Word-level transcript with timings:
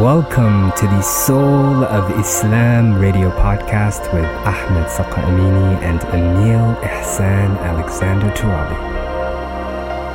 Welcome 0.00 0.72
to 0.78 0.86
the 0.86 1.02
Soul 1.02 1.84
of 1.84 2.18
Islam 2.18 2.98
radio 2.98 3.28
podcast 3.32 4.10
with 4.14 4.24
Ahmed 4.48 4.86
Saqa 4.86 5.22
Amini 5.22 5.76
and 5.82 6.00
Emil 6.04 6.74
Ihsan 6.76 7.58
Alexander 7.58 8.30
Turabi. 8.30 8.78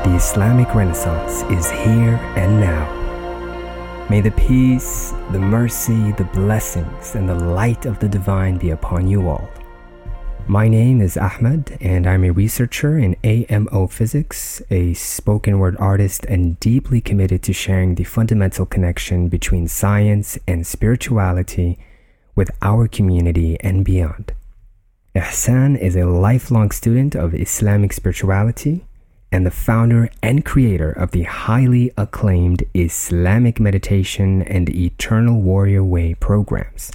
The 0.04 0.16
Islamic 0.16 0.74
Renaissance 0.74 1.44
is 1.52 1.70
here 1.70 2.16
and 2.36 2.60
now. 2.60 4.08
May 4.10 4.22
the 4.22 4.32
peace, 4.32 5.14
the 5.32 5.40
mercy, 5.40 6.14
the 6.14 6.28
blessings, 6.34 7.14
and 7.14 7.30
the 7.30 7.36
light 7.36 7.86
of 7.86 8.00
the 8.00 8.10
divine 8.10 8.58
be 8.58 8.72
upon 8.72 9.08
you 9.08 9.30
all. 9.30 9.48
My 10.48 10.68
name 10.68 11.02
is 11.02 11.18
Ahmed, 11.18 11.76
and 11.82 12.06
I'm 12.06 12.24
a 12.24 12.30
researcher 12.30 13.00
in 13.00 13.16
AMO 13.24 13.88
physics, 13.88 14.62
a 14.70 14.94
spoken 14.94 15.58
word 15.58 15.76
artist, 15.80 16.24
and 16.26 16.60
deeply 16.60 17.02
committed 17.02 17.42
to 17.44 17.54
sharing 17.54 17.96
the 17.96 18.04
fundamental 18.04 18.68
connection 18.68 19.28
between 19.28 19.68
science 19.68 20.38
and 20.48 20.68
spirituality 20.68 21.80
with 22.36 22.52
our 22.62 22.88
community 22.88 23.58
and 23.62 23.84
beyond. 23.84 24.34
Ihsan 25.16 25.80
is 25.80 25.96
a 25.96 26.06
lifelong 26.06 26.70
student 26.70 27.16
of 27.16 27.34
Islamic 27.34 27.92
spirituality 27.92 28.86
and 29.32 29.48
the 29.48 29.52
founder 29.52 30.12
and 30.22 30.46
creator 30.46 30.92
of 30.92 31.10
the 31.10 31.24
highly 31.24 31.92
acclaimed 31.98 32.64
Islamic 32.76 33.60
Meditation 33.60 34.44
and 34.44 34.70
Eternal 34.70 35.42
Warrior 35.42 35.84
Way 35.84 36.14
programs. 36.14 36.92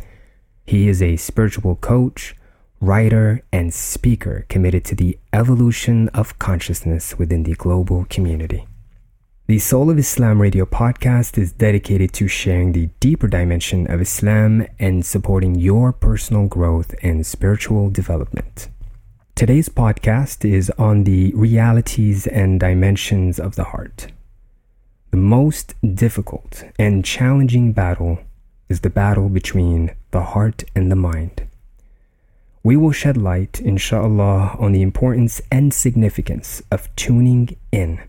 He 0.65 0.89
is 0.89 1.03
a 1.03 1.17
spiritual 1.17 1.75
coach 1.75 2.37
writer, 2.81 3.43
and 3.53 3.75
speaker 3.75 4.47
committed 4.49 4.85
to 4.87 4.95
the 4.95 5.19
evolution 5.35 6.09
of 6.09 6.39
consciousness 6.39 7.19
within 7.19 7.43
the 7.43 7.55
global 7.55 8.07
community. 8.09 8.67
The 9.49 9.59
Soul 9.59 9.91
of 9.91 9.99
Islam 9.99 10.41
radio 10.41 10.65
podcast 10.65 11.37
is 11.37 11.53
dedicated 11.53 12.15
to 12.15 12.27
sharing 12.27 12.73
the 12.73 12.89
deeper 12.99 13.29
dimension 13.29 13.91
of 13.91 14.01
Islam 14.01 14.67
and 14.79 15.05
supporting 15.05 15.57
your 15.57 15.93
personal 15.93 16.47
growth 16.47 16.95
and 17.03 17.27
spiritual 17.27 17.91
development. 17.91 18.69
Today's 19.35 19.69
podcast 19.69 20.51
is 20.51 20.71
on 20.79 21.05
the 21.05 21.35
realities 21.35 22.27
and 22.27 22.59
dimensions 22.59 23.39
of 23.39 23.57
the 23.57 23.65
heart. 23.65 24.07
The 25.11 25.19
most 25.19 25.75
difficult 25.83 26.65
and 26.79 27.05
challenging 27.05 27.73
battle 27.73 28.21
is 28.71 28.81
the 28.81 28.91
battle 28.91 29.29
between 29.29 29.95
the 30.13 30.23
heart 30.23 30.65
and 30.75 30.91
the 30.91 30.97
mind 30.97 31.50
we 32.63 32.77
will 32.77 32.93
shed 32.93 33.17
light, 33.17 33.61
inshallah, 33.61 34.57
on 34.59 34.73
the 34.73 34.83
importance 34.83 35.41
and 35.51 35.73
significance 35.73 36.63
of 36.71 36.95
tuning 36.95 37.57
in 37.73 38.01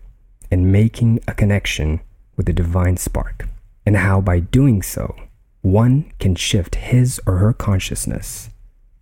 and 0.50 0.70
making 0.70 1.20
a 1.26 1.34
connection 1.34 2.00
with 2.36 2.46
the 2.46 2.52
divine 2.52 2.96
spark, 2.96 3.48
and 3.86 3.96
how 3.96 4.20
by 4.20 4.40
doing 4.40 4.82
so, 4.82 5.16
one 5.62 6.12
can 6.18 6.34
shift 6.34 6.74
his 6.74 7.20
or 7.26 7.38
her 7.38 7.52
consciousness 7.52 8.50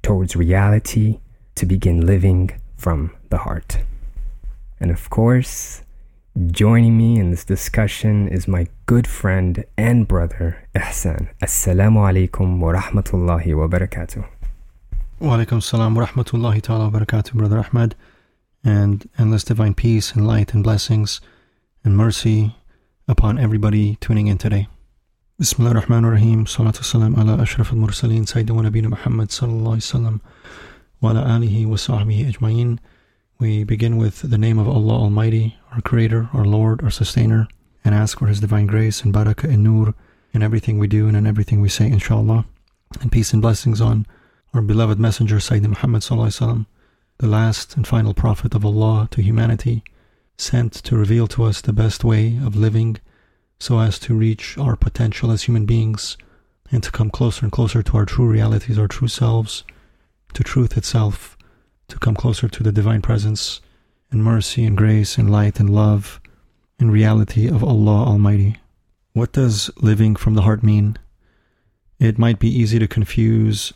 towards 0.03 0.37
reality 0.37 1.19
to 1.56 1.67
begin 1.67 2.06
living 2.06 2.51
from 2.77 3.11
the 3.31 3.39
heart. 3.39 3.78
And 4.78 4.91
of 4.91 5.11
course, 5.11 5.83
joining 6.47 6.97
me 6.97 7.19
in 7.19 7.31
this 7.31 7.45
discussion 7.45 8.28
is 8.28 8.47
my 8.47 8.69
good 8.87 9.06
friend 9.06 9.65
and 9.77 10.06
brother, 10.06 10.69
Ihsan. 10.75 11.28
Assalamu 11.43 12.01
alaikum 12.09 12.61
wa 12.61 12.73
rahmatullahi 12.73 13.55
wa 13.56 13.67
barakatuh. 13.67 14.39
Wa 15.20 15.36
alaikum 15.36 15.62
salam 15.62 15.94
wa 15.94 16.06
rahmatullahi 16.06 16.62
ta'ala 16.62 16.88
wa 16.88 16.98
barakatuh, 16.98 17.34
Brother 17.34 17.58
Ahmed, 17.58 17.94
and 18.64 19.06
endless 19.19 19.44
divine 19.44 19.75
peace 19.75 20.12
and 20.12 20.26
light 20.26 20.54
and 20.54 20.64
blessings 20.64 21.20
and 21.84 21.94
mercy 21.94 22.56
upon 23.06 23.38
everybody 23.38 23.97
tuning 23.97 24.28
in 24.28 24.38
today. 24.38 24.66
Bismillah 25.38 25.72
ar-Rahman 25.72 26.06
ar-Rahim, 26.06 26.47
salatu 26.47 26.82
salam 26.82 27.16
ala 27.16 27.36
ashraf 27.36 27.70
al-mursaleen, 27.70 28.22
Sayyidina 28.22 28.53
wa 28.54 28.88
Muhammad 28.88 29.28
sallallahu 29.28 29.76
alayhi 29.76 30.20
wa 31.03 31.10
ala 31.10 31.25
alihi 31.25 31.66
wa 31.66 31.76
sahbihi 31.76 32.32
ajma'in. 32.32 32.78
We 33.38 33.62
begin 33.64 33.98
with 33.98 34.22
the 34.22 34.38
name 34.38 34.59
of 34.59 34.69
Allah 34.69 35.03
Almighty, 35.03 35.59
our 35.70 35.82
Creator, 35.82 36.30
our 36.32 36.47
Lord, 36.47 36.82
our 36.82 36.91
Sustainer, 36.91 37.47
and 37.84 37.94
ask 37.94 38.20
for 38.20 38.28
His 38.28 38.41
divine 38.41 38.66
grace 38.66 39.03
and 39.03 39.12
barakah 39.12 39.53
and 39.53 39.62
nur 39.64 39.92
in 40.32 40.42
everything 40.42 40.78
we 40.78 40.86
do 40.86 41.09
and 41.09 41.16
in 41.16 41.26
everything 41.26 41.60
we 41.60 41.69
say, 41.69 41.88
inshallah. 41.88 42.47
And 43.03 43.12
peace 43.12 43.34
and 43.34 43.42
blessings 43.42 43.82
on 43.82 44.06
our 44.53 44.62
beloved 44.62 44.99
Messenger 44.99 45.37
Sayyidina 45.37 45.69
Muhammad 45.69 46.03
sallam, 46.03 46.66
the 47.19 47.28
last 47.28 47.77
and 47.77 47.87
final 47.87 48.12
Prophet 48.12 48.53
of 48.53 48.65
Allah 48.65 49.06
to 49.12 49.22
humanity, 49.22 49.84
sent 50.37 50.72
to 50.72 50.97
reveal 50.97 51.28
to 51.28 51.44
us 51.44 51.61
the 51.61 51.72
best 51.72 52.03
way 52.03 52.37
of 52.44 52.56
living 52.56 52.97
so 53.60 53.78
as 53.78 53.97
to 54.00 54.15
reach 54.15 54.59
our 54.59 54.75
potential 54.75 55.31
as 55.31 55.44
human 55.44 55.66
beings 55.66 56.16
and 56.72 56.83
to 56.83 56.91
come 56.91 57.10
closer 57.10 57.44
and 57.44 57.53
closer 57.53 57.81
to 57.81 57.97
our 57.97 58.05
true 58.05 58.27
realities, 58.27 58.77
our 58.77 58.89
true 58.89 59.06
selves, 59.06 59.62
to 60.33 60.43
truth 60.43 60.77
itself, 60.77 61.39
to 61.87 61.99
come 61.99 62.16
closer 62.16 62.49
to 62.49 62.62
the 62.65 62.72
divine 62.72 63.03
presence 63.03 63.60
and 64.10 64.25
mercy 64.25 64.65
and 64.65 64.77
grace 64.77 65.16
and 65.16 65.31
light 65.31 65.60
and 65.60 65.71
love 65.71 66.21
and 66.81 66.93
reality 66.93 67.47
of 67.47 67.62
Allah 67.62 68.05
Almighty. 68.05 68.56
What 69.12 69.33
does 69.33 69.71
living 69.77 70.16
from 70.16 70.34
the 70.34 70.43
heart 70.43 70.65
mean? 70.65 70.97
It 72.00 72.19
might 72.19 72.41
be 72.41 72.49
easy 72.49 72.81
to 72.81 72.89
confuse 72.89 73.72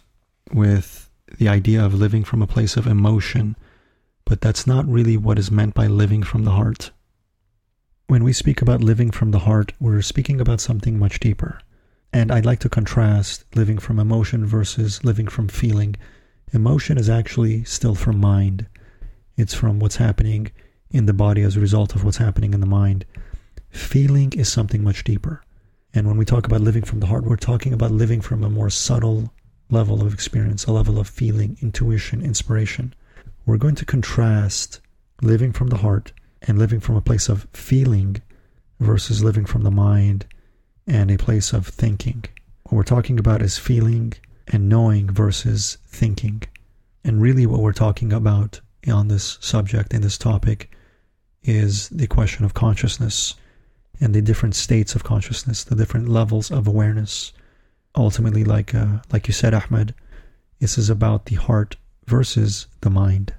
with 0.54 1.10
the 1.38 1.48
idea 1.48 1.84
of 1.84 1.92
living 1.92 2.22
from 2.24 2.40
a 2.40 2.46
place 2.46 2.76
of 2.76 2.86
emotion, 2.86 3.56
but 4.24 4.40
that's 4.40 4.66
not 4.66 4.86
really 4.86 5.16
what 5.16 5.38
is 5.38 5.50
meant 5.50 5.74
by 5.74 5.86
living 5.86 6.22
from 6.22 6.44
the 6.44 6.52
heart. 6.52 6.92
When 8.06 8.22
we 8.22 8.32
speak 8.32 8.62
about 8.62 8.82
living 8.82 9.10
from 9.10 9.32
the 9.32 9.40
heart, 9.40 9.72
we're 9.80 10.00
speaking 10.02 10.40
about 10.40 10.60
something 10.60 10.98
much 10.98 11.18
deeper. 11.18 11.60
And 12.12 12.30
I'd 12.30 12.46
like 12.46 12.60
to 12.60 12.68
contrast 12.68 13.44
living 13.56 13.78
from 13.78 13.98
emotion 13.98 14.46
versus 14.46 15.02
living 15.02 15.26
from 15.26 15.48
feeling. 15.48 15.96
Emotion 16.52 16.96
is 16.96 17.10
actually 17.10 17.64
still 17.64 17.96
from 17.96 18.20
mind, 18.20 18.66
it's 19.36 19.54
from 19.54 19.80
what's 19.80 19.96
happening 19.96 20.52
in 20.90 21.06
the 21.06 21.12
body 21.12 21.42
as 21.42 21.56
a 21.56 21.60
result 21.60 21.96
of 21.96 22.04
what's 22.04 22.18
happening 22.18 22.54
in 22.54 22.60
the 22.60 22.66
mind. 22.66 23.04
Feeling 23.70 24.32
is 24.34 24.48
something 24.48 24.84
much 24.84 25.02
deeper. 25.02 25.42
And 25.92 26.06
when 26.06 26.16
we 26.16 26.24
talk 26.24 26.46
about 26.46 26.60
living 26.60 26.84
from 26.84 27.00
the 27.00 27.06
heart, 27.06 27.24
we're 27.24 27.36
talking 27.36 27.72
about 27.72 27.90
living 27.90 28.20
from 28.20 28.44
a 28.44 28.50
more 28.50 28.70
subtle 28.70 29.32
level 29.70 30.02
of 30.02 30.12
experience, 30.12 30.66
a 30.66 30.72
level 30.72 30.98
of 30.98 31.08
feeling, 31.08 31.56
intuition, 31.60 32.22
inspiration. 32.22 32.94
We're 33.46 33.56
going 33.56 33.74
to 33.76 33.84
contrast 33.84 34.80
living 35.22 35.52
from 35.52 35.68
the 35.68 35.78
heart 35.78 36.12
and 36.42 36.58
living 36.58 36.80
from 36.80 36.96
a 36.96 37.00
place 37.00 37.28
of 37.28 37.46
feeling 37.52 38.20
versus 38.80 39.24
living 39.24 39.46
from 39.46 39.62
the 39.62 39.70
mind 39.70 40.26
and 40.86 41.10
a 41.10 41.18
place 41.18 41.52
of 41.52 41.66
thinking. 41.66 42.24
What 42.64 42.76
we're 42.76 42.82
talking 42.82 43.18
about 43.18 43.42
is 43.42 43.58
feeling 43.58 44.14
and 44.48 44.68
knowing 44.68 45.10
versus 45.10 45.78
thinking. 45.86 46.42
And 47.02 47.20
really, 47.20 47.46
what 47.46 47.60
we're 47.60 47.72
talking 47.72 48.12
about 48.12 48.60
on 48.88 49.08
this 49.08 49.38
subject, 49.40 49.94
in 49.94 50.02
this 50.02 50.18
topic, 50.18 50.70
is 51.42 51.88
the 51.90 52.06
question 52.06 52.44
of 52.44 52.54
consciousness 52.54 53.34
and 54.00 54.14
the 54.14 54.22
different 54.22 54.54
states 54.54 54.94
of 54.94 55.04
consciousness, 55.04 55.64
the 55.64 55.76
different 55.76 56.08
levels 56.08 56.50
of 56.50 56.66
awareness 56.66 57.32
ultimately, 57.96 58.44
like 58.44 58.74
uh, 58.74 58.98
like 59.12 59.26
you 59.26 59.34
said, 59.34 59.54
Ahmed, 59.54 59.94
this 60.60 60.78
is 60.78 60.90
about 60.90 61.26
the 61.26 61.36
heart 61.36 61.76
versus 62.06 62.66
the 62.80 62.90
mind. 62.90 63.34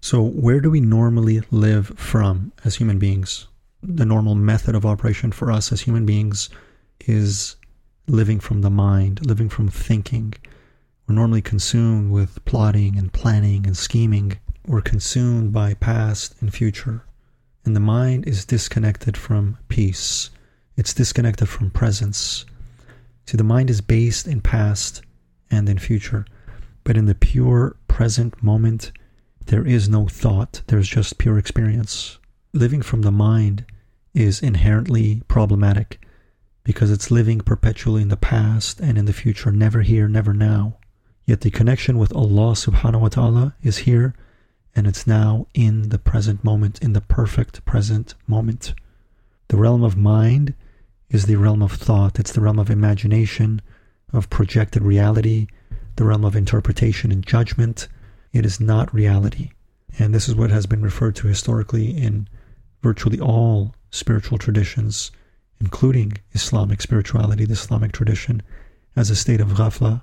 So, 0.00 0.22
where 0.22 0.60
do 0.60 0.70
we 0.70 0.80
normally 0.80 1.42
live 1.50 1.88
from 1.96 2.52
as 2.64 2.76
human 2.76 2.98
beings? 2.98 3.46
The 3.82 4.04
normal 4.04 4.34
method 4.34 4.74
of 4.74 4.84
operation 4.84 5.32
for 5.32 5.50
us 5.50 5.72
as 5.72 5.82
human 5.82 6.06
beings 6.06 6.50
is 7.06 7.56
living 8.08 8.40
from 8.40 8.62
the 8.62 8.70
mind, 8.70 9.24
living 9.26 9.48
from 9.48 9.68
thinking. 9.68 10.34
We're 11.06 11.14
normally 11.14 11.42
consumed 11.42 12.10
with 12.10 12.44
plotting 12.44 12.98
and 12.98 13.12
planning 13.12 13.66
and 13.66 13.76
scheming. 13.76 14.38
We're 14.66 14.80
consumed 14.82 15.52
by 15.52 15.74
past 15.74 16.34
and 16.40 16.52
future. 16.52 17.04
And 17.64 17.76
the 17.76 17.80
mind 17.80 18.26
is 18.26 18.44
disconnected 18.44 19.16
from 19.16 19.58
peace. 19.68 20.30
It's 20.76 20.94
disconnected 20.94 21.48
from 21.48 21.70
presence. 21.70 22.44
See, 23.26 23.36
the 23.36 23.44
mind 23.44 23.70
is 23.70 23.80
based 23.80 24.26
in 24.26 24.40
past 24.40 25.02
and 25.50 25.68
in 25.68 25.78
future, 25.78 26.26
but 26.84 26.96
in 26.96 27.06
the 27.06 27.14
pure 27.14 27.76
present 27.88 28.42
moment, 28.42 28.92
there 29.46 29.66
is 29.66 29.88
no 29.88 30.08
thought, 30.08 30.62
there's 30.66 30.88
just 30.88 31.18
pure 31.18 31.38
experience. 31.38 32.18
Living 32.52 32.82
from 32.82 33.02
the 33.02 33.12
mind 33.12 33.64
is 34.14 34.42
inherently 34.42 35.22
problematic 35.28 36.04
because 36.64 36.90
it's 36.90 37.10
living 37.10 37.40
perpetually 37.40 38.02
in 38.02 38.08
the 38.08 38.16
past 38.16 38.80
and 38.80 38.96
in 38.96 39.06
the 39.06 39.12
future, 39.12 39.50
never 39.50 39.82
here, 39.82 40.06
never 40.06 40.32
now. 40.32 40.76
Yet 41.24 41.40
the 41.40 41.50
connection 41.50 41.98
with 41.98 42.14
Allah 42.14 42.52
subhanahu 42.52 43.00
wa 43.00 43.08
ta'ala 43.08 43.54
is 43.62 43.78
here 43.78 44.14
and 44.74 44.86
it's 44.86 45.06
now 45.06 45.46
in 45.54 45.90
the 45.90 45.98
present 45.98 46.42
moment, 46.44 46.80
in 46.82 46.92
the 46.92 47.00
perfect 47.00 47.64
present 47.64 48.14
moment. 48.26 48.74
The 49.48 49.56
realm 49.56 49.82
of 49.82 49.96
mind 49.96 50.54
is 51.12 51.26
the 51.26 51.36
realm 51.36 51.62
of 51.62 51.72
thought, 51.72 52.18
it's 52.18 52.32
the 52.32 52.40
realm 52.40 52.58
of 52.58 52.70
imagination, 52.70 53.62
of 54.12 54.28
projected 54.28 54.82
reality, 54.82 55.46
the 55.96 56.04
realm 56.04 56.24
of 56.24 56.34
interpretation 56.34 57.12
and 57.12 57.24
judgment. 57.24 57.86
It 58.32 58.44
is 58.44 58.58
not 58.58 58.92
reality. 58.92 59.50
And 59.98 60.12
this 60.12 60.28
is 60.28 60.34
what 60.34 60.50
has 60.50 60.66
been 60.66 60.82
referred 60.82 61.14
to 61.16 61.28
historically 61.28 61.90
in 61.90 62.28
virtually 62.82 63.20
all 63.20 63.74
spiritual 63.90 64.38
traditions 64.38 65.12
including 65.62 66.12
Islamic 66.32 66.82
spirituality, 66.82 67.44
the 67.44 67.52
Islamic 67.52 67.92
tradition, 67.92 68.42
as 68.96 69.10
a 69.10 69.16
state 69.16 69.40
of 69.40 69.50
ghafla, 69.50 70.02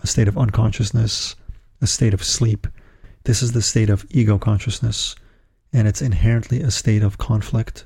a 0.00 0.06
state 0.06 0.28
of 0.28 0.38
unconsciousness, 0.38 1.36
a 1.82 1.86
state 1.86 2.14
of 2.14 2.24
sleep. 2.24 2.66
This 3.24 3.42
is 3.42 3.52
the 3.52 3.60
state 3.60 3.90
of 3.90 4.06
ego 4.08 4.38
consciousness, 4.38 5.14
and 5.74 5.86
it's 5.86 6.00
inherently 6.00 6.62
a 6.62 6.70
state 6.70 7.02
of 7.02 7.18
conflict. 7.18 7.84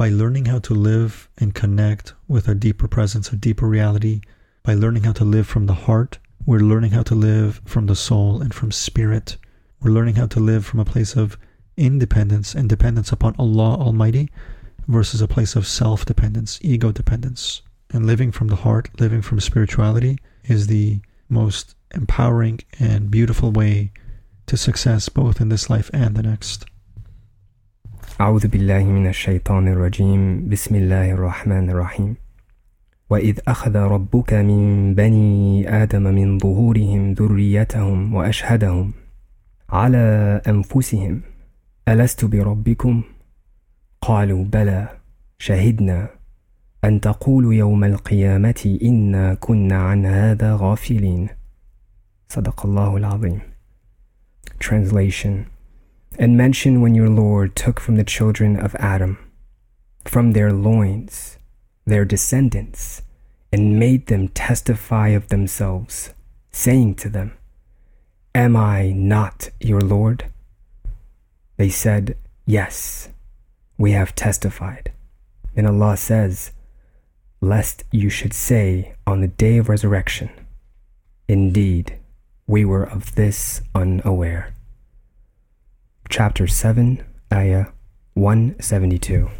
By 0.00 0.08
learning 0.08 0.46
how 0.46 0.60
to 0.60 0.72
live 0.72 1.28
and 1.36 1.54
connect 1.54 2.14
with 2.26 2.48
a 2.48 2.54
deeper 2.54 2.88
presence, 2.88 3.34
a 3.34 3.36
deeper 3.36 3.68
reality, 3.68 4.22
by 4.62 4.72
learning 4.72 5.02
how 5.02 5.12
to 5.12 5.26
live 5.26 5.46
from 5.46 5.66
the 5.66 5.74
heart, 5.74 6.18
we're 6.46 6.60
learning 6.60 6.92
how 6.92 7.02
to 7.02 7.14
live 7.14 7.60
from 7.66 7.84
the 7.84 7.94
soul 7.94 8.40
and 8.40 8.54
from 8.54 8.72
spirit. 8.72 9.36
We're 9.82 9.90
learning 9.90 10.14
how 10.14 10.26
to 10.28 10.40
live 10.40 10.64
from 10.64 10.80
a 10.80 10.86
place 10.86 11.16
of 11.16 11.36
independence 11.76 12.54
and 12.54 12.66
dependence 12.66 13.12
upon 13.12 13.36
Allah 13.38 13.74
Almighty 13.74 14.30
versus 14.88 15.20
a 15.20 15.28
place 15.28 15.54
of 15.54 15.66
self 15.66 16.06
dependence, 16.06 16.58
ego 16.62 16.92
dependence. 16.92 17.60
And 17.90 18.06
living 18.06 18.32
from 18.32 18.48
the 18.48 18.56
heart, 18.56 18.88
living 18.98 19.20
from 19.20 19.38
spirituality, 19.38 20.16
is 20.44 20.68
the 20.68 21.00
most 21.28 21.74
empowering 21.94 22.60
and 22.78 23.10
beautiful 23.10 23.52
way 23.52 23.92
to 24.46 24.56
success 24.56 25.10
both 25.10 25.42
in 25.42 25.50
this 25.50 25.68
life 25.68 25.90
and 25.92 26.16
the 26.16 26.22
next. 26.22 26.64
أعوذ 28.20 28.48
بالله 28.48 28.84
من 28.84 29.06
الشيطان 29.06 29.68
الرجيم. 29.68 30.48
بسم 30.48 30.74
الله 30.74 31.10
الرحمن 31.10 31.70
الرحيم. 31.70 32.16
وإذ 33.10 33.38
أخذ 33.48 33.76
ربك 33.76 34.34
من 34.34 34.94
بني 34.94 35.68
آدم 35.82 36.02
من 36.02 36.38
ظهورهم 36.38 37.12
ذريتهم 37.12 38.14
وأشهدهم 38.14 38.92
على 39.70 40.40
أنفسهم. 40.48 41.20
ألست 41.88 42.24
بربكم؟ 42.24 43.02
قالوا 44.00 44.44
بلى. 44.44 44.88
شهدنا 45.38 46.08
أن 46.84 47.00
تقولوا 47.00 47.54
يوم 47.54 47.84
القيامة 47.84 48.78
إنا 48.82 49.34
كنا 49.34 49.82
عن 49.82 50.06
هذا 50.06 50.56
غافلين. 50.60 51.28
صدق 52.28 52.66
الله 52.66 52.96
العظيم. 52.96 53.40
Translation. 54.64 55.59
And 56.18 56.36
mention 56.36 56.80
when 56.80 56.94
your 56.94 57.08
Lord 57.08 57.56
took 57.56 57.80
from 57.80 57.96
the 57.96 58.04
children 58.04 58.58
of 58.58 58.74
Adam, 58.76 59.18
from 60.04 60.32
their 60.32 60.52
loins, 60.52 61.38
their 61.86 62.04
descendants, 62.04 63.02
and 63.52 63.78
made 63.78 64.06
them 64.06 64.28
testify 64.28 65.08
of 65.08 65.28
themselves, 65.28 66.12
saying 66.50 66.94
to 66.96 67.08
them, 67.08 67.32
Am 68.34 68.56
I 68.56 68.90
not 68.90 69.50
your 69.60 69.80
Lord? 69.80 70.30
They 71.56 71.68
said, 71.68 72.16
Yes, 72.46 73.08
we 73.76 73.92
have 73.92 74.14
testified. 74.14 74.92
And 75.56 75.66
Allah 75.66 75.96
says, 75.96 76.52
Lest 77.40 77.84
you 77.90 78.08
should 78.08 78.34
say 78.34 78.94
on 79.06 79.20
the 79.20 79.28
day 79.28 79.58
of 79.58 79.68
resurrection, 79.68 80.30
Indeed, 81.28 81.98
we 82.46 82.64
were 82.64 82.84
of 82.84 83.14
this 83.14 83.62
unaware. 83.74 84.52
Chapter 86.10 86.48
7, 86.48 87.04
Ayah 87.32 87.66
172. 88.14 89.30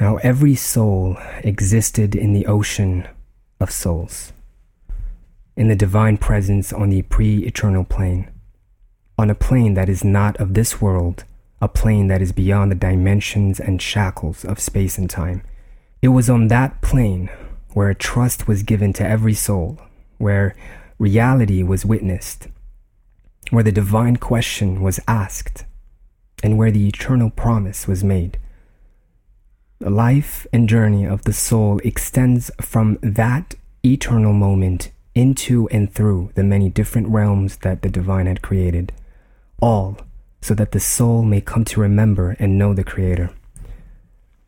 Now 0.00 0.16
every 0.22 0.54
soul 0.54 1.18
existed 1.42 2.16
in 2.16 2.32
the 2.32 2.46
ocean 2.46 3.06
of 3.60 3.70
souls 3.70 4.32
in 5.56 5.68
the 5.68 5.76
divine 5.76 6.16
presence 6.16 6.72
on 6.72 6.88
the 6.88 7.02
pre 7.02 7.40
eternal 7.40 7.84
plane, 7.84 8.30
on 9.18 9.28
a 9.28 9.34
plane 9.34 9.74
that 9.74 9.90
is 9.90 10.04
not 10.04 10.38
of 10.38 10.54
this 10.54 10.80
world, 10.80 11.24
a 11.60 11.68
plane 11.68 12.06
that 12.08 12.22
is 12.22 12.32
beyond 12.32 12.70
the 12.70 12.74
dimensions 12.74 13.60
and 13.60 13.82
shackles 13.82 14.42
of 14.42 14.58
space 14.58 14.96
and 14.96 15.10
time. 15.10 15.42
It 16.00 16.08
was 16.08 16.30
on 16.30 16.48
that 16.48 16.80
plane 16.80 17.28
where 17.74 17.90
a 17.90 17.94
trust 17.94 18.48
was 18.48 18.62
given 18.62 18.94
to 18.94 19.06
every 19.06 19.34
soul, 19.34 19.78
where 20.16 20.56
reality 20.98 21.62
was 21.62 21.84
witnessed, 21.84 22.48
where 23.50 23.64
the 23.64 23.72
divine 23.72 24.16
question 24.16 24.82
was 24.82 25.00
asked, 25.06 25.64
and 26.42 26.58
where 26.58 26.70
the 26.70 26.88
eternal 26.88 27.30
promise 27.30 27.86
was 27.86 28.04
made. 28.04 28.38
The 29.78 29.90
life 29.90 30.46
and 30.52 30.68
journey 30.68 31.04
of 31.04 31.22
the 31.22 31.32
soul 31.32 31.80
extends 31.84 32.50
from 32.60 32.98
that 33.02 33.54
eternal 33.84 34.32
moment 34.32 34.90
into 35.14 35.68
and 35.68 35.92
through 35.92 36.30
the 36.34 36.42
many 36.42 36.68
different 36.68 37.08
realms 37.08 37.58
that 37.58 37.82
the 37.82 37.88
divine 37.88 38.26
had 38.26 38.42
created, 38.42 38.92
all 39.60 39.98
so 40.40 40.54
that 40.54 40.72
the 40.72 40.80
soul 40.80 41.22
may 41.22 41.40
come 41.40 41.64
to 41.64 41.80
remember 41.80 42.36
and 42.38 42.58
know 42.58 42.74
the 42.74 42.84
Creator. 42.84 43.30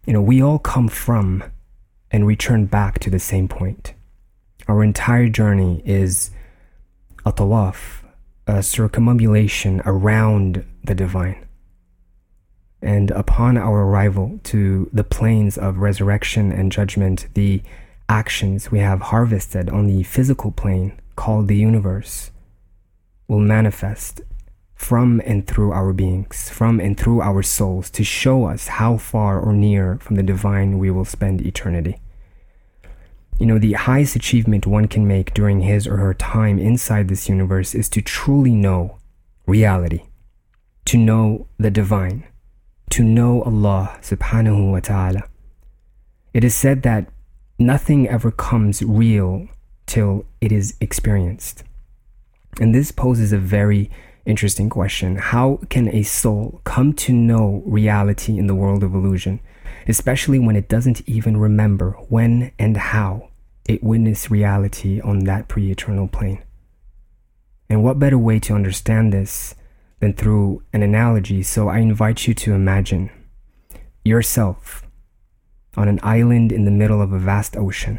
You 0.07 0.13
know, 0.13 0.21
we 0.21 0.43
all 0.43 0.59
come 0.59 0.89
from 0.89 1.43
and 2.11 2.27
return 2.27 2.67
back 2.67 2.99
to 2.99 3.11
the 3.11 3.19
same 3.19 3.49
point. 3.49 3.95
Our 4.69 4.85
entire 4.85 5.29
journey 5.29 5.83
is 5.85 6.31
a 7.25 7.33
tawaf, 7.33 8.03
a 8.47 8.63
circumambulation 8.63 9.83
around 9.85 10.65
the 10.85 10.95
divine. 10.95 11.45
And 12.81 13.11
upon 13.11 13.57
our 13.57 13.83
arrival 13.83 14.39
to 14.45 14.89
the 14.93 15.05
planes 15.05 15.59
of 15.59 15.79
resurrection 15.79 16.53
and 16.53 16.71
judgment, 16.71 17.27
the 17.35 17.63
actions 18.09 18.71
we 18.71 18.79
have 18.79 19.01
harvested 19.01 19.69
on 19.69 19.87
the 19.87 20.05
physical 20.05 20.53
plane, 20.53 21.01
called 21.17 21.49
the 21.49 21.57
universe, 21.57 22.31
will 23.27 23.41
manifest 23.41 24.21
from 24.75 25.21
and 25.25 25.47
through 25.47 25.73
our 25.73 25.93
beings, 25.93 26.51
from 26.51 26.79
and 26.79 26.97
through 26.97 27.23
our 27.23 27.43
souls, 27.43 27.91
to 27.91 28.05
show 28.05 28.45
us 28.45 28.69
how 28.69 28.97
far 28.99 29.41
or 29.41 29.53
near 29.53 29.99
from 29.99 30.17
the 30.17 30.23
divine 30.23 30.79
we 30.79 30.91
will 30.91 31.05
spend 31.05 31.41
eternity. 31.41 31.99
You 33.39 33.47
know, 33.47 33.59
the 33.59 33.75
highest 33.75 34.17
achievement 34.17 34.67
one 34.67 34.89
can 34.89 35.07
make 35.07 35.35
during 35.35 35.61
his 35.61 35.87
or 35.87 35.99
her 35.99 36.15
time 36.15 36.59
inside 36.59 37.09
this 37.09 37.29
universe 37.29 37.75
is 37.75 37.89
to 37.91 38.01
truly 38.01 38.53
know 38.53 38.99
reality, 39.47 40.05
to 40.87 40.97
know 40.97 41.47
the 41.59 41.71
divine, 41.71 42.25
to 42.91 43.03
know 43.03 43.43
Allah 43.43 43.99
subhanahu 44.01 44.73
wa 44.73 44.81
ta'ala. 44.81 45.23
It 46.33 46.45
is 46.45 46.55
said 46.55 46.83
that 46.83 47.09
nothing 47.59 48.09
ever 48.09 48.31
comes 48.31 48.83
real 48.83 49.49
till 49.85 50.25
it 50.41 50.51
is 50.51 50.75
experienced. 50.81 51.63
And 52.59 52.75
this 52.75 52.91
poses 52.91 53.33
a 53.33 53.39
very 53.39 53.91
interesting 54.25 54.71
question. 54.71 55.17
How 55.17 55.61
can 55.69 55.89
a 55.95 56.03
soul 56.03 56.61
come 56.65 56.95
to 56.95 57.13
know 57.13 57.63
reality 57.67 58.39
in 58.39 58.47
the 58.47 58.55
world 58.55 58.83
of 58.83 58.95
illusion, 58.95 59.41
especially 59.87 60.39
when 60.39 60.57
it 60.57 60.69
doesn't 60.69 61.07
even 61.09 61.37
remember 61.37 61.93
when 62.09 62.53
and 62.59 62.77
how 62.77 63.29
it 63.69 63.83
witnessed 63.83 64.31
reality 64.31 65.01
on 65.01 65.21
that 65.21 65.49
pre 65.49 65.71
eternal 65.71 66.09
plane? 66.09 66.43
And 67.69 67.83
what 67.83 67.99
better 67.99 68.19
way 68.19 68.39
to 68.41 68.55
understand 68.55 69.13
this 69.13 69.55
than 70.01 70.13
through 70.13 70.63
an 70.73 70.83
analogy? 70.83 71.43
So 71.43 71.69
I 71.69 71.79
invite 71.79 72.27
you 72.27 72.35
to 72.35 72.53
imagine 72.53 73.11
yourself 74.05 74.83
on 75.77 75.89
an 75.89 76.01
island 76.03 76.53
in 76.53 76.65
the 76.65 76.71
middle 76.71 77.03
of 77.03 77.13
a 77.13 77.19
vast 77.19 77.57
ocean. 77.57 77.99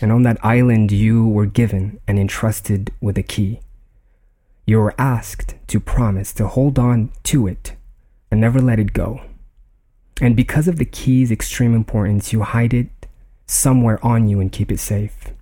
And 0.00 0.12
on 0.12 0.22
that 0.22 0.42
island, 0.44 0.92
you 0.92 1.26
were 1.26 1.46
given 1.46 2.00
and 2.06 2.18
entrusted 2.18 2.92
with 3.00 3.18
a 3.18 3.22
key. 3.22 3.60
You 4.64 4.78
were 4.78 4.94
asked 4.98 5.56
to 5.68 5.80
promise 5.80 6.32
to 6.34 6.46
hold 6.46 6.78
on 6.78 7.10
to 7.24 7.46
it 7.46 7.74
and 8.30 8.40
never 8.40 8.60
let 8.60 8.78
it 8.78 8.92
go. 8.92 9.20
And 10.20 10.34
because 10.34 10.68
of 10.68 10.76
the 10.76 10.84
key's 10.84 11.30
extreme 11.30 11.74
importance, 11.74 12.32
you 12.32 12.42
hide 12.42 12.74
it 12.74 12.88
somewhere 13.46 14.04
on 14.04 14.28
you 14.28 14.40
and 14.40 14.52
keep 14.52 14.72
it 14.72 14.80
safe. 14.80 15.32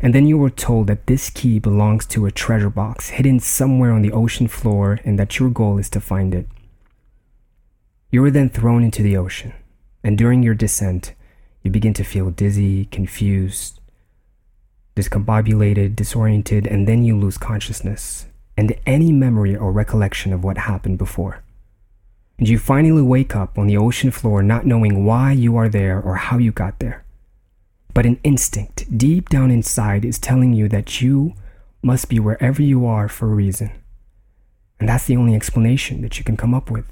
And 0.00 0.14
then 0.14 0.26
you 0.26 0.38
were 0.38 0.50
told 0.50 0.86
that 0.86 1.06
this 1.06 1.30
key 1.30 1.58
belongs 1.58 2.06
to 2.06 2.26
a 2.26 2.30
treasure 2.30 2.70
box 2.70 3.08
hidden 3.08 3.40
somewhere 3.40 3.92
on 3.92 4.02
the 4.02 4.12
ocean 4.12 4.46
floor 4.46 5.00
and 5.04 5.18
that 5.18 5.38
your 5.38 5.50
goal 5.50 5.78
is 5.78 5.90
to 5.90 6.00
find 6.00 6.34
it. 6.34 6.46
You 8.10 8.22
were 8.22 8.30
then 8.30 8.48
thrown 8.48 8.84
into 8.84 9.02
the 9.02 9.16
ocean 9.16 9.54
and 10.04 10.16
during 10.16 10.42
your 10.42 10.54
descent, 10.54 11.14
you 11.62 11.70
begin 11.70 11.94
to 11.94 12.04
feel 12.04 12.30
dizzy, 12.30 12.86
confused, 12.86 13.80
discombobulated, 14.96 15.96
disoriented, 15.96 16.66
and 16.66 16.86
then 16.86 17.04
you 17.04 17.18
lose 17.18 17.36
consciousness 17.36 18.26
and 18.56 18.74
any 18.86 19.12
memory 19.12 19.56
or 19.56 19.72
recollection 19.72 20.32
of 20.32 20.42
what 20.42 20.58
happened 20.58 20.98
before. 20.98 21.42
And 22.38 22.48
you 22.48 22.58
finally 22.58 23.02
wake 23.02 23.34
up 23.34 23.58
on 23.58 23.66
the 23.66 23.76
ocean 23.76 24.10
floor 24.10 24.42
not 24.42 24.64
knowing 24.64 25.04
why 25.04 25.32
you 25.32 25.56
are 25.56 25.68
there 25.68 26.00
or 26.00 26.16
how 26.16 26.38
you 26.38 26.52
got 26.52 26.78
there. 26.78 27.04
But 27.94 28.06
an 28.06 28.20
instinct 28.22 28.96
deep 28.96 29.28
down 29.28 29.50
inside 29.50 30.04
is 30.04 30.18
telling 30.18 30.52
you 30.52 30.68
that 30.68 31.00
you 31.00 31.34
must 31.82 32.08
be 32.08 32.20
wherever 32.20 32.62
you 32.62 32.86
are 32.86 33.08
for 33.08 33.30
a 33.30 33.34
reason. 33.34 33.72
And 34.78 34.88
that's 34.88 35.06
the 35.06 35.16
only 35.16 35.34
explanation 35.34 36.02
that 36.02 36.18
you 36.18 36.24
can 36.24 36.36
come 36.36 36.54
up 36.54 36.70
with. 36.70 36.86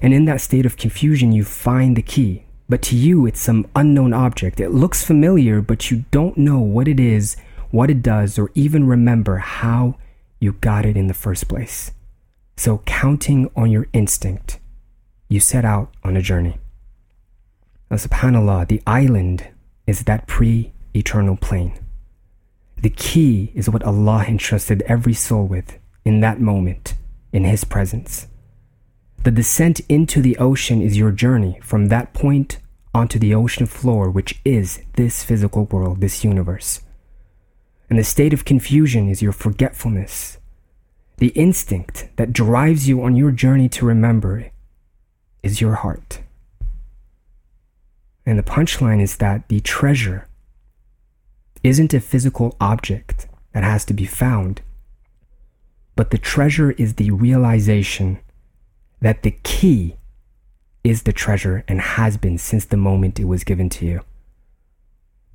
And 0.00 0.14
in 0.14 0.24
that 0.24 0.40
state 0.40 0.64
of 0.64 0.78
confusion, 0.78 1.32
you 1.32 1.44
find 1.44 1.96
the 1.96 2.02
key. 2.02 2.44
But 2.68 2.80
to 2.82 2.96
you, 2.96 3.26
it's 3.26 3.40
some 3.40 3.66
unknown 3.76 4.14
object. 4.14 4.60
It 4.60 4.70
looks 4.70 5.04
familiar, 5.04 5.60
but 5.60 5.90
you 5.90 6.04
don't 6.10 6.38
know 6.38 6.58
what 6.60 6.88
it 6.88 6.98
is, 6.98 7.36
what 7.70 7.90
it 7.90 8.02
does, 8.02 8.38
or 8.38 8.50
even 8.54 8.86
remember 8.86 9.36
how 9.36 9.98
you 10.40 10.52
got 10.52 10.86
it 10.86 10.96
in 10.96 11.06
the 11.06 11.14
first 11.14 11.48
place. 11.48 11.90
So, 12.56 12.78
counting 12.86 13.50
on 13.56 13.70
your 13.70 13.88
instinct, 13.92 14.60
you 15.28 15.40
set 15.40 15.64
out 15.64 15.92
on 16.04 16.16
a 16.16 16.22
journey. 16.22 16.58
Now, 17.90 17.96
subhanAllah, 17.96 18.68
the 18.68 18.82
island 18.86 19.48
is 19.86 20.04
that 20.04 20.26
pre 20.26 20.72
eternal 20.94 21.36
plane. 21.36 21.78
The 22.76 22.90
key 22.90 23.52
is 23.54 23.68
what 23.68 23.82
Allah 23.82 24.24
entrusted 24.28 24.82
every 24.82 25.14
soul 25.14 25.46
with 25.46 25.78
in 26.04 26.20
that 26.20 26.40
moment, 26.40 26.94
in 27.32 27.44
His 27.44 27.64
presence. 27.64 28.28
The 29.24 29.30
descent 29.30 29.80
into 29.88 30.20
the 30.20 30.36
ocean 30.36 30.82
is 30.82 30.98
your 30.98 31.10
journey 31.10 31.58
from 31.62 31.86
that 31.86 32.12
point 32.12 32.58
onto 32.94 33.18
the 33.18 33.34
ocean 33.34 33.66
floor, 33.66 34.10
which 34.10 34.40
is 34.44 34.82
this 34.94 35.24
physical 35.24 35.64
world, 35.64 36.00
this 36.00 36.22
universe. 36.24 36.82
And 37.90 37.98
the 37.98 38.04
state 38.04 38.32
of 38.32 38.44
confusion 38.44 39.08
is 39.08 39.22
your 39.22 39.32
forgetfulness. 39.32 40.38
The 41.18 41.28
instinct 41.28 42.08
that 42.16 42.32
drives 42.32 42.88
you 42.88 43.02
on 43.02 43.14
your 43.14 43.30
journey 43.30 43.68
to 43.70 43.86
remember 43.86 44.50
is 45.42 45.60
your 45.60 45.74
heart. 45.74 46.20
And 48.26 48.38
the 48.38 48.42
punchline 48.42 49.00
is 49.00 49.16
that 49.18 49.48
the 49.48 49.60
treasure 49.60 50.26
isn't 51.62 51.94
a 51.94 52.00
physical 52.00 52.56
object 52.60 53.28
that 53.52 53.64
has 53.64 53.84
to 53.86 53.94
be 53.94 54.06
found, 54.06 54.62
but 55.96 56.10
the 56.10 56.18
treasure 56.18 56.72
is 56.72 56.94
the 56.94 57.10
realization 57.10 58.18
that 59.00 59.22
the 59.22 59.36
key 59.42 59.96
is 60.82 61.02
the 61.02 61.12
treasure 61.12 61.64
and 61.68 61.80
has 61.80 62.16
been 62.16 62.38
since 62.38 62.64
the 62.64 62.76
moment 62.76 63.20
it 63.20 63.24
was 63.24 63.44
given 63.44 63.68
to 63.68 63.86
you. 63.86 64.00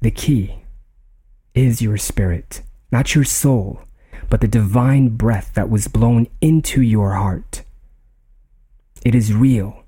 The 0.02 0.12
key 0.12 0.64
is 1.54 1.82
your 1.82 1.98
spirit, 1.98 2.62
not 2.92 3.16
your 3.16 3.24
soul, 3.24 3.82
but 4.30 4.42
the 4.42 4.48
divine 4.48 5.10
breath 5.10 5.52
that 5.54 5.70
was 5.70 5.88
blown 5.88 6.28
into 6.42 6.82
your 6.82 7.14
heart. 7.14 7.64
It 9.06 9.16
is 9.16 9.34
real 9.34 9.84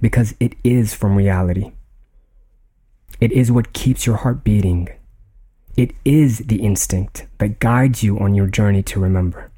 because 0.00 0.34
it 0.40 0.54
is 0.64 0.94
from 0.94 1.16
reality. 1.16 1.72
It 3.20 3.32
is 3.32 3.52
what 3.52 3.72
keeps 3.72 4.06
your 4.06 4.16
heart 4.16 4.44
beating. 4.44 4.88
It 5.76 5.92
is 6.04 6.38
the 6.38 6.62
instinct 6.62 7.26
that 7.38 7.60
guides 7.60 8.02
you 8.02 8.18
on 8.18 8.34
your 8.34 8.46
journey 8.46 8.82
to 8.84 9.00
remember. 9.00 9.50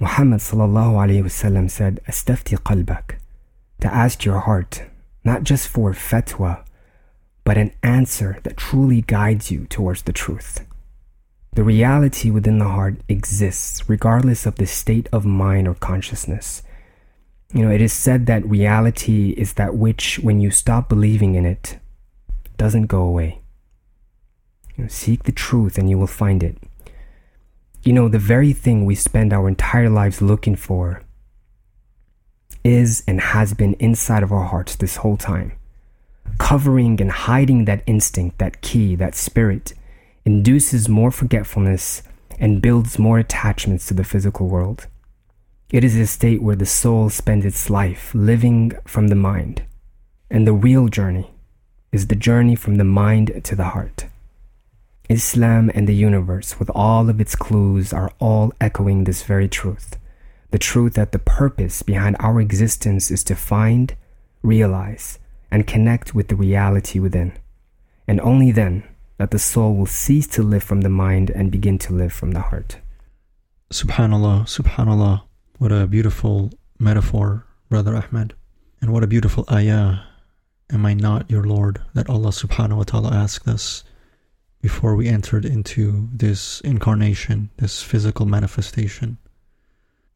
Muhammad 0.00 0.40
wasallam 0.40 1.70
said, 1.70 2.00
"Astafti 2.08 2.56
qalbak," 2.58 3.18
to 3.80 3.94
ask 3.94 4.24
your 4.24 4.40
heart, 4.40 4.82
not 5.24 5.44
just 5.44 5.68
for 5.68 5.92
fatwa, 5.92 6.64
but 7.44 7.58
an 7.58 7.72
answer 7.82 8.38
that 8.42 8.56
truly 8.56 9.02
guides 9.02 9.50
you 9.50 9.66
towards 9.66 10.02
the 10.02 10.12
truth. 10.12 10.66
The 11.54 11.62
reality 11.62 12.30
within 12.30 12.58
the 12.58 12.68
heart 12.68 12.96
exists 13.08 13.88
regardless 13.88 14.44
of 14.44 14.56
the 14.56 14.66
state 14.66 15.08
of 15.12 15.24
mind 15.24 15.68
or 15.68 15.74
consciousness. 15.74 16.62
You 17.52 17.64
know, 17.64 17.70
it 17.70 17.80
is 17.80 17.92
said 17.92 18.26
that 18.26 18.44
reality 18.44 19.30
is 19.36 19.52
that 19.52 19.76
which, 19.76 20.18
when 20.18 20.40
you 20.40 20.50
stop 20.50 20.88
believing 20.88 21.36
in 21.36 21.46
it, 21.46 21.78
doesn't 22.56 22.86
go 22.86 23.02
away. 23.02 23.40
You 24.76 24.84
know, 24.84 24.88
seek 24.88 25.22
the 25.22 25.32
truth 25.32 25.78
and 25.78 25.88
you 25.88 25.96
will 25.96 26.08
find 26.08 26.42
it. 26.42 26.58
You 27.84 27.92
know, 27.92 28.08
the 28.08 28.18
very 28.18 28.52
thing 28.52 28.84
we 28.84 28.96
spend 28.96 29.32
our 29.32 29.46
entire 29.46 29.88
lives 29.88 30.20
looking 30.20 30.56
for 30.56 31.02
is 32.64 33.04
and 33.06 33.20
has 33.20 33.54
been 33.54 33.74
inside 33.74 34.24
of 34.24 34.32
our 34.32 34.44
hearts 34.44 34.74
this 34.74 34.96
whole 34.96 35.18
time, 35.18 35.52
covering 36.38 37.00
and 37.00 37.12
hiding 37.12 37.66
that 37.66 37.84
instinct, 37.86 38.38
that 38.38 38.60
key, 38.60 38.96
that 38.96 39.14
spirit 39.14 39.74
induces 40.24 40.88
more 40.88 41.10
forgetfulness, 41.10 42.02
and 42.38 42.62
builds 42.62 42.98
more 42.98 43.18
attachments 43.18 43.86
to 43.86 43.94
the 43.94 44.04
physical 44.04 44.48
world. 44.48 44.86
It 45.70 45.84
is 45.84 45.96
a 45.96 46.06
state 46.06 46.42
where 46.42 46.56
the 46.56 46.66
soul 46.66 47.10
spends 47.10 47.44
its 47.44 47.70
life 47.70 48.12
living 48.14 48.72
from 48.86 49.08
the 49.08 49.14
mind, 49.14 49.62
and 50.30 50.46
the 50.46 50.52
real 50.52 50.88
journey 50.88 51.30
is 51.92 52.08
the 52.08 52.16
journey 52.16 52.56
from 52.56 52.76
the 52.76 52.84
mind 52.84 53.40
to 53.44 53.54
the 53.54 53.64
heart. 53.64 54.06
Islam 55.08 55.70
and 55.74 55.86
the 55.86 55.94
universe, 55.94 56.58
with 56.58 56.70
all 56.70 57.10
of 57.10 57.20
its 57.20 57.36
clues, 57.36 57.92
are 57.92 58.12
all 58.18 58.52
echoing 58.60 59.04
this 59.04 59.22
very 59.22 59.48
truth 59.48 59.96
the 60.54 60.58
truth 60.58 60.94
that 60.94 61.10
the 61.10 61.18
purpose 61.18 61.82
behind 61.82 62.14
our 62.20 62.40
existence 62.40 63.10
is 63.10 63.24
to 63.24 63.34
find, 63.34 63.96
realize, 64.40 65.18
and 65.50 65.66
connect 65.66 66.14
with 66.14 66.28
the 66.28 66.36
reality 66.36 67.00
within. 67.00 67.32
And 68.06 68.20
only 68.20 68.52
then 68.52 68.84
that 69.18 69.30
the 69.30 69.38
soul 69.38 69.74
will 69.74 69.86
cease 69.86 70.26
to 70.26 70.42
live 70.42 70.62
from 70.62 70.80
the 70.80 70.88
mind 70.88 71.30
and 71.30 71.50
begin 71.50 71.78
to 71.78 71.92
live 71.92 72.12
from 72.12 72.32
the 72.32 72.40
heart. 72.40 72.78
Subhanallah, 73.72 74.44
subhanallah. 74.44 75.22
What 75.58 75.72
a 75.72 75.86
beautiful 75.86 76.50
metaphor, 76.78 77.46
Brother 77.68 77.96
Ahmed. 77.96 78.34
And 78.80 78.92
what 78.92 79.04
a 79.04 79.08
beautiful 79.08 79.44
ayah. 79.50 80.00
Am 80.70 80.84
I 80.84 80.94
not 80.94 81.30
your 81.30 81.44
Lord? 81.44 81.80
That 81.94 82.08
Allah 82.08 82.30
subhanahu 82.30 82.76
wa 82.78 82.82
ta'ala 82.82 83.10
asked 83.10 83.46
us 83.46 83.84
before 84.60 84.96
we 84.96 85.08
entered 85.08 85.44
into 85.44 86.08
this 86.12 86.60
incarnation, 86.62 87.50
this 87.58 87.82
physical 87.82 88.26
manifestation. 88.26 89.18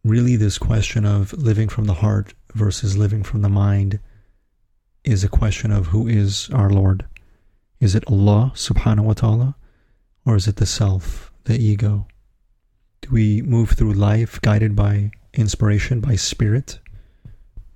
Really, 0.04 0.36
this 0.36 0.58
question 0.58 1.04
of 1.04 1.32
living 1.34 1.68
from 1.68 1.84
the 1.84 1.94
heart 1.94 2.34
versus 2.54 2.96
living 2.96 3.22
from 3.22 3.42
the 3.42 3.48
mind 3.48 4.00
is 5.04 5.22
a 5.22 5.28
question 5.28 5.70
of 5.70 5.88
who 5.88 6.08
is 6.08 6.48
our 6.50 6.70
Lord. 6.70 7.04
Is 7.80 7.94
it 7.94 8.04
Allah 8.08 8.50
subhanahu 8.56 9.04
wa 9.04 9.12
ta'ala? 9.12 9.56
Or 10.24 10.34
is 10.34 10.48
it 10.48 10.56
the 10.56 10.66
self, 10.66 11.32
the 11.44 11.56
ego? 11.56 12.08
Do 13.02 13.10
we 13.12 13.40
move 13.42 13.70
through 13.70 13.92
life 13.92 14.40
guided 14.40 14.74
by 14.74 15.12
inspiration, 15.32 16.00
by 16.00 16.16
spirit, 16.16 16.80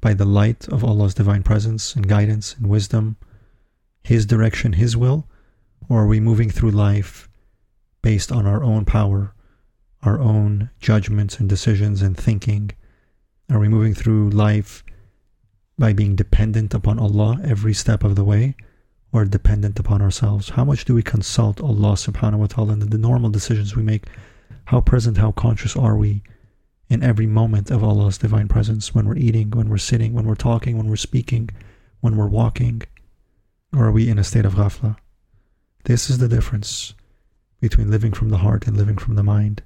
by 0.01 0.15
the 0.15 0.25
light 0.25 0.69
of 0.69 0.83
Allah's 0.83 1.15
divine 1.15 1.45
presence 1.45 1.95
and 1.95 2.09
guidance 2.09 2.57
and 2.57 2.67
wisdom, 2.67 3.17
His 4.03 4.27
direction, 4.27 4.73
His 4.73 4.97
will? 4.97 5.29
Or 5.89 6.03
are 6.03 6.09
we 6.09 6.19
moving 6.19 6.51
through 6.51 6.73
life 6.73 7.29
based 8.03 8.33
on 8.33 8.45
our 8.45 8.65
own 8.65 8.85
power, 8.85 9.35
our 10.03 10.19
own 10.19 10.71
judgments 10.81 11.39
and 11.39 11.49
decisions 11.49 12.03
and 12.03 12.17
thinking? 12.17 12.73
Are 13.49 13.61
we 13.61 13.69
moving 13.69 13.95
through 13.95 14.31
life 14.31 14.83
by 15.79 15.93
being 15.93 16.17
dependent 16.17 16.75
upon 16.75 16.99
Allah 16.99 17.41
every 17.45 17.73
step 17.73 18.03
of 18.03 18.17
the 18.17 18.25
way? 18.25 18.57
Or 19.13 19.25
dependent 19.27 19.79
upon 19.79 20.01
ourselves? 20.01 20.51
How 20.51 20.65
much 20.65 20.85
do 20.85 20.95
we 20.95 21.03
consult 21.03 21.61
Allah 21.61 21.93
subhanahu 21.93 22.39
wa 22.39 22.47
ta'ala 22.47 22.73
in 22.73 22.81
the 22.81 22.99
normal 22.99 23.31
decisions 23.31 23.77
we 23.77 23.83
make? 23.83 24.07
How 24.67 24.81
present, 24.81 25.19
how 25.19 25.33
conscious 25.33 25.77
are 25.77 25.97
we 25.97 26.23
in 26.89 27.03
every 27.03 27.27
moment 27.27 27.71
of 27.71 27.85
Allah's 27.85 28.19
divine 28.19 28.49
presence 28.49 28.95
when 28.95 29.07
we're 29.07 29.17
eating, 29.17 29.51
when 29.51 29.69
we're 29.69 29.79
sitting, 29.79 30.15
when 30.15 30.25
we're 30.25 30.35
talking, 30.35 30.79
when 30.79 30.89
we're 30.89 30.97
speaking, 30.97 31.51
when 32.01 32.17
we're 32.17 32.27
walking? 32.27 32.83
Or 33.77 33.87
are 33.87 33.93
we 33.93 34.09
in 34.09 34.19
a 34.19 34.25
state 34.25 34.47
of 34.47 34.55
ghafla? 34.55 34.97
This 35.85 36.09
is 36.09 36.19
the 36.19 36.29
difference 36.29 36.95
between 37.61 37.91
living 37.91 38.13
from 38.13 38.31
the 38.31 38.39
heart 38.39 38.67
and 38.67 38.77
living 38.77 38.97
from 38.97 39.15
the 39.15 39.23
mind. 39.23 39.63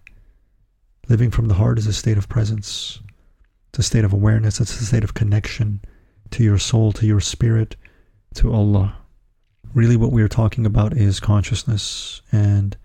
Living 1.09 1.31
from 1.31 1.47
the 1.47 1.55
heart 1.55 1.79
is 1.79 1.87
a 1.87 1.93
state 1.93 2.19
of 2.19 2.29
presence. 2.29 3.01
It's 3.69 3.79
a 3.79 3.83
state 3.83 4.05
of 4.05 4.13
awareness. 4.13 4.61
It's 4.61 4.81
a 4.81 4.85
state 4.85 5.05
of 5.05 5.15
connection 5.15 5.81
to 6.31 6.43
your 6.43 6.59
soul, 6.59 6.93
to 6.93 7.07
your 7.07 7.21
spirit, 7.21 7.77
to 8.35 8.53
Allah 8.53 8.97
really 9.75 9.97
what 9.97 10.13
we 10.13 10.23
are 10.23 10.29
talking 10.29 10.67
about 10.67 10.97
is 10.97 11.21
consciousness 11.21 12.23
and 12.33 12.77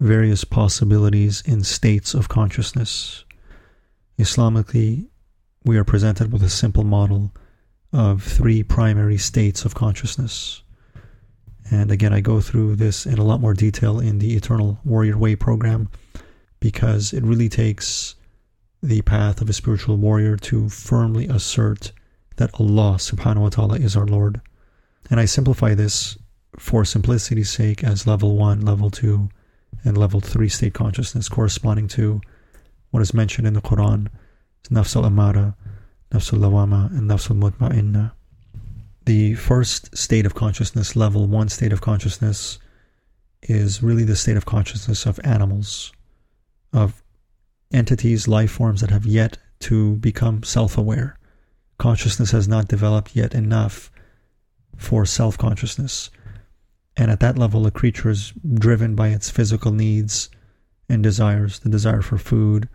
various 0.00 0.44
possibilities 0.44 1.42
in 1.46 1.62
states 1.62 2.14
of 2.14 2.28
consciousness. 2.28 3.24
Islamically, 4.18 5.06
we 5.64 5.76
are 5.76 5.84
presented 5.84 6.32
with 6.32 6.42
a 6.42 6.48
simple 6.48 6.84
model 6.84 7.32
of 7.92 8.22
three 8.22 8.62
primary 8.62 9.18
states 9.18 9.64
of 9.64 9.74
consciousness. 9.74 10.62
And 11.70 11.90
again, 11.90 12.12
I 12.12 12.20
go 12.20 12.40
through 12.40 12.76
this 12.76 13.06
in 13.06 13.18
a 13.18 13.24
lot 13.24 13.40
more 13.40 13.54
detail 13.54 14.00
in 14.00 14.18
the 14.18 14.34
Eternal 14.34 14.78
Warrior 14.84 15.18
Way 15.18 15.36
program 15.36 15.88
because 16.58 17.12
it 17.12 17.22
really 17.22 17.48
takes 17.48 18.16
the 18.82 19.02
path 19.02 19.40
of 19.40 19.48
a 19.48 19.52
spiritual 19.52 19.96
warrior 19.96 20.36
to 20.36 20.68
firmly 20.68 21.26
assert 21.26 21.92
that 22.36 22.50
Allah 22.54 22.94
subhanahu 22.96 23.42
wa 23.42 23.48
ta'ala 23.50 23.76
is 23.76 23.96
our 23.96 24.06
Lord. 24.06 24.40
And 25.10 25.20
I 25.20 25.26
simplify 25.26 25.74
this 25.74 26.16
for 26.58 26.84
simplicity's 26.84 27.50
sake 27.50 27.84
as 27.84 28.06
level 28.06 28.36
1, 28.36 28.60
level 28.62 28.90
2, 28.90 29.28
and 29.84 29.96
level 29.96 30.20
3 30.20 30.48
state 30.48 30.74
consciousness 30.74 31.28
corresponding 31.28 31.88
to 31.88 32.20
what 32.90 33.02
is 33.02 33.14
mentioned 33.14 33.46
in 33.46 33.54
the 33.54 33.60
Quran 33.60 34.08
Nafs 34.70 34.94
al-Amara, 34.94 35.56
Nafs 36.12 36.32
al-Lawama, 36.32 36.90
and 36.90 37.10
Nafs 37.10 37.30
al-Mutma'inna. 37.30 38.12
The 39.06 39.34
first 39.34 39.96
state 39.96 40.26
of 40.26 40.34
consciousness, 40.34 40.94
level 40.94 41.26
1 41.26 41.48
state 41.48 41.72
of 41.72 41.80
consciousness, 41.80 42.58
is 43.42 43.82
really 43.82 44.04
the 44.04 44.16
state 44.16 44.36
of 44.36 44.44
consciousness 44.46 45.06
of 45.06 45.18
animals, 45.24 45.92
of 46.72 47.02
entities, 47.72 48.28
life 48.28 48.50
forms 48.50 48.80
that 48.80 48.90
have 48.90 49.06
yet 49.06 49.38
to 49.60 49.96
become 49.96 50.42
self 50.42 50.76
aware. 50.76 51.18
Consciousness 51.78 52.30
has 52.30 52.46
not 52.46 52.68
developed 52.68 53.16
yet 53.16 53.34
enough 53.34 53.90
for 54.76 55.06
self 55.06 55.36
consciousness. 55.38 56.10
And 57.00 57.10
at 57.10 57.20
that 57.20 57.38
level, 57.38 57.66
a 57.66 57.70
creature 57.70 58.10
is 58.10 58.34
driven 58.52 58.94
by 58.94 59.08
its 59.08 59.30
physical 59.30 59.72
needs 59.72 60.28
and 60.86 61.02
desires 61.02 61.60
the 61.60 61.70
desire 61.70 62.02
for 62.02 62.18
food, 62.18 62.68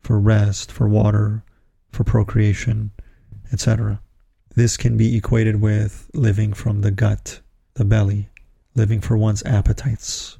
for 0.00 0.18
rest, 0.18 0.72
for 0.72 0.88
water, 0.88 1.44
for 1.92 2.02
procreation, 2.02 2.90
etc. 3.52 4.00
This 4.56 4.76
can 4.76 4.96
be 4.96 5.16
equated 5.16 5.60
with 5.60 6.10
living 6.12 6.54
from 6.54 6.80
the 6.80 6.90
gut, 6.90 7.40
the 7.74 7.84
belly, 7.84 8.30
living 8.74 9.00
for 9.00 9.16
one's 9.16 9.44
appetites. 9.44 10.38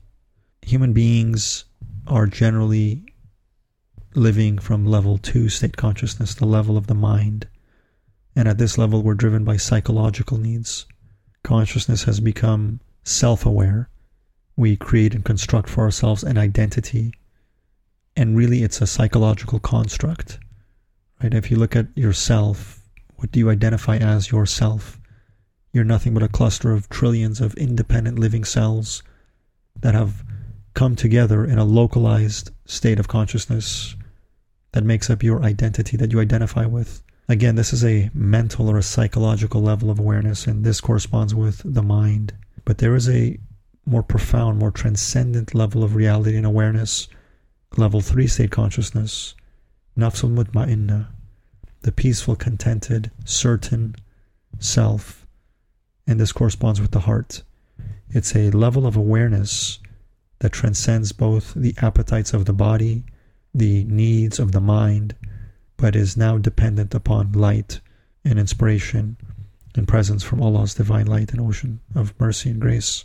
Human 0.63 0.93
beings 0.93 1.65
are 2.09 2.27
generally 2.27 3.07
living 4.17 4.59
from 4.59 4.85
level 4.85 5.17
two 5.17 5.49
state 5.49 5.77
consciousness, 5.77 6.35
the 6.35 6.45
level 6.45 6.77
of 6.77 6.89
the 6.89 6.95
mind. 6.95 7.47
And 8.35 8.49
at 8.49 8.59
this 8.59 8.79
level, 8.79 9.05
we're 9.05 9.15
driven 9.15 9.45
by 9.45 9.59
psychological 9.59 10.39
needs. 10.39 10.87
Consciousness 11.45 12.03
has 12.03 12.19
become 12.19 12.81
self 13.09 13.47
aware. 13.47 13.89
We 14.57 14.77
create 14.77 15.15
and 15.15 15.25
construct 15.25 15.69
for 15.69 15.83
ourselves 15.83 16.23
an 16.23 16.37
identity. 16.37 17.13
And 18.17 18.37
really, 18.37 18.63
it's 18.63 18.81
a 18.81 18.87
psychological 18.87 19.61
construct. 19.61 20.39
Right? 21.23 21.35
If 21.35 21.51
you 21.51 21.57
look 21.57 21.77
at 21.77 21.97
yourself, 21.97 22.83
what 23.17 23.33
do 23.33 23.39
you 23.39 23.51
identify 23.51 23.97
as 23.97 24.31
yourself? 24.31 24.99
You're 25.73 25.85
nothing 25.85 26.15
but 26.15 26.23
a 26.23 26.29
cluster 26.29 26.73
of 26.73 26.89
trillions 26.89 27.41
of 27.41 27.55
independent 27.55 28.19
living 28.19 28.45
cells 28.45 29.03
that 29.81 29.95
have 29.95 30.25
come 30.75 30.97
together 30.97 31.45
in 31.45 31.59
a 31.59 31.65
localized 31.65 32.51
state 32.65 32.99
of 32.99 33.09
consciousness 33.09 33.97
that 34.73 34.85
makes 34.85 35.11
up 35.11 35.23
your 35.23 35.43
identity 35.43 35.97
that 35.97 36.13
you 36.13 36.21
identify 36.21 36.67
with. 36.67 37.03
Again, 37.29 37.57
this 37.57 37.73
is 37.73 37.85
a 37.85 38.11
mental 38.15 38.71
or 38.71 38.79
a 38.79 38.83
psychological 38.83 39.61
level 39.61 39.91
of 39.91 39.99
awareness, 39.99 40.47
and 40.47 40.65
this 40.65 40.81
corresponds 40.81 41.35
with 41.35 41.63
the 41.65 41.83
mind. 41.83 42.33
But 42.69 42.77
there 42.77 42.95
is 42.95 43.09
a 43.09 43.41
more 43.87 44.03
profound, 44.03 44.59
more 44.59 44.71
transcendent 44.71 45.55
level 45.55 45.83
of 45.83 45.95
reality 45.95 46.37
and 46.37 46.45
awareness, 46.45 47.09
level 47.79 48.03
three 48.03 48.27
state 48.27 48.51
consciousness, 48.51 49.35
nafsul 49.97 50.35
mutma'inna, 50.35 51.07
the 51.81 51.93
peaceful, 51.93 52.37
contented, 52.37 53.11
certain 53.25 53.97
self. 54.59 55.27
And 56.07 56.21
this 56.21 56.33
corresponds 56.33 56.79
with 56.79 56.91
the 56.91 57.01
heart. 57.09 57.43
It's 58.11 58.37
a 58.37 58.51
level 58.51 58.87
of 58.87 58.97
awareness 58.97 59.79
that 60.41 60.53
transcends 60.53 61.13
both 61.13 61.55
the 61.55 61.75
appetites 61.81 62.35
of 62.35 62.45
the 62.45 62.53
body, 62.53 63.03
the 63.55 63.85
needs 63.85 64.39
of 64.39 64.53
the 64.53 64.61
mind, 64.61 65.15
but 65.79 65.97
is 65.97 66.19
now 66.19 66.37
dependent 66.37 66.95
upon 66.95 67.33
light 67.33 67.81
and 68.27 68.39
inspiration 68.39 69.17
and 69.79 69.89
presence 69.89 70.23
from 70.23 70.43
Allah's 70.43 70.75
divine 70.75 71.07
light 71.07 71.31
and 71.31 71.41
ocean 71.41 71.81
of 71.95 72.13
mercy 72.21 72.51
and 72.51 72.61
grace. 72.61 73.05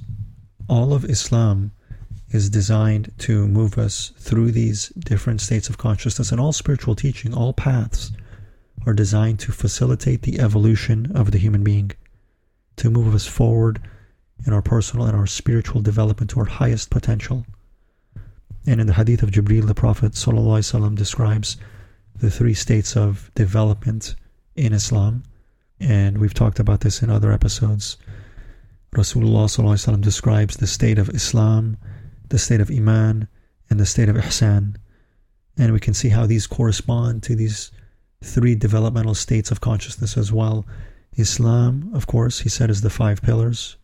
All 0.68 0.94
of 0.94 1.06
Islam 1.06 1.72
is 2.32 2.50
designed 2.50 3.12
to 3.20 3.48
move 3.48 3.78
us 3.78 4.12
through 4.18 4.52
these 4.52 4.90
different 4.90 5.40
states 5.40 5.70
of 5.70 5.78
consciousness, 5.78 6.32
and 6.32 6.42
all 6.42 6.52
spiritual 6.52 6.96
teaching, 6.96 7.34
all 7.34 7.54
paths, 7.54 8.12
are 8.86 8.94
designed 8.94 9.40
to 9.40 9.52
facilitate 9.52 10.24
the 10.24 10.40
evolution 10.40 11.12
of 11.16 11.32
the 11.32 11.38
human 11.38 11.64
being, 11.64 11.92
to 12.76 12.90
move 12.90 13.14
us 13.14 13.28
forward 13.28 13.80
in 14.46 14.52
our 14.52 14.64
personal 14.64 15.06
and 15.06 15.16
our 15.16 15.28
spiritual 15.28 15.82
development 15.82 16.32
to 16.32 16.40
our 16.40 16.46
highest 16.46 16.90
potential. 16.90 17.46
And 18.66 18.82
in 18.82 18.88
the 18.88 18.94
hadith 18.94 19.22
of 19.22 19.32
Jibreel, 19.32 19.68
the 19.68 19.76
Prophet 19.76 20.14
ﷺ 20.14 20.96
describes 20.96 21.58
the 22.18 22.32
three 22.32 22.54
states 22.54 22.98
of 22.98 23.30
development 23.36 24.16
in 24.56 24.74
Islam. 24.74 25.24
And 25.80 26.18
we've 26.18 26.34
talked 26.34 26.60
about 26.60 26.82
this 26.82 27.02
in 27.02 27.10
other 27.10 27.32
episodes. 27.32 27.98
Rasulullah 28.96 30.02
describes 30.02 30.58
the 30.58 30.68
state 30.68 31.00
of 31.00 31.10
Islam, 31.10 31.78
the 32.30 32.40
state 32.40 32.62
of 32.62 32.70
Iman, 32.70 33.28
and 33.70 33.80
the 33.80 33.86
state 33.86 34.10
of 34.10 34.16
Ihsan. 34.16 34.76
And 35.58 35.74
we 35.74 35.80
can 35.80 35.94
see 35.94 36.10
how 36.10 36.26
these 36.26 36.48
correspond 36.48 37.24
to 37.24 37.36
these 37.36 37.72
three 38.24 38.56
developmental 38.56 39.16
states 39.16 39.52
of 39.52 39.62
consciousness 39.62 40.18
as 40.18 40.32
well. 40.32 40.66
Islam, 41.18 41.92
of 41.94 42.08
course, 42.08 42.40
he 42.40 42.50
said, 42.50 42.70
is 42.70 42.82
the 42.82 42.90
five 42.90 43.22
pillars 43.22 43.78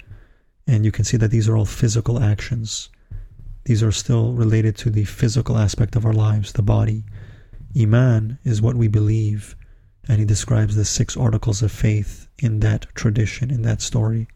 and 0.70 0.86
you 0.86 0.92
can 0.92 1.04
see 1.04 1.18
that 1.18 1.32
these 1.32 1.50
are 1.50 1.58
all 1.58 1.66
physical 1.66 2.22
actions. 2.22 2.90
These 3.66 3.82
are 3.82 3.92
still 3.92 4.34
related 4.34 4.78
to 4.78 4.92
the 4.92 5.04
physical 5.04 5.58
aspect 5.58 5.96
of 5.96 6.06
our 6.06 6.14
lives, 6.14 6.54
the 6.54 6.62
body. 6.62 7.06
Iman 7.80 8.38
is 8.44 8.62
what 8.62 8.76
we 8.76 8.88
believe, 8.88 9.56
and 10.10 10.18
he 10.18 10.26
describes 10.26 10.76
the 10.76 10.84
six 10.84 11.16
articles 11.16 11.62
of 11.62 11.72
faith 11.72 12.28
in 12.40 12.62
that 12.62 12.88
tradition, 12.96 13.52
in 13.52 13.62
that 13.62 13.80
story. 13.80 14.28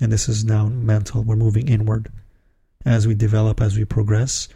And 0.00 0.10
this 0.10 0.28
is 0.28 0.44
now 0.44 0.66
mental. 0.66 1.22
We're 1.22 1.36
moving 1.36 1.68
inward. 1.68 2.10
As 2.84 3.06
we 3.06 3.14
develop, 3.14 3.60
as 3.60 3.78
we 3.78 3.84
progress, 3.84 4.48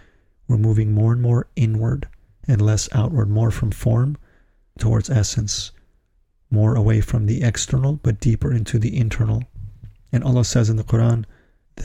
we're 0.48 0.56
moving 0.58 0.92
more 0.92 1.12
and 1.12 1.22
more 1.22 1.46
inward 1.54 2.08
and 2.48 2.60
less 2.60 2.88
outward, 2.92 3.30
more 3.30 3.52
from 3.52 3.70
form 3.70 4.16
towards 4.76 5.08
essence, 5.08 5.70
more 6.50 6.74
away 6.74 7.00
from 7.00 7.26
the 7.26 7.44
external, 7.44 8.00
but 8.02 8.18
deeper 8.18 8.52
into 8.52 8.80
the 8.80 8.96
internal. 8.96 9.44
And 10.10 10.24
Allah 10.24 10.44
says 10.44 10.68
in 10.68 10.76
the 10.76 10.82
Quran 10.82 11.26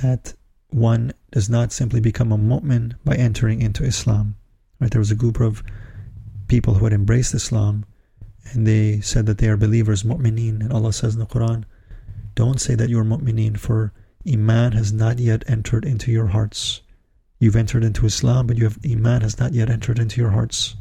that 0.01 0.33
one 0.69 1.13
does 1.31 1.49
not 1.49 1.71
simply 1.71 1.99
become 1.99 2.31
a 2.31 2.37
mu'min 2.37 2.95
by 3.05 3.15
entering 3.15 3.61
into 3.61 3.83
Islam. 3.83 4.37
Right? 4.79 4.89
There 4.89 4.99
was 4.99 5.11
a 5.11 5.15
group 5.15 5.39
of 5.39 5.61
people 6.47 6.75
who 6.75 6.85
had 6.85 6.93
embraced 6.93 7.35
Islam 7.35 7.85
and 8.51 8.65
they 8.65 9.01
said 9.01 9.25
that 9.25 9.37
they 9.37 9.47
are 9.49 9.57
believers, 9.57 10.03
mu'mineen. 10.03 10.61
And 10.61 10.73
Allah 10.73 10.93
says 10.93 11.13
in 11.13 11.19
the 11.19 11.25
Quran, 11.25 11.63
don't 12.35 12.61
say 12.61 12.75
that 12.75 12.89
you 12.89 12.99
are 12.99 13.05
mu'mineen, 13.05 13.57
for 13.57 13.91
Iman 14.27 14.73
has 14.73 14.91
not 14.91 15.19
yet 15.19 15.43
entered 15.47 15.85
into 15.85 16.11
your 16.11 16.27
hearts. 16.27 16.81
You've 17.39 17.55
entered 17.55 17.83
into 17.83 18.05
Islam, 18.05 18.47
but 18.47 18.57
you 18.57 18.65
have 18.65 18.77
Iman 18.85 19.21
has 19.21 19.39
not 19.39 19.53
yet 19.53 19.69
entered 19.69 19.99
into 19.99 20.19
your 20.19 20.31
hearts. 20.31 20.75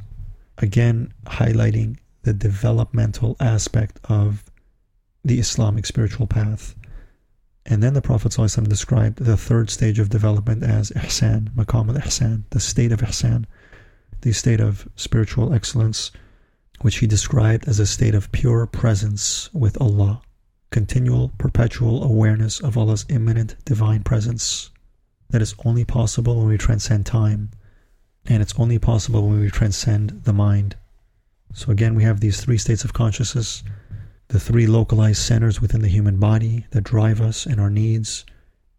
Again, 0.58 1.12
highlighting 1.26 1.98
the 2.22 2.32
developmental 2.32 3.36
aspect 3.38 4.00
of 4.04 4.44
the 5.24 5.38
Islamic 5.38 5.86
spiritual 5.86 6.26
path. 6.26 6.74
And 7.64 7.82
then 7.82 7.94
the 7.94 8.02
Prophet 8.02 8.32
ﷺ 8.32 8.68
described 8.68 9.18
the 9.18 9.36
third 9.36 9.70
stage 9.70 9.98
of 9.98 10.08
development 10.08 10.62
as 10.62 10.90
ihsan, 10.92 11.50
maqam 11.54 11.88
al-ihsan, 11.88 12.44
the 12.50 12.60
state 12.60 12.92
of 12.92 13.00
ihsan, 13.00 13.44
the 14.22 14.32
state 14.32 14.60
of 14.60 14.88
spiritual 14.96 15.52
excellence, 15.52 16.10
which 16.80 16.98
he 16.98 17.06
described 17.06 17.68
as 17.68 17.78
a 17.78 17.86
state 17.86 18.14
of 18.14 18.32
pure 18.32 18.66
presence 18.66 19.50
with 19.52 19.80
Allah, 19.80 20.22
continual, 20.70 21.32
perpetual 21.38 22.02
awareness 22.02 22.60
of 22.60 22.76
Allah's 22.76 23.06
immanent 23.08 23.56
divine 23.64 24.02
presence. 24.02 24.70
That 25.30 25.42
is 25.42 25.54
only 25.64 25.84
possible 25.84 26.38
when 26.38 26.48
we 26.48 26.58
transcend 26.58 27.06
time, 27.06 27.50
and 28.26 28.42
it's 28.42 28.58
only 28.58 28.78
possible 28.78 29.28
when 29.28 29.40
we 29.40 29.50
transcend 29.50 30.22
the 30.24 30.32
mind. 30.32 30.76
So 31.52 31.70
again, 31.70 31.94
we 31.94 32.04
have 32.04 32.20
these 32.20 32.40
three 32.40 32.58
states 32.58 32.84
of 32.84 32.92
consciousness 32.92 33.62
the 34.28 34.38
three 34.38 34.66
localized 34.66 35.22
centers 35.22 35.60
within 35.60 35.80
the 35.80 35.88
human 35.88 36.18
body 36.18 36.66
that 36.70 36.84
drive 36.84 37.20
us 37.20 37.46
and 37.46 37.58
our 37.58 37.70
needs, 37.70 38.26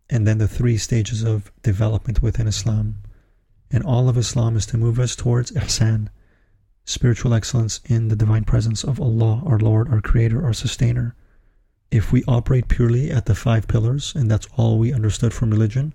and 0.08 0.28
then 0.28 0.38
the 0.38 0.48
three 0.48 0.78
stages 0.78 1.24
of 1.24 1.52
development 1.64 2.22
within 2.22 2.48
Islam. 2.48 2.98
And 3.72 3.84
all 3.84 4.10
of 4.10 4.18
Islam 4.18 4.56
is 4.56 4.68
to 4.68 4.78
move 4.78 5.00
us 5.00 5.16
towards 5.16 5.52
ihsan, 5.52 6.10
spiritual 6.90 7.34
excellence 7.34 7.82
in 7.86 8.08
the 8.08 8.16
divine 8.16 8.44
presence 8.44 8.84
of 8.84 9.00
Allah, 9.00 9.44
our 9.46 9.60
Lord, 9.60 9.90
our 9.90 10.02
Creator, 10.02 10.44
our 10.44 10.54
Sustainer. 10.54 11.16
If 11.92 12.12
we 12.12 12.24
operate 12.28 12.68
purely 12.68 13.12
at 13.12 13.26
the 13.26 13.36
five 13.36 13.68
pillars, 13.68 14.14
and 14.16 14.30
that's 14.30 14.48
all 14.56 14.78
we 14.78 14.94
understood 14.94 15.34
from 15.34 15.52
religion, 15.52 15.94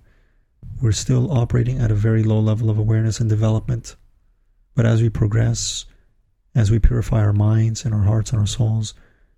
we're 0.81 0.91
still 0.91 1.31
operating 1.31 1.79
at 1.79 1.91
a 1.91 1.95
very 1.95 2.23
low 2.23 2.39
level 2.39 2.69
of 2.69 2.77
awareness 2.77 3.19
and 3.19 3.29
development. 3.29 3.95
But 4.75 4.85
as 4.85 5.01
we 5.01 5.09
progress, 5.09 5.85
as 6.53 6.71
we 6.71 6.79
purify 6.79 7.19
our 7.19 7.33
minds 7.33 7.85
and 7.85 7.93
our 7.93 8.03
hearts 8.03 8.31
and 8.31 8.39
our 8.39 8.47
souls, 8.47 8.93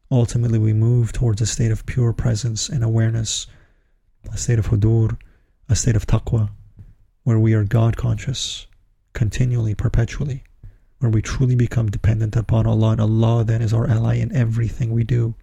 Ultimately, 0.10 0.58
we 0.58 0.72
move 0.72 1.12
towards 1.12 1.42
a 1.42 1.46
state 1.46 1.72
of 1.72 1.86
pure 1.86 2.14
presence 2.14 2.70
and 2.70 2.84
awareness, 2.84 3.46
a 4.32 4.38
state 4.38 4.58
of 4.58 4.68
hudur, 4.68 5.18
a 5.68 5.76
state 5.76 5.98
of 5.98 6.08
taqwa, 6.08 6.50
where 7.24 7.40
we 7.40 7.54
are 7.54 7.66
God 7.66 7.98
conscious 7.98 8.68
continually, 9.12 9.76
perpetually, 9.76 10.44
where 11.00 11.12
we 11.12 11.22
truly 11.22 11.56
become 11.56 11.90
dependent 11.92 12.36
upon 12.36 12.66
Allah, 12.66 12.92
and 12.92 13.02
Allah 13.02 13.44
then 13.44 13.62
is 13.62 13.74
our 13.74 13.88
ally 13.88 14.16
in 14.16 14.36
everything 14.36 14.92
we 14.92 15.04
do, 15.04 15.36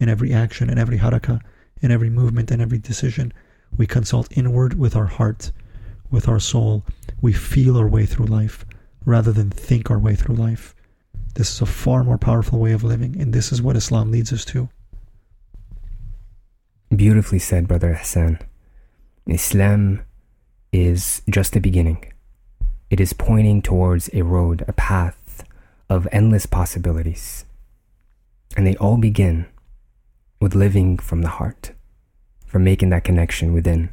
in 0.00 0.08
every 0.08 0.32
action, 0.32 0.68
in 0.68 0.78
every 0.78 0.98
harakah, 0.98 1.40
in 1.80 1.90
every 1.90 2.10
movement, 2.10 2.50
in 2.50 2.60
every 2.60 2.78
decision. 2.78 3.32
We 3.76 3.86
consult 3.86 4.36
inward 4.36 4.78
with 4.78 4.96
our 4.96 5.06
heart, 5.06 5.52
with 6.10 6.28
our 6.28 6.40
soul. 6.40 6.84
We 7.20 7.32
feel 7.32 7.76
our 7.76 7.88
way 7.88 8.06
through 8.06 8.26
life 8.26 8.64
rather 9.04 9.32
than 9.32 9.50
think 9.50 9.90
our 9.90 9.98
way 9.98 10.14
through 10.16 10.34
life. 10.34 10.74
This 11.34 11.52
is 11.52 11.60
a 11.60 11.66
far 11.66 12.02
more 12.02 12.18
powerful 12.18 12.58
way 12.58 12.72
of 12.72 12.82
living, 12.82 13.20
and 13.20 13.32
this 13.32 13.52
is 13.52 13.62
what 13.62 13.76
Islam 13.76 14.10
leads 14.10 14.32
us 14.32 14.44
to. 14.46 14.68
Beautifully 16.94 17.38
said, 17.38 17.68
Brother 17.68 17.94
Ihsan. 18.00 18.40
Islam 19.26 20.02
is 20.72 21.22
just 21.28 21.52
the 21.52 21.60
beginning. 21.60 22.12
It 22.90 23.00
is 23.00 23.12
pointing 23.12 23.62
towards 23.62 24.08
a 24.12 24.22
road, 24.22 24.64
a 24.68 24.72
path 24.72 25.44
of 25.88 26.06
endless 26.12 26.46
possibilities. 26.46 27.44
And 28.56 28.66
they 28.66 28.76
all 28.76 28.96
begin 28.96 29.46
with 30.40 30.54
living 30.54 30.98
from 30.98 31.22
the 31.22 31.28
heart, 31.28 31.72
from 32.46 32.64
making 32.64 32.90
that 32.90 33.04
connection 33.04 33.52
within. 33.52 33.90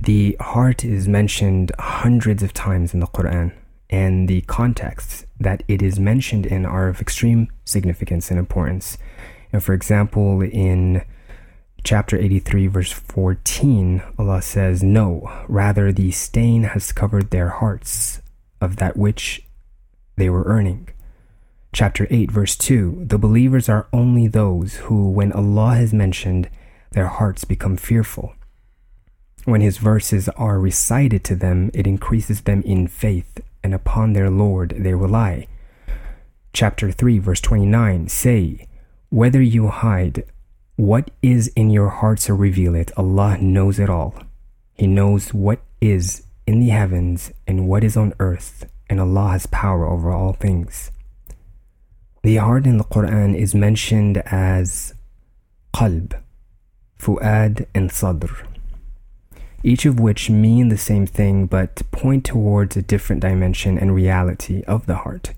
The 0.00 0.36
heart 0.40 0.84
is 0.84 1.08
mentioned 1.08 1.72
hundreds 1.78 2.42
of 2.42 2.52
times 2.52 2.94
in 2.94 3.00
the 3.00 3.06
Quran 3.06 3.52
and 3.90 4.28
the 4.28 4.40
contexts 4.42 5.26
that 5.38 5.62
it 5.68 5.82
is 5.82 6.00
mentioned 6.00 6.46
in 6.46 6.64
are 6.64 6.88
of 6.88 7.00
extreme 7.00 7.48
significance 7.64 8.30
and 8.30 8.38
importance. 8.38 8.96
And 9.52 9.62
for 9.62 9.74
example, 9.74 10.40
in 10.40 11.04
chapter 11.84 12.16
83, 12.16 12.66
verse 12.68 12.92
14, 12.92 14.02
Allah 14.18 14.42
says, 14.42 14.82
No, 14.82 15.44
rather 15.48 15.92
the 15.92 16.10
stain 16.10 16.64
has 16.64 16.92
covered 16.92 17.30
their 17.30 17.48
hearts 17.48 18.20
of 18.60 18.76
that 18.76 18.96
which 18.96 19.44
they 20.16 20.28
were 20.30 20.44
earning. 20.44 20.88
Chapter 21.72 22.06
8, 22.10 22.30
verse 22.30 22.56
2 22.56 23.04
The 23.06 23.18
believers 23.18 23.68
are 23.68 23.88
only 23.92 24.28
those 24.28 24.76
who, 24.76 25.10
when 25.10 25.32
Allah 25.32 25.74
has 25.76 25.92
mentioned, 25.92 26.48
their 26.92 27.08
hearts 27.08 27.44
become 27.44 27.76
fearful. 27.76 28.34
When 29.44 29.60
His 29.60 29.78
verses 29.78 30.28
are 30.30 30.60
recited 30.60 31.24
to 31.24 31.34
them, 31.34 31.70
it 31.74 31.86
increases 31.86 32.42
them 32.42 32.62
in 32.62 32.86
faith, 32.86 33.40
and 33.64 33.74
upon 33.74 34.12
their 34.12 34.30
Lord 34.30 34.76
they 34.78 34.94
rely. 34.94 35.48
Chapter 36.52 36.92
3, 36.92 37.18
verse 37.18 37.40
29 37.40 38.08
Say, 38.08 38.68
whether 39.08 39.42
you 39.42 39.68
hide 39.68 40.24
what 40.82 41.12
is 41.22 41.46
in 41.54 41.70
your 41.70 41.90
hearts 41.90 42.28
or 42.28 42.34
reveal 42.34 42.74
it, 42.74 42.90
Allah 42.96 43.38
knows 43.38 43.78
it 43.78 43.88
all. 43.88 44.16
He 44.74 44.88
knows 44.88 45.32
what 45.32 45.60
is 45.80 46.24
in 46.44 46.58
the 46.58 46.70
heavens 46.70 47.30
and 47.46 47.68
what 47.68 47.84
is 47.84 47.96
on 47.96 48.12
earth, 48.18 48.68
and 48.90 48.98
Allah 48.98 49.28
has 49.28 49.46
power 49.46 49.86
over 49.86 50.10
all 50.10 50.32
things. 50.32 50.90
The 52.24 52.38
heart 52.38 52.66
in 52.66 52.78
the 52.78 52.84
Quran 52.84 53.36
is 53.36 53.54
mentioned 53.54 54.24
as 54.26 54.92
qalb, 55.72 56.20
fu'ad, 56.98 57.64
and 57.76 57.92
sadr, 57.92 58.44
each 59.62 59.86
of 59.86 60.00
which 60.00 60.30
mean 60.30 60.68
the 60.68 60.76
same 60.76 61.06
thing 61.06 61.46
but 61.46 61.88
point 61.92 62.24
towards 62.24 62.76
a 62.76 62.82
different 62.82 63.22
dimension 63.22 63.78
and 63.78 63.94
reality 63.94 64.64
of 64.66 64.86
the 64.86 64.96
heart. 64.96 65.32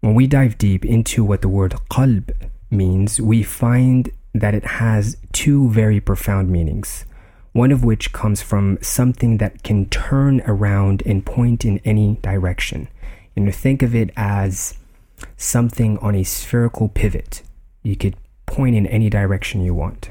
When 0.00 0.16
we 0.16 0.26
dive 0.26 0.58
deep 0.58 0.84
into 0.84 1.22
what 1.22 1.40
the 1.40 1.48
word 1.48 1.76
qalb 1.88 2.34
means, 2.68 3.20
we 3.20 3.44
find 3.44 4.10
that 4.34 4.54
it 4.54 4.64
has 4.64 5.16
two 5.32 5.70
very 5.70 6.00
profound 6.00 6.50
meanings, 6.50 7.04
one 7.52 7.70
of 7.70 7.84
which 7.84 8.12
comes 8.12 8.42
from 8.42 8.78
something 8.82 9.38
that 9.38 9.62
can 9.62 9.88
turn 9.88 10.42
around 10.42 11.02
and 11.06 11.24
point 11.24 11.64
in 11.64 11.78
any 11.84 12.18
direction. 12.20 12.88
You 13.36 13.44
know, 13.44 13.52
think 13.52 13.82
of 13.82 13.94
it 13.94 14.10
as 14.16 14.76
something 15.36 15.98
on 15.98 16.14
a 16.14 16.24
spherical 16.24 16.88
pivot. 16.88 17.42
You 17.82 17.96
could 17.96 18.16
point 18.46 18.76
in 18.76 18.86
any 18.86 19.08
direction 19.08 19.64
you 19.64 19.74
want. 19.74 20.10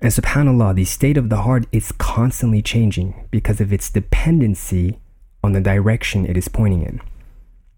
And 0.00 0.12
subhanAllah, 0.12 0.74
the 0.74 0.84
state 0.84 1.16
of 1.16 1.28
the 1.28 1.42
heart 1.42 1.66
is 1.72 1.92
constantly 1.92 2.62
changing 2.62 3.26
because 3.30 3.60
of 3.60 3.72
its 3.72 3.90
dependency 3.90 4.98
on 5.42 5.52
the 5.52 5.60
direction 5.60 6.26
it 6.26 6.36
is 6.36 6.48
pointing 6.48 6.82
in. 6.82 7.00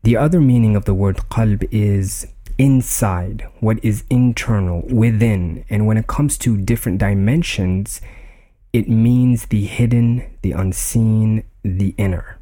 The 0.02 0.16
other 0.16 0.40
meaning 0.40 0.76
of 0.76 0.84
the 0.84 0.94
word 0.94 1.16
qalb 1.30 1.66
is 1.70 2.26
inside, 2.58 3.46
what 3.60 3.82
is 3.84 4.04
internal, 4.10 4.82
within. 4.88 5.64
And 5.68 5.86
when 5.86 5.96
it 5.96 6.06
comes 6.06 6.38
to 6.38 6.56
different 6.56 6.98
dimensions, 6.98 8.00
it 8.72 8.88
means 8.88 9.46
the 9.46 9.64
hidden, 9.66 10.24
the 10.42 10.52
unseen, 10.52 11.44
the 11.62 11.94
inner. 11.98 12.38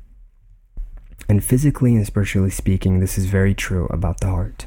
And 1.29 1.43
physically 1.43 1.95
and 1.95 2.07
spiritually 2.07 2.51
speaking, 2.51 3.01
this 3.01 3.17
is 3.17 3.27
very 3.27 3.55
true 3.55 3.87
about 3.87 4.21
the 4.21 4.29
heart. 4.29 4.67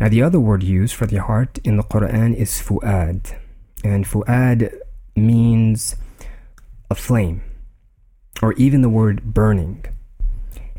Now, 0.00 0.08
the 0.08 0.22
other 0.22 0.40
word 0.40 0.62
used 0.62 0.94
for 0.94 1.06
the 1.06 1.22
heart 1.22 1.58
in 1.64 1.76
the 1.76 1.82
Quran 1.82 2.34
is 2.34 2.60
fu'ad. 2.60 3.36
And 3.84 4.04
fu'ad 4.04 4.72
means 5.16 5.96
a 6.90 6.94
flame, 6.94 7.42
or 8.42 8.52
even 8.54 8.82
the 8.82 8.88
word 8.88 9.34
burning. 9.34 9.84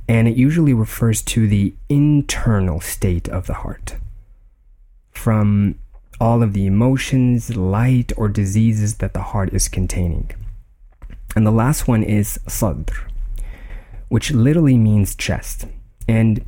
And 0.09 0.27
it 0.27 0.35
usually 0.35 0.73
refers 0.73 1.21
to 1.21 1.47
the 1.47 1.73
internal 1.87 2.81
state 2.81 3.29
of 3.29 3.47
the 3.47 3.53
heart. 3.53 3.95
From 5.11 5.79
all 6.19 6.43
of 6.43 6.51
the 6.51 6.65
emotions, 6.65 7.55
light, 7.55 8.11
or 8.17 8.27
diseases 8.27 8.97
that 8.97 9.13
the 9.13 9.21
heart 9.21 9.53
is 9.53 9.69
containing. 9.69 10.31
And 11.35 11.47
the 11.47 11.51
last 11.51 11.87
one 11.87 12.03
is 12.03 12.39
sadr 12.47 13.09
which 14.09 14.31
literally 14.31 14.77
means 14.77 15.15
chest. 15.15 15.65
And 16.07 16.43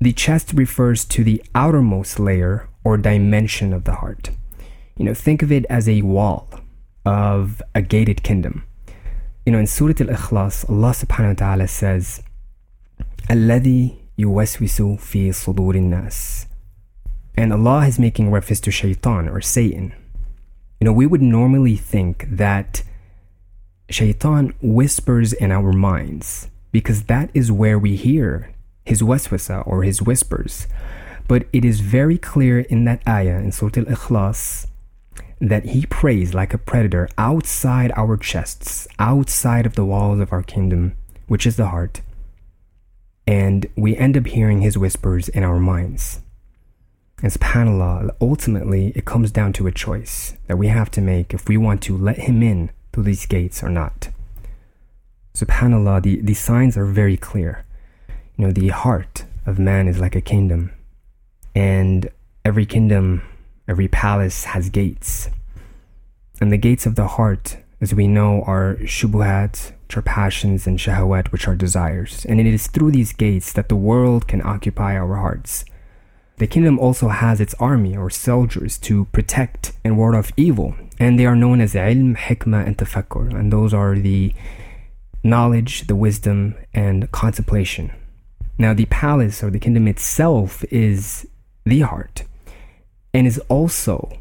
the 0.00 0.12
chest 0.12 0.52
refers 0.52 1.04
to 1.06 1.24
the 1.24 1.42
outermost 1.54 2.20
layer 2.20 2.68
or 2.84 2.96
dimension 2.96 3.72
of 3.72 3.84
the 3.84 3.94
heart. 3.94 4.30
You 4.96 5.06
know, 5.06 5.14
think 5.14 5.42
of 5.42 5.50
it 5.50 5.64
as 5.68 5.88
a 5.88 6.02
wall 6.02 6.48
of 7.04 7.62
a 7.74 7.82
gated 7.82 8.22
kingdom. 8.22 8.64
You 9.44 9.52
know, 9.52 9.58
in 9.58 9.66
Surah 9.66 9.94
Al-Ikhlas, 10.00 10.68
Allah 10.68 10.90
subhanahu 10.90 11.28
wa 11.28 11.34
ta'ala 11.34 11.68
says, 11.68 12.22
الذي 13.31 13.95
يوسوس 14.17 14.81
في 14.99 15.31
صدور 15.31 15.75
الناس. 15.75 16.47
And 17.37 17.53
Allah 17.53 17.87
is 17.87 17.99
making 17.99 18.29
reference 18.29 18.59
to 18.61 18.71
shaitan 18.71 19.29
or 19.29 19.41
Satan. 19.41 19.93
You 20.79 20.85
know, 20.85 20.93
we 20.93 21.07
would 21.07 21.21
normally 21.21 21.75
think 21.75 22.27
that 22.29 22.83
shaitan 23.89 24.53
whispers 24.61 25.33
in 25.33 25.51
our 25.51 25.71
minds 25.71 26.49
because 26.71 27.03
that 27.03 27.29
is 27.33 27.51
where 27.51 27.77
we 27.77 27.95
hear 27.95 28.53
his 28.85 29.01
waswasa 29.01 29.65
or 29.67 29.83
his 29.83 30.01
whispers. 30.01 30.67
But 31.27 31.47
it 31.53 31.63
is 31.63 31.79
very 31.79 32.17
clear 32.17 32.59
in 32.59 32.85
that 32.85 33.01
ayah 33.07 33.37
in 33.37 33.51
Surah 33.51 33.77
Al 33.77 33.85
Ikhlas 33.85 34.67
that 35.39 35.65
he 35.65 35.85
prays 35.85 36.33
like 36.33 36.53
a 36.53 36.57
predator 36.57 37.09
outside 37.17 37.91
our 37.95 38.17
chests, 38.17 38.87
outside 38.99 39.65
of 39.65 39.75
the 39.75 39.85
walls 39.85 40.19
of 40.19 40.31
our 40.31 40.43
kingdom, 40.43 40.93
which 41.27 41.45
is 41.45 41.55
the 41.55 41.67
heart. 41.67 42.01
and 43.26 43.66
we 43.76 43.96
end 43.96 44.16
up 44.16 44.26
hearing 44.26 44.60
his 44.60 44.78
whispers 44.78 45.28
in 45.28 45.42
our 45.42 45.58
minds. 45.58 46.20
And 47.22 47.32
subhanAllah, 47.32 48.14
ultimately, 48.20 48.92
it 48.94 49.04
comes 49.04 49.30
down 49.30 49.52
to 49.54 49.66
a 49.66 49.72
choice 49.72 50.36
that 50.46 50.58
we 50.58 50.68
have 50.68 50.90
to 50.92 51.00
make 51.00 51.32
if 51.32 51.48
we 51.48 51.56
want 51.56 51.82
to 51.82 51.96
let 51.96 52.18
him 52.18 52.42
in 52.42 52.70
through 52.92 53.04
these 53.04 53.26
gates 53.26 53.62
or 53.62 53.70
not. 53.70 54.10
Subhanallah 55.34 56.02
the, 56.02 56.20
the 56.20 56.34
signs 56.34 56.76
are 56.76 56.86
very 56.86 57.16
clear. 57.16 57.64
You 58.36 58.46
know 58.46 58.52
the 58.52 58.68
heart 58.68 59.24
of 59.44 59.58
man 59.58 59.88
is 59.88 59.98
like 59.98 60.14
a 60.14 60.20
kingdom 60.20 60.72
and 61.54 62.10
every 62.44 62.66
kingdom 62.66 63.22
every 63.68 63.88
palace 63.88 64.44
has 64.44 64.68
gates. 64.70 65.30
And 66.40 66.52
the 66.52 66.58
gates 66.58 66.86
of 66.86 66.94
the 66.94 67.06
heart 67.06 67.56
as 67.80 67.94
we 67.94 68.06
know 68.06 68.42
are 68.42 68.76
shubuhat 68.82 69.72
which 69.86 69.96
are 69.96 70.02
passions 70.02 70.66
and 70.66 70.78
shahawat 70.78 71.32
which 71.32 71.46
are 71.48 71.54
desires 71.54 72.24
and 72.28 72.40
it 72.40 72.46
is 72.46 72.66
through 72.66 72.90
these 72.90 73.12
gates 73.12 73.52
that 73.52 73.68
the 73.68 73.76
world 73.76 74.26
can 74.26 74.42
occupy 74.42 74.96
our 74.96 75.16
hearts 75.16 75.64
the 76.38 76.46
kingdom 76.46 76.78
also 76.78 77.08
has 77.08 77.40
its 77.40 77.54
army 77.54 77.96
or 77.96 78.10
soldiers 78.10 78.76
to 78.76 79.06
protect 79.06 79.72
and 79.84 79.96
ward 79.96 80.14
off 80.14 80.32
evil 80.36 80.74
and 80.98 81.18
they 81.18 81.26
are 81.26 81.36
known 81.36 81.60
as 81.60 81.74
ilm 81.74 82.16
hikmah 82.16 82.66
and 82.66 82.76
tafakkur 82.76 83.32
and 83.34 83.52
those 83.52 83.72
are 83.72 83.96
the 83.96 84.34
knowledge, 85.26 85.86
the 85.86 85.96
wisdom, 85.96 86.54
and 86.72 87.10
contemplation. 87.10 87.92
Now, 88.58 88.72
the 88.72 88.86
palace 88.86 89.42
or 89.42 89.50
the 89.50 89.58
kingdom 89.58 89.86
itself 89.86 90.64
is 90.70 91.28
the 91.64 91.80
heart 91.80 92.24
and 93.12 93.26
is 93.26 93.38
also 93.48 94.20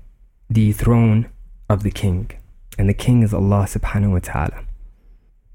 the 0.49 0.73
throne 0.73 1.29
of 1.69 1.83
the 1.83 1.91
king. 1.91 2.31
And 2.77 2.89
the 2.89 2.93
king 2.93 3.23
is 3.23 3.33
Allah 3.33 3.65
subhanahu 3.69 4.11
wa 4.11 4.19
ta'ala. 4.19 4.64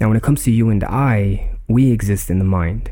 Now, 0.01 0.09
when 0.09 0.17
it 0.17 0.23
comes 0.23 0.45
to 0.45 0.51
you 0.51 0.71
and 0.71 0.83
I, 0.83 1.59
we 1.69 1.93
exist 1.93 2.31
in 2.31 2.39
the 2.39 2.45
mind. 2.45 2.91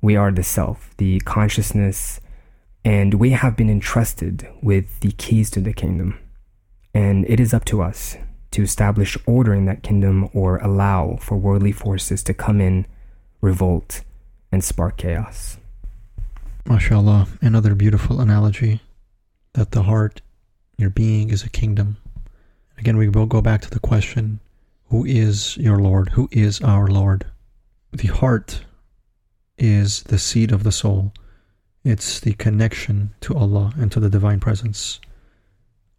We 0.00 0.14
are 0.14 0.30
the 0.30 0.44
self, 0.44 0.96
the 0.96 1.18
consciousness, 1.20 2.20
and 2.84 3.14
we 3.14 3.30
have 3.30 3.56
been 3.56 3.68
entrusted 3.68 4.48
with 4.62 5.00
the 5.00 5.10
keys 5.10 5.50
to 5.50 5.60
the 5.60 5.72
kingdom. 5.72 6.20
And 6.94 7.28
it 7.28 7.40
is 7.40 7.52
up 7.52 7.64
to 7.64 7.82
us 7.82 8.16
to 8.52 8.62
establish 8.62 9.18
order 9.26 9.54
in 9.54 9.66
that 9.66 9.82
kingdom 9.82 10.30
or 10.32 10.58
allow 10.58 11.18
for 11.20 11.36
worldly 11.36 11.72
forces 11.72 12.22
to 12.22 12.32
come 12.32 12.60
in, 12.60 12.86
revolt, 13.40 14.04
and 14.52 14.62
spark 14.62 14.96
chaos. 14.96 15.58
MashaAllah, 16.64 17.42
another 17.42 17.74
beautiful 17.74 18.20
analogy 18.20 18.80
that 19.54 19.72
the 19.72 19.82
heart, 19.82 20.20
your 20.78 20.90
being, 20.90 21.30
is 21.30 21.42
a 21.42 21.50
kingdom. 21.50 21.96
Again, 22.78 22.96
we 22.96 23.08
will 23.08 23.26
go 23.26 23.42
back 23.42 23.62
to 23.62 23.70
the 23.70 23.80
question 23.80 24.38
who 24.88 25.04
is 25.04 25.56
your 25.56 25.78
Lord? 25.78 26.10
Who 26.10 26.28
is 26.30 26.60
our 26.60 26.86
Lord? 26.86 27.26
The 27.92 28.08
heart 28.08 28.64
is 29.58 30.02
the 30.04 30.18
seat 30.18 30.52
of 30.52 30.62
the 30.62 30.72
soul, 30.72 31.12
it's 31.82 32.20
the 32.20 32.34
connection 32.34 33.14
to 33.22 33.34
Allah 33.34 33.72
and 33.78 33.90
to 33.92 34.00
the 34.00 34.10
Divine 34.10 34.40
Presence. 34.40 35.00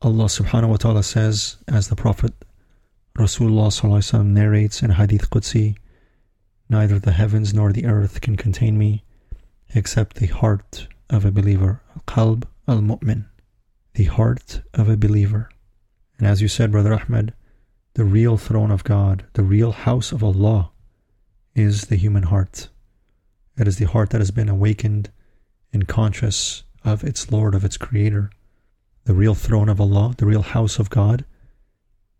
Allah 0.02 0.26
subhanahu 0.26 0.70
wa 0.70 0.78
ta'ala 0.78 1.04
says, 1.04 1.58
as 1.68 1.88
the 1.88 1.96
Prophet 1.96 2.34
Rasulullah 3.18 4.26
narrates 4.26 4.84
in 4.84 4.92
Hadith 4.92 5.30
Qudsi, 5.30 5.76
Neither 6.70 7.00
the 7.00 7.14
heavens 7.14 7.54
nor 7.54 7.72
the 7.72 7.86
earth 7.86 8.22
can 8.22 8.36
contain 8.36 8.78
me 8.78 9.04
except 9.74 10.18
the 10.18 10.28
heart 10.28 10.88
of 11.10 11.24
a 11.24 11.32
believer. 11.32 11.82
Qalb 12.06 12.44
al 12.68 12.80
Mu'min, 12.80 13.26
the 13.94 14.06
heart 14.06 14.62
of 14.74 14.90
a 14.90 14.98
believer. 14.98 15.50
And 16.18 16.28
as 16.28 16.42
you 16.42 16.48
said, 16.48 16.72
Brother 16.72 16.94
Ahmed, 16.94 17.34
the 17.98 18.06
real 18.06 18.38
throne 18.38 18.70
of 18.70 18.84
God, 18.84 19.26
the 19.34 19.42
real 19.42 19.72
house 19.72 20.12
of 20.12 20.24
Allah, 20.24 20.70
is 21.56 21.86
the 21.86 21.96
human 21.96 22.22
heart. 22.22 22.70
It 23.58 23.68
is 23.68 23.80
the 23.80 23.88
heart 23.88 24.12
that 24.12 24.22
has 24.22 24.30
been 24.30 24.50
awakened 24.50 25.10
and 25.74 25.88
conscious 25.88 26.62
of 26.86 27.04
its 27.04 27.32
Lord, 27.32 27.56
of 27.56 27.66
its 27.66 27.76
Creator. 27.76 28.30
the 29.06 29.16
real 29.16 29.34
throne 29.34 29.68
of 29.68 29.82
Allah, 29.82 30.14
the 30.16 30.28
real 30.28 30.44
house 30.44 30.78
of 30.78 30.92
God, 30.92 31.26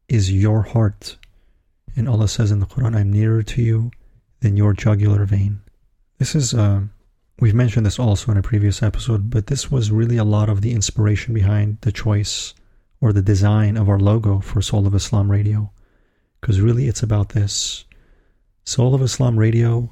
is 0.08 0.32
your 0.32 0.64
heart. 0.64 1.18
And 1.96 2.10
Allah 2.10 2.28
says 2.28 2.50
in 2.50 2.60
the 2.60 2.66
Quran, 2.66 2.96
I'm 2.96 3.12
nearer 3.12 3.44
to 3.44 3.62
you 3.62 3.92
than 4.40 4.58
your 4.58 4.74
jugular 4.74 5.26
vein. 5.26 5.60
This 6.18 6.34
is, 6.34 6.56
uh, 6.56 6.82
we've 7.40 7.54
mentioned 7.54 7.86
this 7.86 8.00
also 8.00 8.32
in 8.32 8.38
a 8.38 8.42
previous 8.42 8.82
episode, 8.82 9.30
but 9.30 9.46
this 9.46 9.70
was 9.70 9.92
really 9.92 10.18
a 10.18 10.24
lot 10.24 10.50
of 10.50 10.62
the 10.62 10.72
inspiration 10.72 11.36
behind 11.36 11.78
the 11.82 11.92
choice 11.92 12.56
or 13.00 13.14
the 13.14 13.22
design 13.22 13.78
of 13.78 13.90
our 13.90 14.00
logo 14.00 14.40
for 14.40 14.62
Soul 14.62 14.88
of 14.88 14.96
Islam 14.96 15.32
Radio. 15.32 15.72
Because 16.40 16.62
really 16.62 16.88
it's 16.88 17.04
about 17.04 17.30
this. 17.30 17.86
Soul 18.66 18.94
of 18.94 19.02
Islam 19.02 19.38
Radio 19.38 19.92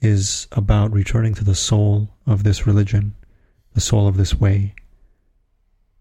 is 0.00 0.46
about 0.52 0.92
returning 0.92 1.34
to 1.34 1.44
the 1.44 1.54
soul 1.54 2.08
of 2.26 2.42
this 2.42 2.66
religion, 2.66 3.14
the 3.74 3.80
soul 3.80 4.08
of 4.08 4.16
this 4.16 4.34
way. 4.34 4.74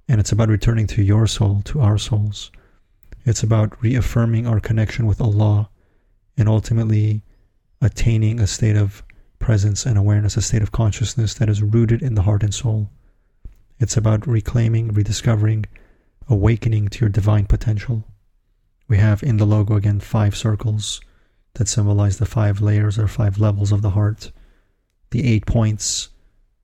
And 0.08 0.20
it's 0.20 0.32
about 0.32 0.50
returning 0.50 0.88
to 0.88 1.04
your 1.04 1.28
soul, 1.28 1.62
to 1.66 1.82
our 1.82 1.98
souls. 1.98 2.52
It's 3.26 3.44
about 3.44 3.82
reaffirming 3.82 4.48
our 4.48 4.60
connection 4.60 5.06
with 5.06 5.22
Allah 5.22 5.70
and 6.38 6.48
ultimately 6.48 7.24
attaining 7.82 8.40
a 8.40 8.48
state 8.48 8.76
of 8.76 9.04
presence 9.40 9.86
and 9.86 9.98
awareness, 9.98 10.38
a 10.38 10.42
state 10.42 10.62
of 10.62 10.72
consciousness 10.72 11.34
that 11.36 11.50
is 11.50 11.62
rooted 11.62 12.02
in 12.02 12.16
the 12.16 12.24
heart 12.24 12.44
and 12.44 12.54
soul. 12.54 12.90
It's 13.80 13.98
about 13.98 14.28
reclaiming, 14.28 14.90
rediscovering, 14.90 15.66
awakening 16.30 16.88
to 16.88 17.02
your 17.02 17.10
divine 17.10 17.46
potential. 17.46 18.06
We 18.88 18.98
have 18.98 19.24
in 19.24 19.38
the 19.38 19.46
logo 19.46 19.76
again 19.76 20.00
five 20.00 20.36
circles 20.36 21.02
that 21.56 21.68
symbolize 21.68 22.18
the 22.18 22.26
five 22.26 22.62
layers 22.62 22.98
or 22.98 23.08
five 23.08 23.40
levels 23.40 23.72
of 23.72 23.82
the 23.82 23.92
heart, 23.92 24.32
the 25.12 25.28
eight 25.28 25.46
points 25.46 26.10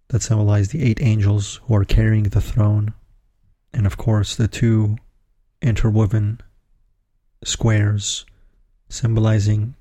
that 0.10 0.22
symbolize 0.22 0.70
the 0.70 0.84
eight 0.84 1.02
angels 1.02 1.60
who 1.64 1.76
are 1.76 1.84
carrying 1.84 2.24
the 2.24 2.42
throne, 2.42 2.94
and 3.74 3.86
of 3.86 3.98
course 3.98 4.36
the 4.36 4.48
two 4.48 4.98
interwoven 5.62 6.40
squares 7.44 8.26
symbolizing 8.88 9.76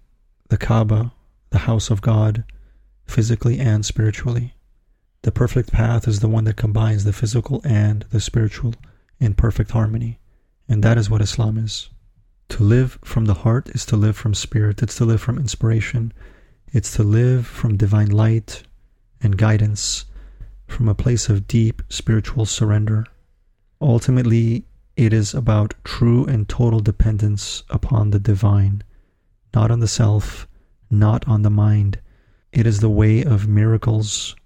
the 0.48 0.56
Kaaba, 0.56 1.12
the 1.50 1.58
house 1.58 1.90
of 1.90 2.00
God, 2.00 2.44
physically 3.06 3.58
and 3.60 3.84
spiritually. 3.84 4.54
The 5.22 5.32
perfect 5.32 5.72
path 5.72 6.08
is 6.08 6.20
the 6.20 6.28
one 6.28 6.44
that 6.44 6.56
combines 6.56 7.04
the 7.04 7.12
physical 7.12 7.60
and 7.64 8.04
the 8.10 8.20
spiritual 8.20 8.74
in 9.20 9.34
perfect 9.34 9.70
harmony, 9.70 10.18
and 10.68 10.82
that 10.82 10.98
is 10.98 11.10
what 11.10 11.22
Islam 11.22 11.56
is. 11.58 11.90
To 12.50 12.62
live 12.62 12.98
from 13.04 13.24
the 13.24 13.34
heart 13.34 13.68
is 13.70 13.84
to 13.86 13.96
live 13.96 14.16
from 14.16 14.34
spirit, 14.34 14.82
it's 14.82 14.96
to 14.96 15.04
live 15.04 15.20
from 15.20 15.38
inspiration, 15.38 16.12
it's 16.72 16.94
to 16.96 17.02
live 17.02 17.46
from 17.46 17.76
divine 17.76 18.10
light 18.10 18.62
and 19.20 19.38
guidance, 19.38 20.04
from 20.66 20.88
a 20.88 20.94
place 20.94 21.28
of 21.28 21.48
deep 21.48 21.82
spiritual 21.88 22.46
surrender. 22.46 23.06
Ultimately, 23.80 24.66
it 24.96 25.12
is 25.12 25.34
about 25.34 25.74
true 25.84 26.24
and 26.26 26.48
total 26.48 26.80
dependence 26.80 27.64
upon 27.70 28.10
the 28.10 28.20
divine, 28.20 28.82
not 29.54 29.70
on 29.70 29.80
the 29.80 29.88
self, 29.88 30.46
not 30.90 31.26
on 31.26 31.42
the 31.42 31.50
mind. 31.50 32.00
It 32.52 32.66
is 32.66 32.80
the 32.80 32.90
way 32.90 33.24
of 33.24 33.48
miracles. 33.48 34.36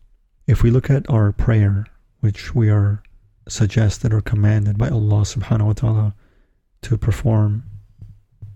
If 0.47 0.63
we 0.63 0.71
look 0.71 0.89
at 0.89 1.09
our 1.11 1.33
prayer, 1.33 1.87
which 2.21 2.55
we 2.55 2.71
are 2.71 3.03
suggested 3.49 4.13
or 4.13 4.21
commanded 4.21 4.79
by 4.79 4.89
Allah 4.89 5.23
subhanahu 5.23 5.67
wa 5.67 5.73
ta'ala 5.73 6.15
to 6.83 6.99
perform 6.99 7.65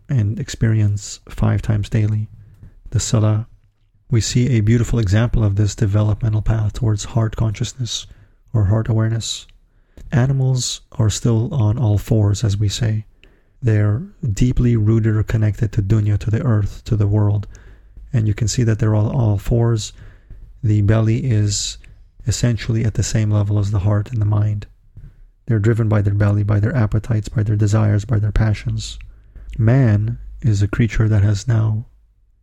and 0.08 0.38
experience 0.38 1.20
five 1.28 1.62
times 1.62 1.88
daily, 1.88 2.28
the 2.90 3.00
salah, 3.00 3.48
we 4.10 4.20
see 4.20 4.50
a 4.50 4.60
beautiful 4.60 4.98
example 4.98 5.42
of 5.42 5.56
this 5.56 5.74
developmental 5.74 6.42
path 6.42 6.74
towards 6.74 7.04
heart 7.04 7.34
consciousness 7.34 8.06
or 8.52 8.66
heart 8.66 8.88
awareness. 8.88 9.46
Animals 10.12 10.82
are 10.92 11.08
still 11.08 11.52
on 11.54 11.78
all 11.78 11.96
fours, 11.96 12.44
as 12.44 12.58
we 12.58 12.68
say. 12.68 13.06
They're 13.62 14.02
deeply 14.22 14.76
rooted 14.76 15.16
or 15.16 15.22
connected 15.22 15.72
to 15.72 15.82
dunya, 15.82 16.18
to 16.18 16.30
the 16.30 16.42
earth, 16.42 16.84
to 16.84 16.96
the 16.96 17.06
world. 17.06 17.46
And 18.12 18.28
you 18.28 18.34
can 18.34 18.48
see 18.48 18.64
that 18.64 18.78
they're 18.78 18.94
all 18.94 19.10
all 19.10 19.38
fours. 19.38 19.94
The 20.62 20.82
belly 20.82 21.24
is 21.24 21.78
essentially 22.26 22.84
at 22.84 22.94
the 22.94 23.02
same 23.02 23.30
level 23.30 23.58
as 23.58 23.70
the 23.70 23.80
heart 23.80 24.12
and 24.12 24.20
the 24.20 24.26
mind. 24.26 24.66
They're 25.46 25.58
driven 25.58 25.88
by 25.88 26.02
their 26.02 26.14
belly, 26.14 26.42
by 26.42 26.60
their 26.60 26.74
appetites, 26.74 27.28
by 27.28 27.42
their 27.42 27.56
desires, 27.56 28.04
by 28.04 28.18
their 28.18 28.32
passions. 28.32 28.98
Man 29.58 30.18
is 30.40 30.62
a 30.62 30.68
creature 30.68 31.08
that 31.08 31.22
has 31.22 31.48
now 31.48 31.86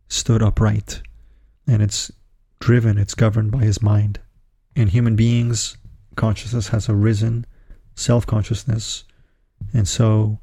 stood 0.08 0.42
upright 0.42 1.02
and 1.66 1.82
it's 1.82 2.10
driven, 2.58 2.98
it's 2.98 3.14
governed 3.14 3.52
by 3.52 3.60
his 3.60 3.82
mind. 3.82 4.18
And 4.76 4.90
human 4.90 5.16
beings 5.16 5.76
consciousness 6.16 6.68
has 6.68 6.88
arisen, 6.88 7.46
self 7.94 8.26
consciousness, 8.26 9.04
and 9.72 9.86
so 9.86 10.40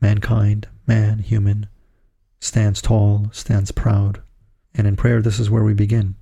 mankind, 0.00 0.68
man, 0.86 1.18
human, 1.18 1.68
stands 2.40 2.82
tall, 2.82 3.28
stands 3.32 3.70
proud. 3.70 4.22
And 4.74 4.86
in 4.86 4.96
prayer, 4.96 5.20
this 5.20 5.38
is 5.38 5.50
where 5.50 5.64
we 5.64 5.74
begin. 5.74 6.16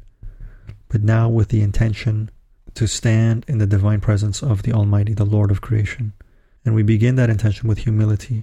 But 0.88 1.02
now 1.02 1.28
with 1.28 1.48
the 1.48 1.62
intention 1.62 2.30
to 2.74 2.86
stand 2.86 3.44
in 3.48 3.58
the 3.58 3.66
divine 3.66 4.00
presence 4.00 4.42
of 4.42 4.62
the 4.62 4.72
Almighty, 4.72 5.14
the 5.14 5.24
Lord 5.24 5.50
of 5.50 5.60
creation. 5.60 6.12
And 6.64 6.74
we 6.74 6.82
begin 6.82 7.16
that 7.16 7.30
intention 7.30 7.68
with 7.68 7.78
humility. 7.78 8.42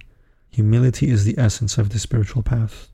Humility 0.49 1.09
is 1.09 1.23
the 1.23 1.37
essence 1.37 1.77
of 1.77 1.89
the 1.89 1.99
spiritual 1.99 2.43
path. 2.43 2.89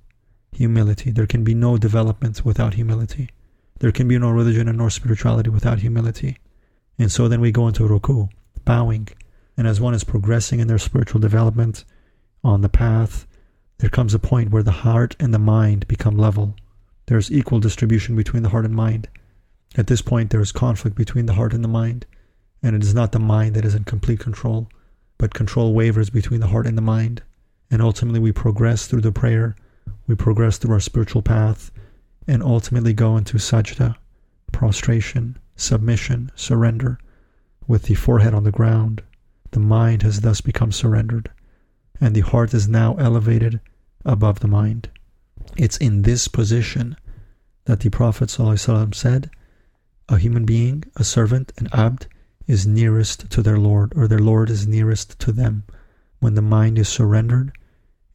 Humility. 0.51 1.11
There 1.11 1.27
can 1.27 1.43
be 1.43 1.53
no 1.53 1.77
development 1.77 2.43
without 2.45 2.75
humility. 2.75 3.29
There 3.79 3.91
can 3.91 4.07
be 4.07 4.17
no 4.17 4.29
religion 4.29 4.67
and 4.67 4.77
nor 4.77 4.89
spirituality 4.89 5.49
without 5.49 5.79
humility. 5.79 6.37
And 6.99 7.11
so 7.11 7.27
then 7.27 7.41
we 7.41 7.51
go 7.51 7.67
into 7.67 7.87
ruku, 7.87 8.29
bowing. 8.65 9.07
And 9.57 9.67
as 9.67 9.81
one 9.81 9.93
is 9.93 10.03
progressing 10.03 10.59
in 10.59 10.67
their 10.67 10.77
spiritual 10.77 11.19
development 11.19 11.83
on 12.43 12.61
the 12.61 12.69
path, 12.69 13.27
there 13.79 13.89
comes 13.89 14.13
a 14.13 14.19
point 14.19 14.51
where 14.51 14.63
the 14.63 14.71
heart 14.71 15.15
and 15.19 15.33
the 15.33 15.39
mind 15.39 15.87
become 15.87 16.17
level. 16.17 16.55
There's 17.07 17.31
equal 17.31 17.59
distribution 17.59 18.15
between 18.15 18.43
the 18.43 18.49
heart 18.49 18.65
and 18.65 18.75
mind. 18.75 19.09
At 19.75 19.87
this 19.87 20.01
point, 20.01 20.29
there 20.29 20.41
is 20.41 20.51
conflict 20.51 20.95
between 20.95 21.25
the 21.25 21.33
heart 21.33 21.53
and 21.53 21.63
the 21.63 21.69
mind, 21.69 22.05
and 22.61 22.75
it 22.75 22.83
is 22.83 22.93
not 22.93 23.11
the 23.11 23.19
mind 23.19 23.55
that 23.55 23.65
is 23.65 23.73
in 23.73 23.83
complete 23.83 24.19
control, 24.19 24.69
but 25.17 25.33
control 25.33 25.73
wavers 25.73 26.09
between 26.09 26.41
the 26.41 26.47
heart 26.47 26.67
and 26.67 26.77
the 26.77 26.81
mind. 26.81 27.23
And 27.71 27.81
ultimately, 27.81 28.19
we 28.19 28.31
progress 28.31 28.85
through 28.85 29.01
the 29.01 29.11
prayer, 29.11 29.55
we 30.05 30.15
progress 30.15 30.57
through 30.57 30.73
our 30.73 30.79
spiritual 30.79 31.21
path, 31.21 31.71
and 32.27 32.43
ultimately 32.43 32.93
go 32.93 33.17
into 33.17 33.37
sajda, 33.37 33.95
prostration, 34.51 35.39
submission, 35.55 36.31
surrender, 36.35 36.99
with 37.67 37.83
the 37.83 37.95
forehead 37.95 38.33
on 38.33 38.43
the 38.43 38.51
ground. 38.51 39.01
The 39.51 39.59
mind 39.59 40.03
has 40.03 40.21
thus 40.21 40.41
become 40.41 40.71
surrendered, 40.71 41.31
and 41.99 42.15
the 42.15 42.21
heart 42.21 42.53
is 42.53 42.67
now 42.67 42.95
elevated 42.95 43.59
above 44.05 44.39
the 44.39 44.47
mind. 44.47 44.89
It's 45.57 45.77
in 45.77 46.03
this 46.03 46.27
position 46.27 46.95
that 47.65 47.79
the 47.79 47.89
Prophet 47.89 48.29
ﷺ 48.29 48.93
said, 48.93 49.31
A 50.09 50.17
human 50.17 50.45
being, 50.45 50.83
a 50.95 51.03
servant, 51.03 51.53
an 51.57 51.69
abd, 51.71 52.07
is 52.45 52.67
nearest 52.67 53.29
to 53.29 53.41
their 53.41 53.57
Lord, 53.57 53.93
or 53.95 54.07
their 54.07 54.19
Lord 54.19 54.49
is 54.49 54.67
nearest 54.67 55.17
to 55.19 55.31
them, 55.31 55.63
when 56.19 56.35
the 56.35 56.41
mind 56.41 56.77
is 56.77 56.89
surrendered 56.89 57.53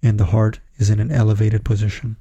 and 0.02 0.18
the 0.18 0.26
heart 0.26 0.60
is 0.76 0.90
in 0.90 1.00
an 1.00 1.10
elevated 1.10 1.64
position. 1.64 2.16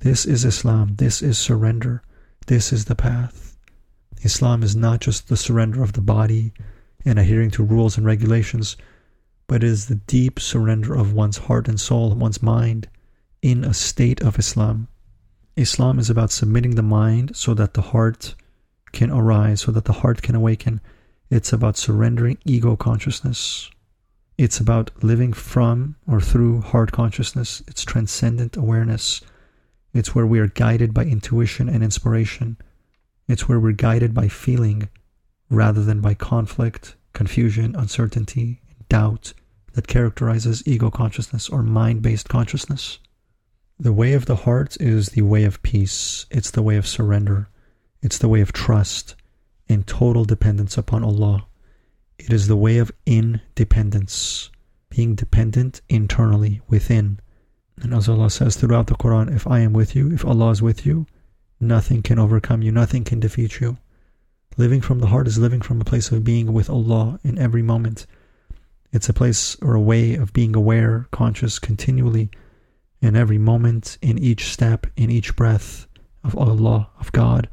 This 0.00 0.26
is 0.26 0.44
Islam, 0.44 0.96
this 0.96 1.22
is 1.22 1.38
surrender, 1.38 2.02
this 2.46 2.72
is 2.72 2.84
the 2.84 2.94
path. 2.94 3.56
Islam 4.22 4.62
is 4.62 4.76
not 4.76 5.00
just 5.00 5.28
the 5.28 5.36
surrender 5.36 5.82
of 5.82 5.94
the 5.94 6.00
body 6.00 6.52
and 7.04 7.18
adhering 7.18 7.50
to 7.52 7.64
rules 7.64 7.96
and 7.96 8.04
regulations, 8.04 8.76
but 9.46 9.64
it 9.64 9.68
is 9.68 9.86
the 9.86 9.94
deep 9.94 10.38
surrender 10.38 10.94
of 10.94 11.12
one's 11.12 11.38
heart 11.38 11.68
and 11.68 11.80
soul, 11.80 12.14
one's 12.14 12.42
mind, 12.42 12.88
in 13.42 13.64
a 13.64 13.72
state 13.72 14.20
of 14.20 14.38
Islam. 14.38 14.88
Islam 15.56 15.98
is 15.98 16.10
about 16.10 16.30
submitting 16.30 16.74
the 16.74 16.82
mind 16.82 17.34
so 17.34 17.54
that 17.54 17.74
the 17.74 17.82
heart 17.82 18.34
can 18.92 19.10
arise, 19.10 19.62
so 19.62 19.72
that 19.72 19.84
the 19.84 19.94
heart 19.94 20.22
can 20.22 20.34
awaken. 20.34 20.80
It's 21.30 21.52
about 21.52 21.76
surrendering 21.76 22.38
ego 22.44 22.76
consciousness. 22.76 23.70
It's 24.36 24.58
about 24.58 24.90
living 25.04 25.32
from 25.32 25.96
or 26.06 26.20
through 26.20 26.62
heart 26.62 26.92
consciousness. 26.92 27.62
It's 27.68 27.84
transcendent 27.84 28.56
awareness. 28.56 29.20
It's 29.92 30.14
where 30.14 30.26
we 30.26 30.38
are 30.38 30.48
guided 30.48 30.94
by 30.94 31.04
intuition 31.04 31.68
and 31.68 31.84
inspiration. 31.84 32.56
It's 33.28 33.48
where 33.48 33.60
we're 33.60 33.72
guided 33.72 34.14
by 34.14 34.28
feeling 34.28 34.88
rather 35.50 35.84
than 35.84 36.00
by 36.00 36.14
conflict, 36.14 36.96
confusion, 37.12 37.76
uncertainty, 37.76 38.62
doubt 38.88 39.34
that 39.74 39.86
characterizes 39.86 40.66
ego 40.66 40.90
consciousness 40.90 41.48
or 41.48 41.62
mind 41.62 42.02
based 42.02 42.28
consciousness. 42.28 42.98
The 43.78 43.92
way 43.92 44.14
of 44.14 44.26
the 44.26 44.36
heart 44.36 44.76
is 44.80 45.10
the 45.10 45.22
way 45.22 45.44
of 45.44 45.62
peace. 45.62 46.26
It's 46.30 46.50
the 46.50 46.62
way 46.62 46.76
of 46.76 46.86
surrender. 46.86 47.48
It's 48.02 48.18
the 48.18 48.28
way 48.28 48.40
of 48.40 48.52
trust 48.52 49.14
and 49.68 49.86
total 49.86 50.24
dependence 50.24 50.76
upon 50.78 51.04
Allah. 51.04 51.46
It 52.18 52.32
is 52.32 52.48
the 52.48 52.56
way 52.56 52.78
of 52.78 52.92
independence, 53.06 54.50
being 54.88 55.14
dependent 55.14 55.80
internally 55.88 56.60
within. 56.68 57.20
And 57.80 57.94
as 57.94 58.08
Allah 58.08 58.30
says 58.30 58.56
throughout 58.56 58.88
the 58.88 58.94
Quran, 58.94 59.34
if 59.34 59.46
I 59.46 59.60
am 59.60 59.72
with 59.72 59.94
you, 59.94 60.12
if 60.12 60.24
Allah 60.24 60.50
is 60.50 60.60
with 60.60 60.84
you, 60.84 61.06
Nothing 61.60 62.00
can 62.00 62.18
overcome 62.18 62.62
you, 62.62 62.72
nothing 62.72 63.04
can 63.04 63.20
defeat 63.20 63.60
you. 63.60 63.76
Living 64.56 64.80
from 64.80 64.98
the 64.98 65.08
heart 65.08 65.28
is 65.28 65.36
living 65.36 65.60
from 65.60 65.78
a 65.78 65.84
place 65.84 66.10
of 66.10 66.24
being 66.24 66.54
with 66.54 66.70
Allah 66.70 67.20
in 67.22 67.38
every 67.38 67.60
moment. 67.60 68.06
It's 68.92 69.10
a 69.10 69.12
place 69.12 69.56
or 69.60 69.74
a 69.74 69.80
way 69.80 70.14
of 70.14 70.32
being 70.32 70.56
aware, 70.56 71.06
conscious 71.10 71.58
continually 71.58 72.30
in 73.02 73.14
every 73.14 73.36
moment, 73.36 73.98
in 74.00 74.18
each 74.18 74.50
step, 74.50 74.86
in 74.96 75.10
each 75.10 75.36
breath 75.36 75.86
of 76.24 76.36
Allah, 76.36 76.88
of 76.98 77.12
God, 77.12 77.48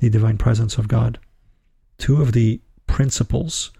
the 0.00 0.10
divine 0.10 0.38
presence 0.38 0.76
of 0.78 0.88
God. 0.88 1.18
Two 1.98 2.20
of 2.20 2.32
the 2.32 2.60
principles 2.86 3.70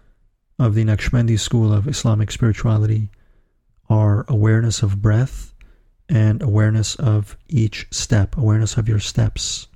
of 0.58 0.74
the 0.74 0.84
Naqshbandi 0.84 1.38
school 1.38 1.72
of 1.72 1.88
Islamic 1.88 2.30
spirituality 2.30 3.10
are 3.88 4.24
awareness 4.28 4.82
of 4.82 5.02
breath 5.02 5.54
and 6.08 6.42
awareness 6.42 6.94
of 6.96 7.36
each 7.48 7.86
step, 7.90 8.36
awareness 8.36 8.76
of 8.76 8.88
your 8.88 8.98
steps. 8.98 9.68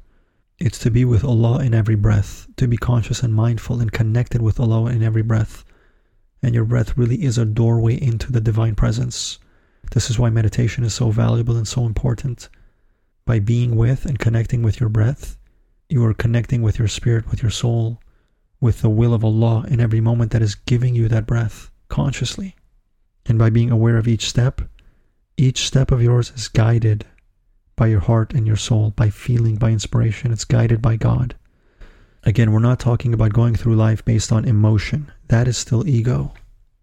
It's 0.58 0.78
to 0.80 0.90
be 0.90 1.04
with 1.04 1.24
Allah 1.24 1.64
in 1.64 1.74
every 1.74 1.96
breath, 1.96 2.46
to 2.56 2.68
be 2.68 2.76
conscious 2.76 3.22
and 3.22 3.34
mindful 3.34 3.80
and 3.80 3.90
connected 3.90 4.42
with 4.42 4.60
Allah 4.60 4.90
in 4.90 5.02
every 5.02 5.22
breath. 5.22 5.64
And 6.42 6.54
your 6.54 6.64
breath 6.64 6.96
really 6.96 7.24
is 7.24 7.38
a 7.38 7.44
doorway 7.44 7.94
into 8.00 8.30
the 8.30 8.40
divine 8.40 8.74
presence. 8.74 9.38
This 9.92 10.10
is 10.10 10.18
why 10.18 10.30
meditation 10.30 10.84
is 10.84 10.94
so 10.94 11.10
valuable 11.10 11.56
and 11.56 11.66
so 11.66 11.86
important. 11.86 12.48
By 13.24 13.38
being 13.38 13.76
with 13.76 14.04
and 14.04 14.18
connecting 14.18 14.62
with 14.62 14.78
your 14.78 14.90
breath, 14.90 15.38
you 15.94 16.04
are 16.04 16.12
connecting 16.12 16.60
with 16.60 16.76
your 16.76 16.88
spirit, 16.88 17.30
with 17.30 17.40
your 17.40 17.52
soul, 17.52 18.00
with 18.60 18.82
the 18.82 18.90
will 18.90 19.14
of 19.14 19.24
Allah 19.24 19.64
in 19.68 19.78
every 19.78 20.00
moment 20.00 20.32
that 20.32 20.42
is 20.42 20.56
giving 20.56 20.96
you 20.96 21.06
that 21.06 21.24
breath 21.24 21.70
consciously. 21.88 22.56
And 23.26 23.38
by 23.38 23.48
being 23.48 23.70
aware 23.70 23.96
of 23.96 24.08
each 24.08 24.28
step, 24.28 24.60
each 25.36 25.64
step 25.64 25.92
of 25.92 26.02
yours 26.02 26.32
is 26.34 26.48
guided 26.48 27.06
by 27.76 27.86
your 27.86 28.00
heart 28.00 28.34
and 28.34 28.44
your 28.44 28.56
soul, 28.56 28.90
by 28.90 29.08
feeling, 29.08 29.54
by 29.54 29.70
inspiration. 29.70 30.32
It's 30.32 30.44
guided 30.44 30.82
by 30.82 30.96
God. 30.96 31.36
Again, 32.24 32.50
we're 32.50 32.58
not 32.58 32.80
talking 32.80 33.14
about 33.14 33.32
going 33.32 33.54
through 33.54 33.76
life 33.76 34.04
based 34.04 34.32
on 34.32 34.44
emotion. 34.44 35.12
That 35.28 35.46
is 35.46 35.56
still 35.56 35.86
ego. 35.86 36.34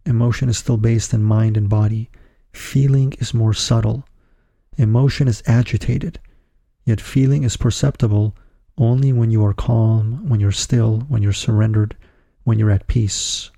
Emotion 0.05 0.47
is 0.47 0.57
still 0.57 0.77
based 0.77 1.13
in 1.13 1.21
mind 1.21 1.57
and 1.57 1.67
body. 1.67 2.09
Feeling 2.53 3.11
is 3.19 3.33
more 3.33 3.53
subtle. 3.53 4.05
Emotion 4.77 5.27
is 5.27 5.43
agitated. 5.47 6.17
Yet 6.85 7.01
feeling 7.01 7.43
is 7.43 7.57
perceptible 7.57 8.37
only 8.81 9.13
when 9.13 9.29
you 9.29 9.45
are 9.45 9.53
calm, 9.53 10.27
when 10.27 10.39
you're 10.39 10.51
still, 10.51 11.01
when 11.07 11.21
you're 11.21 11.31
surrendered, 11.31 11.95
when 12.43 12.57
you're 12.57 12.71
at 12.71 12.87
peace. 12.87 13.51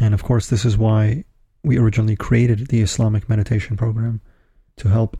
And 0.00 0.14
of 0.14 0.22
course, 0.22 0.48
this 0.48 0.64
is 0.64 0.78
why 0.78 1.24
we 1.62 1.78
originally 1.78 2.16
created 2.16 2.68
the 2.68 2.80
Islamic 2.80 3.28
meditation 3.28 3.76
program 3.76 4.22
to 4.76 4.88
help 4.88 5.18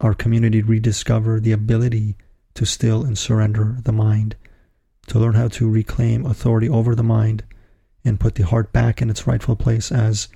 our 0.00 0.14
community 0.14 0.62
rediscover 0.62 1.38
the 1.38 1.52
ability 1.52 2.16
to 2.54 2.66
still 2.66 3.04
and 3.04 3.16
surrender 3.16 3.76
the 3.84 3.92
mind, 3.92 4.34
to 5.06 5.18
learn 5.18 5.34
how 5.34 5.48
to 5.48 5.70
reclaim 5.70 6.26
authority 6.26 6.68
over 6.68 6.94
the 6.94 7.04
mind 7.04 7.44
and 8.04 8.18
put 8.18 8.34
the 8.34 8.44
heart 8.44 8.72
back 8.72 9.00
in 9.00 9.10
its 9.10 9.26
rightful 9.26 9.54
place 9.54 9.92
as 9.92 10.28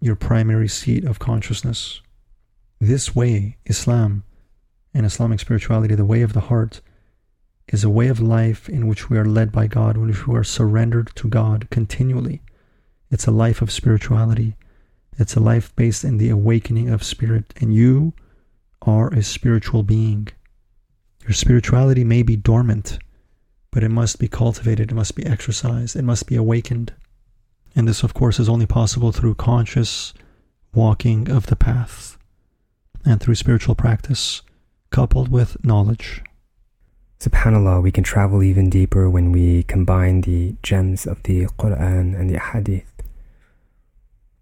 your 0.00 0.16
primary 0.16 0.68
seat 0.68 1.04
of 1.04 1.18
consciousness. 1.18 2.00
This 2.80 3.14
way, 3.14 3.58
Islam 3.66 4.24
and 4.94 5.04
Islamic 5.04 5.40
spirituality, 5.40 5.94
the 5.94 6.06
way 6.06 6.22
of 6.22 6.32
the 6.32 6.40
heart, 6.40 6.80
is 7.70 7.84
a 7.84 7.90
way 7.90 8.08
of 8.08 8.20
life 8.20 8.68
in 8.68 8.86
which 8.88 9.08
we 9.08 9.16
are 9.16 9.24
led 9.24 9.52
by 9.52 9.66
God, 9.66 9.96
in 9.96 10.06
which 10.06 10.26
we 10.26 10.36
are 10.36 10.44
surrendered 10.44 11.12
to 11.14 11.28
God 11.28 11.68
continually. 11.70 12.42
It's 13.10 13.26
a 13.26 13.32
life 13.32 13.62
of 13.62 13.70
spirituality. 13.70 14.56
It's 15.18 15.36
a 15.36 15.40
life 15.40 15.74
based 15.76 16.04
in 16.04 16.18
the 16.18 16.30
awakening 16.30 16.88
of 16.88 17.04
spirit. 17.04 17.54
And 17.60 17.72
you 17.72 18.12
are 18.82 19.08
a 19.08 19.22
spiritual 19.22 19.84
being. 19.84 20.28
Your 21.22 21.32
spirituality 21.32 22.02
may 22.02 22.22
be 22.22 22.36
dormant, 22.36 22.98
but 23.70 23.84
it 23.84 23.90
must 23.90 24.18
be 24.18 24.26
cultivated, 24.26 24.90
it 24.90 24.94
must 24.94 25.14
be 25.14 25.24
exercised, 25.24 25.94
it 25.94 26.02
must 26.02 26.26
be 26.26 26.34
awakened. 26.34 26.92
And 27.76 27.86
this, 27.86 28.02
of 28.02 28.14
course, 28.14 28.40
is 28.40 28.48
only 28.48 28.66
possible 28.66 29.12
through 29.12 29.34
conscious 29.36 30.12
walking 30.74 31.30
of 31.30 31.46
the 31.46 31.56
path 31.56 32.18
and 33.04 33.20
through 33.20 33.36
spiritual 33.36 33.76
practice 33.76 34.42
coupled 34.90 35.28
with 35.28 35.62
knowledge. 35.64 36.22
SubhanAllah, 37.20 37.82
we 37.82 37.92
can 37.92 38.02
travel 38.02 38.42
even 38.42 38.70
deeper 38.70 39.10
when 39.10 39.30
we 39.30 39.64
combine 39.64 40.22
the 40.22 40.54
gems 40.62 41.06
of 41.06 41.22
the 41.24 41.44
Quran 41.58 42.18
and 42.18 42.30
the 42.30 42.38
Hadith. 42.38 42.90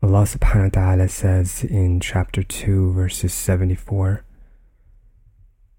Allah 0.00 0.22
subhanahu 0.22 0.76
wa 0.76 0.80
ta'ala 0.80 1.08
says 1.08 1.64
in 1.64 1.98
chapter 1.98 2.44
2, 2.44 2.92
verses 2.92 3.34
74 3.34 4.22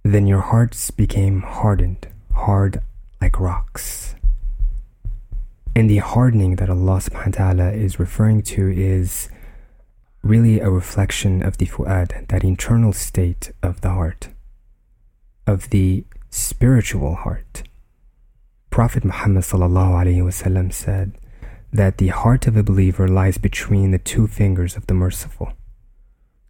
Then 0.04 0.28
your 0.28 0.42
hearts 0.42 0.92
became 0.92 1.40
hardened, 1.42 2.06
hard 2.34 2.82
like 3.22 3.40
rocks. 3.40 4.16
And 5.74 5.90
the 5.90 6.00
hardening 6.00 6.58
that 6.58 6.70
Allah 6.70 7.00
subhanahu 7.00 7.40
wa 7.40 7.54
ta'ala 7.54 7.72
is 7.72 7.98
referring 7.98 8.42
to 8.52 8.68
is 8.70 9.30
really 10.22 10.60
a 10.60 10.70
reflection 10.70 11.44
of 11.44 11.60
the 11.60 11.66
fu'ad, 11.66 12.28
that 12.28 12.44
internal 12.44 12.92
state 12.92 13.54
of 13.64 13.80
the 13.80 13.92
heart, 13.92 14.28
of 15.48 15.70
the 15.70 16.04
spiritual 16.30 17.16
heart. 17.16 17.64
Prophet 18.70 19.04
Muhammad 19.04 19.44
said 20.74 21.18
that 21.72 21.98
the 21.98 22.08
heart 22.08 22.48
of 22.48 22.56
a 22.56 22.64
believer 22.64 23.08
lies 23.08 23.38
between 23.38 23.92
the 23.92 24.00
two 24.00 24.28
fingers 24.28 24.76
of 24.76 24.88
the 24.88 24.94
merciful. 24.94 25.54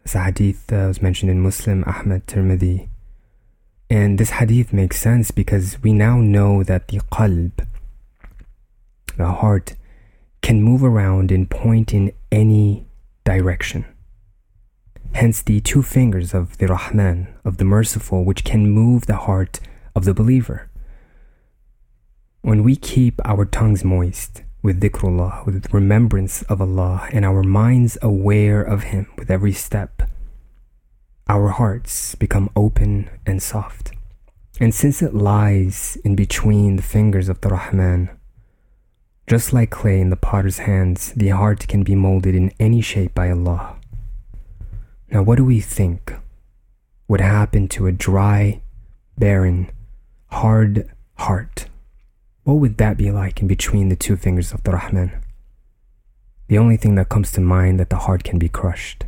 This 0.03 0.13
hadith 0.13 0.71
uh, 0.71 0.87
was 0.87 1.01
mentioned 1.01 1.31
in 1.31 1.41
Muslim, 1.41 1.83
Ahmad, 1.85 2.27
Tirmidhi. 2.27 2.89
And 3.89 4.19
this 4.19 4.31
hadith 4.31 4.71
makes 4.71 4.99
sense 4.99 5.31
because 5.31 5.81
we 5.81 5.93
now 5.93 6.17
know 6.17 6.63
that 6.63 6.87
the 6.89 6.99
qalb, 7.11 7.65
the 9.17 9.31
heart, 9.31 9.75
can 10.41 10.61
move 10.61 10.83
around 10.83 11.31
and 11.31 11.49
point 11.49 11.93
in 11.93 12.13
any 12.31 12.87
direction. 13.23 13.85
Hence 15.13 15.41
the 15.41 15.59
two 15.59 15.81
fingers 15.81 16.33
of 16.33 16.57
the 16.57 16.67
Rahman, 16.67 17.27
of 17.43 17.57
the 17.57 17.65
merciful, 17.65 18.23
which 18.23 18.43
can 18.43 18.69
move 18.69 19.05
the 19.05 19.17
heart 19.17 19.59
of 19.95 20.05
the 20.05 20.13
believer. 20.13 20.69
When 22.41 22.63
we 22.63 22.75
keep 22.75 23.19
our 23.25 23.45
tongues 23.45 23.83
moist 23.83 24.43
with 24.61 24.81
dhikrullah, 24.81 25.45
with 25.45 25.73
remembrance 25.73 26.41
of 26.43 26.61
Allah, 26.61 27.09
and 27.11 27.25
our 27.25 27.43
minds 27.43 27.97
aware 28.01 28.61
of 28.61 28.83
Him 28.83 29.07
with 29.17 29.29
every 29.29 29.53
step, 29.53 30.03
our 31.27 31.49
hearts 31.49 32.15
become 32.15 32.49
open 32.55 33.09
and 33.25 33.41
soft. 33.43 33.91
And 34.59 34.73
since 34.73 35.01
it 35.01 35.13
lies 35.13 35.97
in 36.03 36.15
between 36.15 36.75
the 36.75 36.81
fingers 36.81 37.29
of 37.29 37.39
the 37.41 37.49
Rahman, 37.49 38.09
just 39.27 39.53
like 39.53 39.69
clay 39.69 40.01
in 40.01 40.09
the 40.09 40.15
potter's 40.17 40.59
hands, 40.59 41.13
the 41.13 41.29
heart 41.29 41.67
can 41.67 41.83
be 41.83 41.93
molded 41.93 42.35
in 42.35 42.51
any 42.59 42.81
shape 42.81 43.13
by 43.13 43.29
Allah. 43.29 43.78
Now, 45.11 45.23
what 45.23 45.37
do 45.37 45.45
we 45.45 45.59
think 45.59 46.13
would 47.07 47.21
happen 47.21 47.67
to 47.69 47.87
a 47.87 47.91
dry, 47.91 48.61
barren, 49.17 49.71
hard 50.27 50.87
heart? 51.15 51.65
What 52.43 52.55
would 52.55 52.77
that 52.77 52.97
be 52.97 53.11
like 53.11 53.41
in 53.41 53.47
between 53.47 53.89
the 53.89 53.95
two 53.95 54.15
fingers 54.15 54.53
of 54.53 54.63
the 54.63 54.71
Rahman? 54.71 55.11
The 56.47 56.59
only 56.59 56.77
thing 56.77 56.95
that 56.95 57.09
comes 57.09 57.31
to 57.33 57.41
mind 57.41 57.79
that 57.79 57.89
the 57.89 57.97
heart 58.05 58.23
can 58.23 58.37
be 58.37 58.49
crushed. 58.49 59.05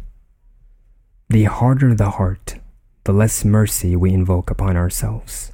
The 1.29 1.43
harder 1.43 1.93
the 1.93 2.11
heart, 2.11 2.55
the 3.03 3.13
less 3.13 3.45
mercy 3.45 3.95
we 3.95 4.11
invoke 4.11 4.49
upon 4.49 4.75
ourselves. 4.75 5.51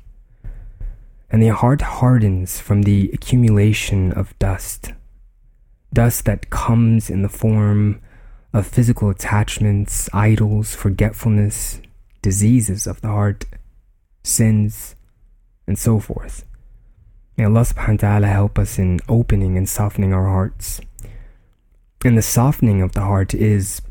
And 1.29 1.43
the 1.43 1.49
heart 1.49 1.81
hardens 1.81 2.59
from 2.59 2.83
the 2.83 3.11
accumulation 3.13 4.13
of 4.13 4.37
dust. 4.39 4.93
Dust 5.91 6.23
that 6.25 6.49
comes 6.49 7.09
in 7.09 7.21
the 7.21 7.29
form 7.29 8.01
of 8.53 8.67
physical 8.67 9.09
attachments, 9.09 10.09
idols, 10.13 10.75
forgetfulness, 10.75 11.81
diseases 12.21 12.87
of 12.87 13.01
the 13.01 13.09
heart, 13.09 13.45
sins, 14.23 14.95
and 15.67 15.77
so 15.77 15.99
forth. 15.99 16.45
May 17.37 17.45
Allah 17.45 17.61
subhanahu 17.61 18.01
wa 18.03 18.09
ta'ala 18.09 18.27
help 18.27 18.57
us 18.57 18.79
in 18.79 18.99
opening 19.07 19.57
and 19.57 19.69
softening 19.69 20.13
our 20.13 20.25
hearts. 20.25 20.81
And 22.03 22.17
the 22.17 22.21
softening 22.21 22.81
of 22.81 22.93
the 22.93 23.01
heart 23.01 23.33
is 23.33 23.81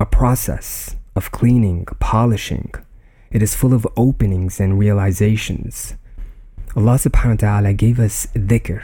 a 0.00 0.06
process 0.06 0.96
of 1.16 1.30
cleaning, 1.30 1.86
polishing. 2.00 2.72
It 3.30 3.42
is 3.42 3.54
full 3.54 3.72
of 3.72 3.86
openings 3.96 4.60
and 4.60 4.78
realizations. 4.78 5.94
Allah 6.76 6.94
subhanahu 6.94 7.42
wa 7.42 7.60
ta'ala 7.60 7.72
gave 7.72 7.98
us 7.98 8.26
dhikr, 8.34 8.82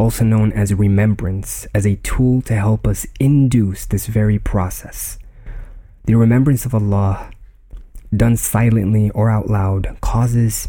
also 0.00 0.24
known 0.24 0.52
as 0.52 0.74
remembrance, 0.74 1.66
as 1.74 1.86
a 1.86 1.96
tool 1.96 2.42
to 2.42 2.54
help 2.54 2.86
us 2.86 3.06
induce 3.20 3.84
this 3.86 4.06
very 4.06 4.38
process. 4.38 5.18
The 6.06 6.16
remembrance 6.16 6.64
of 6.64 6.74
Allah 6.74 7.30
done 8.14 8.36
silently 8.36 9.10
or 9.10 9.30
out 9.30 9.48
loud, 9.48 9.96
causes 10.00 10.68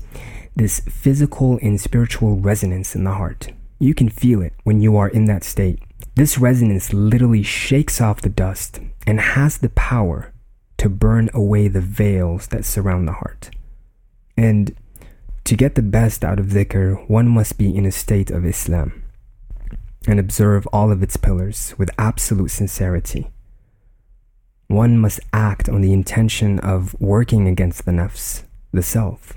this 0.56 0.80
physical 0.82 1.58
and 1.62 1.80
spiritual 1.80 2.36
resonance 2.36 2.96
in 2.96 3.04
the 3.04 3.14
heart. 3.14 3.52
You 3.80 3.94
can 3.94 4.10
feel 4.10 4.42
it 4.42 4.54
when 4.64 4.82
you 4.82 4.96
are 4.98 5.08
in 5.08 5.26
that 5.26 5.44
state. 5.44 5.80
This 6.16 6.38
resonance 6.38 6.94
literally 6.94 7.44
shakes 7.44 8.02
off 8.02 8.22
the 8.22 8.30
dust 8.30 8.80
and 9.08 9.20
has 9.20 9.58
the 9.58 9.70
power 9.70 10.34
to 10.78 10.90
burn 10.90 11.30
away 11.34 11.68
the 11.68 11.82
veils 11.82 12.48
that 12.48 12.66
surround 12.66 13.08
the 13.08 13.14
heart. 13.14 13.50
And 14.38 14.76
to 15.46 15.56
get 15.56 15.76
the 15.76 15.82
best 15.82 16.24
out 16.24 16.40
of 16.40 16.48
dhikr, 16.48 17.10
one 17.10 17.28
must 17.28 17.58
be 17.58 17.76
in 17.76 17.86
a 17.86 17.92
state 17.92 18.30
of 18.30 18.46
Islam. 18.46 19.01
And 20.08 20.20
observe 20.20 20.68
all 20.68 20.92
of 20.92 21.04
its 21.04 21.18
pillars 21.18 21.76
with 21.78 21.90
absolute 21.98 22.50
sincerity. 22.50 23.30
One 24.68 24.98
must 24.98 25.20
act 25.34 25.70
on 25.70 25.82
the 25.82 25.94
intention 25.94 26.60
of 26.60 26.96
working 27.00 27.48
against 27.48 27.86
the 27.86 27.92
nafs, 27.92 28.44
the 28.72 28.82
self. 28.82 29.34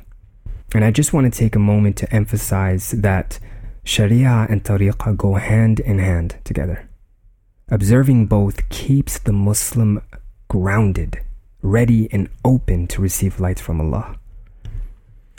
And 0.74 0.84
I 0.84 0.90
just 0.90 1.12
want 1.12 1.32
to 1.32 1.38
take 1.38 1.54
a 1.54 1.60
moment 1.60 1.96
to 1.98 2.14
emphasize 2.14 2.92
that 2.92 3.38
Sharia 3.84 4.46
and 4.48 4.64
Tariqah 4.64 5.16
go 5.16 5.34
hand 5.34 5.80
in 5.80 5.98
hand 5.98 6.36
together. 6.44 6.88
Observing 7.68 8.26
both 8.26 8.68
keeps 8.68 9.18
the 9.18 9.32
Muslim 9.32 10.02
grounded, 10.48 11.20
ready, 11.62 12.08
and 12.12 12.28
open 12.44 12.86
to 12.88 13.02
receive 13.02 13.40
light 13.40 13.58
from 13.58 13.80
Allah. 13.80 14.18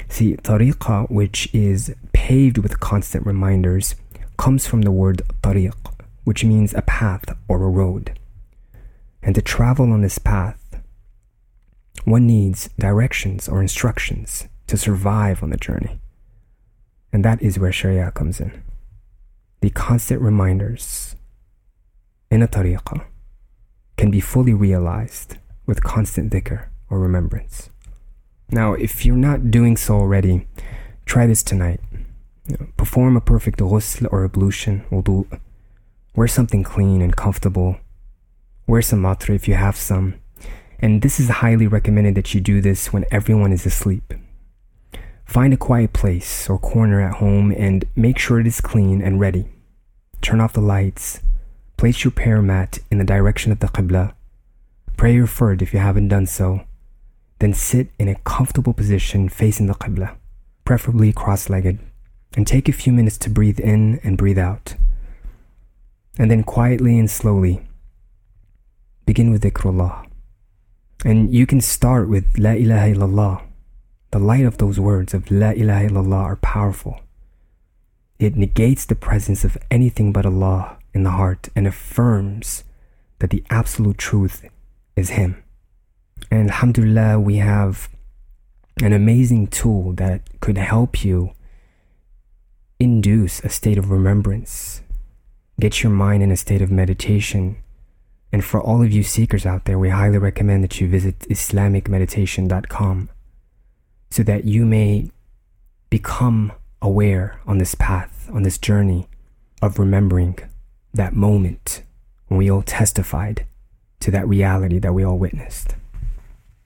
See, 0.10 0.36
tariqah, 0.36 1.10
which 1.10 1.50
is 1.54 1.94
paved 2.14 2.58
with 2.58 2.80
constant 2.80 3.26
reminders, 3.26 3.96
comes 4.38 4.68
from 4.68 4.82
the 4.82 4.92
word 4.92 5.22
tariq, 5.42 5.76
which 6.24 6.44
means 6.44 6.74
a 6.74 6.82
path 6.82 7.26
or 7.48 7.64
a 7.64 7.70
road. 7.70 8.18
And 9.22 9.36
to 9.36 9.42
travel 9.42 9.92
on 9.92 10.02
this 10.02 10.18
path, 10.18 10.82
one 12.04 12.28
needs 12.28 12.70
directions 12.78 13.50
or 13.50 13.62
instructions 13.62 14.48
to 14.68 14.78
survive 14.78 15.42
on 15.42 15.50
the 15.50 15.58
journey. 15.58 16.00
And 17.12 17.26
that 17.26 17.42
is 17.42 17.58
where 17.58 17.72
Sharia 17.72 18.12
comes 18.12 18.40
in. 18.40 18.64
The 19.62 19.70
constant 19.70 20.22
reminders 20.22 21.16
in 22.30 22.44
a 22.44 22.48
tariqah 22.48 23.06
can 23.98 24.12
be 24.12 24.20
fully 24.20 24.54
realized 24.54 25.38
with 25.66 25.84
constant 25.84 26.32
dhikr 26.32 26.68
or 26.90 27.00
remembrance. 27.00 27.70
Now, 28.52 28.74
if 28.74 29.06
you're 29.06 29.16
not 29.16 29.50
doing 29.50 29.78
so 29.78 29.96
already, 29.96 30.48
try 31.06 31.26
this 31.26 31.42
tonight. 31.42 31.80
Perform 32.78 33.18
a 33.18 33.22
perfect 33.22 33.60
ghusl 33.60 34.08
or 34.12 34.24
ablution, 34.24 34.84
wudu. 34.92 35.40
Wear 36.16 36.28
something 36.28 36.64
clean 36.64 37.02
and 37.02 37.16
comfortable. 37.16 37.78
Wear 38.68 38.82
some 38.82 39.02
matra 39.02 39.36
if 39.36 39.48
you 39.48 39.56
have 39.56 39.76
some. 39.76 40.16
And 40.80 41.02
this 41.02 41.20
is 41.20 41.30
highly 41.30 41.68
recommended 41.68 42.16
that 42.16 42.34
you 42.34 42.42
do 42.42 42.62
this 42.62 42.94
when 42.94 43.06
everyone 43.12 43.52
is 43.52 43.66
asleep. 43.66 44.14
Find 45.26 45.54
a 45.54 45.58
quiet 45.58 45.94
place 45.94 46.50
or 46.50 46.60
corner 46.60 47.02
at 47.02 47.16
home 47.16 47.52
and 47.52 47.86
make 47.96 48.20
sure 48.20 48.40
it 48.40 48.48
is 48.48 48.62
clean 48.62 49.02
and 49.02 49.20
ready. 49.20 49.48
Turn 50.22 50.40
off 50.40 50.54
the 50.54 50.62
lights. 50.62 51.22
Place 51.78 52.04
your 52.04 52.12
prayer 52.12 52.42
mat 52.42 52.80
in 52.92 53.00
the 53.00 53.04
direction 53.04 53.52
of 53.52 53.60
the 53.60 53.68
Qibla. 53.68 54.14
Pray 54.98 55.14
your 55.14 55.28
fard 55.28 55.62
if 55.62 55.74
you 55.74 55.80
haven't 55.80 56.08
done 56.08 56.26
so 56.26 56.66
then 57.40 57.54
sit 57.54 57.90
in 58.00 58.08
a 58.08 58.16
comfortable 58.16 58.74
position 58.74 59.30
facing 59.30 59.68
the 59.68 59.74
Qibla, 59.74 60.16
preferably 60.64 61.12
cross 61.12 61.50
legged, 61.50 61.80
and 62.36 62.46
take 62.46 62.68
a 62.68 62.74
few 62.74 62.92
minutes 62.92 63.18
to 63.20 63.30
breathe 63.30 63.60
in 63.60 64.00
and 64.04 64.18
breathe 64.18 64.38
out. 64.38 64.76
And 66.18 66.30
then 66.30 66.44
quietly 66.44 66.98
and 67.00 67.10
slowly 67.10 67.62
begin 69.06 69.32
with 69.32 69.44
dhikrullah. 69.44 70.08
And 71.04 71.34
you 71.34 71.46
can 71.46 71.62
start 71.62 72.10
with 72.10 72.38
La 72.38 72.52
ilaha 72.52 72.94
illallah. 72.94 73.44
The 74.12 74.20
light 74.20 74.46
of 74.46 74.58
those 74.58 74.80
words 74.80 75.14
of 75.14 75.30
La 75.30 75.52
ilaha 75.52 75.90
illallah 75.90 76.24
are 76.24 76.36
powerful. 76.38 77.00
It 78.18 78.36
negates 78.36 78.86
the 78.86 78.96
presence 78.96 79.44
of 79.44 79.58
anything 79.70 80.14
but 80.14 80.26
Allah 80.26 80.78
in 80.94 81.04
the 81.04 81.12
heart 81.12 81.50
and 81.56 81.68
affirms 81.68 82.64
that 83.20 83.30
the 83.30 83.44
absolute 83.50 83.98
truth 83.98 84.46
is 84.96 85.10
Him. 85.12 85.44
And 86.32 86.50
Alhamdulillah, 86.50 87.20
we 87.20 87.38
have 87.38 87.90
an 88.82 88.94
amazing 88.94 89.48
tool 89.48 89.92
that 89.94 90.22
could 90.40 90.58
help 90.58 91.04
you 91.04 91.35
induce 92.80 93.40
a 93.42 93.50
state 93.50 93.78
of 93.78 93.92
remembrance, 93.92 94.82
get 95.60 95.84
your 95.84 95.92
mind 95.92 96.24
in 96.24 96.32
a 96.32 96.38
state 96.38 96.62
of 96.62 96.72
meditation. 96.72 97.58
And 98.32 98.44
for 98.44 98.62
all 98.62 98.84
of 98.84 98.92
you 98.92 99.04
seekers 99.04 99.46
out 99.46 99.66
there, 99.66 99.80
we 99.80 99.90
highly 99.90 100.18
recommend 100.18 100.64
that 100.64 100.82
you 100.82 100.88
visit 100.88 101.20
IslamicMeditation.com 101.20 103.10
so 104.10 104.24
that 104.24 104.46
you 104.46 104.66
may 104.66 105.10
become 105.90 106.52
aware 106.82 107.40
on 107.48 107.58
this 107.58 107.76
path, 107.76 108.30
on 108.34 108.44
this 108.44 108.58
journey 108.58 109.08
of 109.62 109.80
remembering 109.80 110.38
that 110.94 111.14
moment 111.14 111.84
when 112.28 112.38
we 112.38 112.50
all 112.50 112.62
testified 112.62 113.46
to 114.00 114.12
that 114.12 114.28
reality 114.28 114.80
that 114.80 114.94
we 114.94 115.04
all 115.04 115.18
witnessed. 115.18 115.76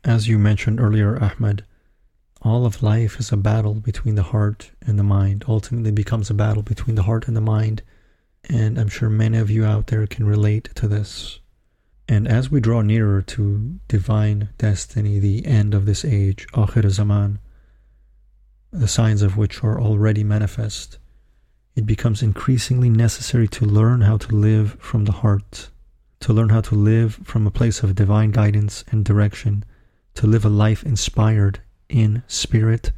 As 0.04 0.28
you 0.28 0.40
mentioned 0.40 0.80
earlier, 0.80 1.22
Ahmed, 1.22 1.64
all 2.42 2.66
of 2.66 2.82
life 2.82 3.20
is 3.20 3.32
a 3.32 3.38
battle 3.38 3.76
between 3.76 4.16
the 4.16 4.24
heart 4.24 4.72
and 4.82 4.98
the 4.98 5.04
mind. 5.04 5.44
Ultimately, 5.48 5.92
becomes 5.92 6.30
a 6.30 6.34
battle 6.34 6.64
between 6.64 6.96
the 6.96 7.04
heart 7.04 7.28
and 7.28 7.36
the 7.36 7.42
mind. 7.42 7.82
And 8.50 8.80
I'm 8.80 8.88
sure 8.88 9.10
many 9.10 9.38
of 9.38 9.50
you 9.50 9.66
out 9.66 9.88
there 9.88 10.08
can 10.08 10.26
relate 10.26 10.70
to 10.76 10.88
this. 10.88 11.40
And 12.08 12.28
as 12.28 12.50
we 12.50 12.62
draw 12.62 12.82
nearer 12.82 13.22
to 13.22 13.80
divine 13.88 14.50
destiny, 14.58 15.20
the 15.20 15.46
end 15.46 15.74
of 15.74 15.86
this 15.86 16.06
age, 16.06 16.48
Akhir 16.54 16.90
Zaman, 16.90 17.40
the 18.72 18.88
signs 18.88 19.22
of 19.22 19.36
which 19.36 19.64
are 19.64 19.80
already 19.80 20.24
manifest, 20.24 20.98
it 21.76 21.86
becomes 21.86 22.24
increasingly 22.24 22.90
necessary 22.90 23.48
to 23.50 23.66
learn 23.66 24.02
how 24.02 24.18
to 24.18 24.36
live 24.36 24.78
from 24.80 25.06
the 25.06 25.12
heart, 25.12 25.70
to 26.22 26.34
learn 26.34 26.50
how 26.50 26.62
to 26.62 26.76
live 26.76 27.20
from 27.24 27.46
a 27.46 27.52
place 27.52 27.84
of 27.84 27.96
divine 27.96 28.32
guidance 28.32 28.84
and 28.92 29.04
direction 29.06 29.66
to 30.16 30.26
live 30.26 30.46
a 30.46 30.50
life 30.50 30.84
inspired 30.84 31.62
in 31.90 32.24
spirit 32.28 32.92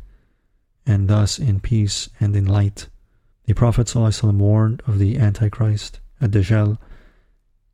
and 0.86 1.08
thus 1.08 1.40
in 1.40 1.60
peace 1.60 2.10
and 2.20 2.36
in 2.36 2.46
light. 2.46 2.88
The 3.46 3.54
Prophet 3.54 3.94
warned 3.96 4.84
of 4.86 5.00
the 5.00 5.18
Antichrist, 5.18 6.00
Ad-Dajjal, 6.22 6.78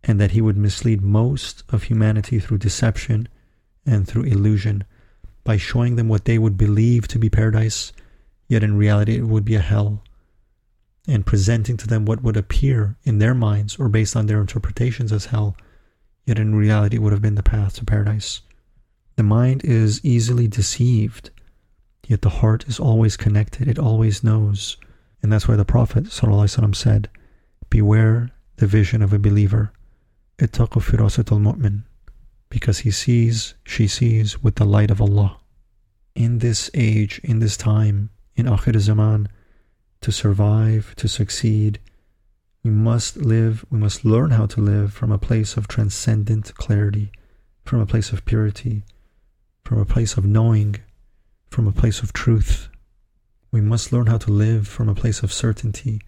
and 0.03 0.21
that 0.21 0.31
he 0.31 0.41
would 0.41 0.57
mislead 0.57 1.01
most 1.01 1.63
of 1.69 1.83
humanity 1.83 2.39
through 2.39 2.59
deception 2.59 3.27
and 3.85 4.07
through 4.07 4.23
illusion 4.23 4.85
by 5.43 5.57
showing 5.57 5.95
them 5.95 6.07
what 6.07 6.25
they 6.25 6.37
would 6.37 6.57
believe 6.57 7.07
to 7.07 7.19
be 7.19 7.29
paradise, 7.29 7.91
yet 8.47 8.63
in 8.63 8.77
reality 8.77 9.15
it 9.15 9.27
would 9.27 9.45
be 9.45 9.55
a 9.55 9.59
hell, 9.59 10.03
and 11.07 11.25
presenting 11.25 11.77
to 11.77 11.87
them 11.87 12.05
what 12.05 12.21
would 12.21 12.37
appear 12.37 12.97
in 13.03 13.19
their 13.19 13.33
minds 13.33 13.77
or 13.77 13.87
based 13.87 14.15
on 14.15 14.25
their 14.25 14.41
interpretations 14.41 15.11
as 15.11 15.25
hell, 15.25 15.55
yet 16.25 16.37
in 16.37 16.53
reality 16.53 16.97
it 16.97 16.99
would 16.99 17.13
have 17.13 17.21
been 17.21 17.35
the 17.35 17.43
path 17.43 17.75
to 17.75 17.85
paradise. 17.85 18.41
The 19.17 19.23
mind 19.23 19.65
is 19.65 19.99
easily 20.05 20.47
deceived, 20.47 21.31
yet 22.05 22.21
the 22.21 22.29
heart 22.29 22.65
is 22.67 22.79
always 22.79 23.17
connected, 23.17 23.67
it 23.67 23.79
always 23.79 24.23
knows. 24.23 24.77
And 25.23 25.33
that's 25.33 25.47
why 25.47 25.55
the 25.55 25.65
Prophet 25.65 26.11
said, 26.11 27.09
Beware 27.71 28.29
the 28.57 28.67
vision 28.67 29.01
of 29.01 29.13
a 29.13 29.17
believer, 29.17 29.73
ittaqu 30.37 30.83
firasat 30.83 31.31
al-mu'min, 31.31 31.81
because 32.49 32.79
he 32.79 32.91
sees, 32.91 33.55
she 33.65 33.87
sees 33.87 34.43
with 34.43 34.57
the 34.57 34.65
light 34.65 34.91
of 34.91 35.01
Allah. 35.01 35.39
In 36.13 36.37
this 36.37 36.69
age, 36.75 37.19
in 37.23 37.39
this 37.39 37.57
time, 37.57 38.11
in 38.35 38.45
Akhir 38.45 38.79
Zaman, 38.79 39.29
to 40.01 40.11
survive, 40.11 40.93
to 40.95 41.07
succeed, 41.07 41.79
we 42.61 42.69
must 42.69 43.17
live, 43.17 43.65
we 43.71 43.79
must 43.79 44.05
learn 44.05 44.29
how 44.29 44.45
to 44.45 44.61
live 44.61 44.93
from 44.93 45.11
a 45.11 45.17
place 45.17 45.57
of 45.57 45.67
transcendent 45.67 46.53
clarity, 46.53 47.11
from 47.65 47.79
a 47.79 47.87
place 47.87 48.11
of 48.11 48.23
purity, 48.23 48.83
from 49.67 49.79
a 49.79 49.85
place 49.85 50.15
of 50.15 50.23
knowing, 50.23 50.77
from 51.49 51.67
a 51.67 51.73
place 51.73 52.01
of 52.01 52.13
truth. 52.13 52.69
We 53.51 53.59
must 53.59 53.91
learn 53.91 54.07
how 54.07 54.17
to 54.19 54.31
live 54.31 54.65
from 54.65 54.87
a 54.87 54.95
place 54.95 55.23
of 55.23 55.33
certainty 55.33 55.99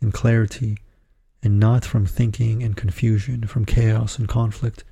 and 0.00 0.14
clarity, 0.14 0.78
and 1.42 1.58
not 1.58 1.84
from 1.84 2.06
thinking 2.06 2.62
and 2.62 2.76
confusion, 2.76 3.48
from 3.48 3.64
chaos 3.64 4.16
and 4.16 4.28
conflict, 4.28 4.84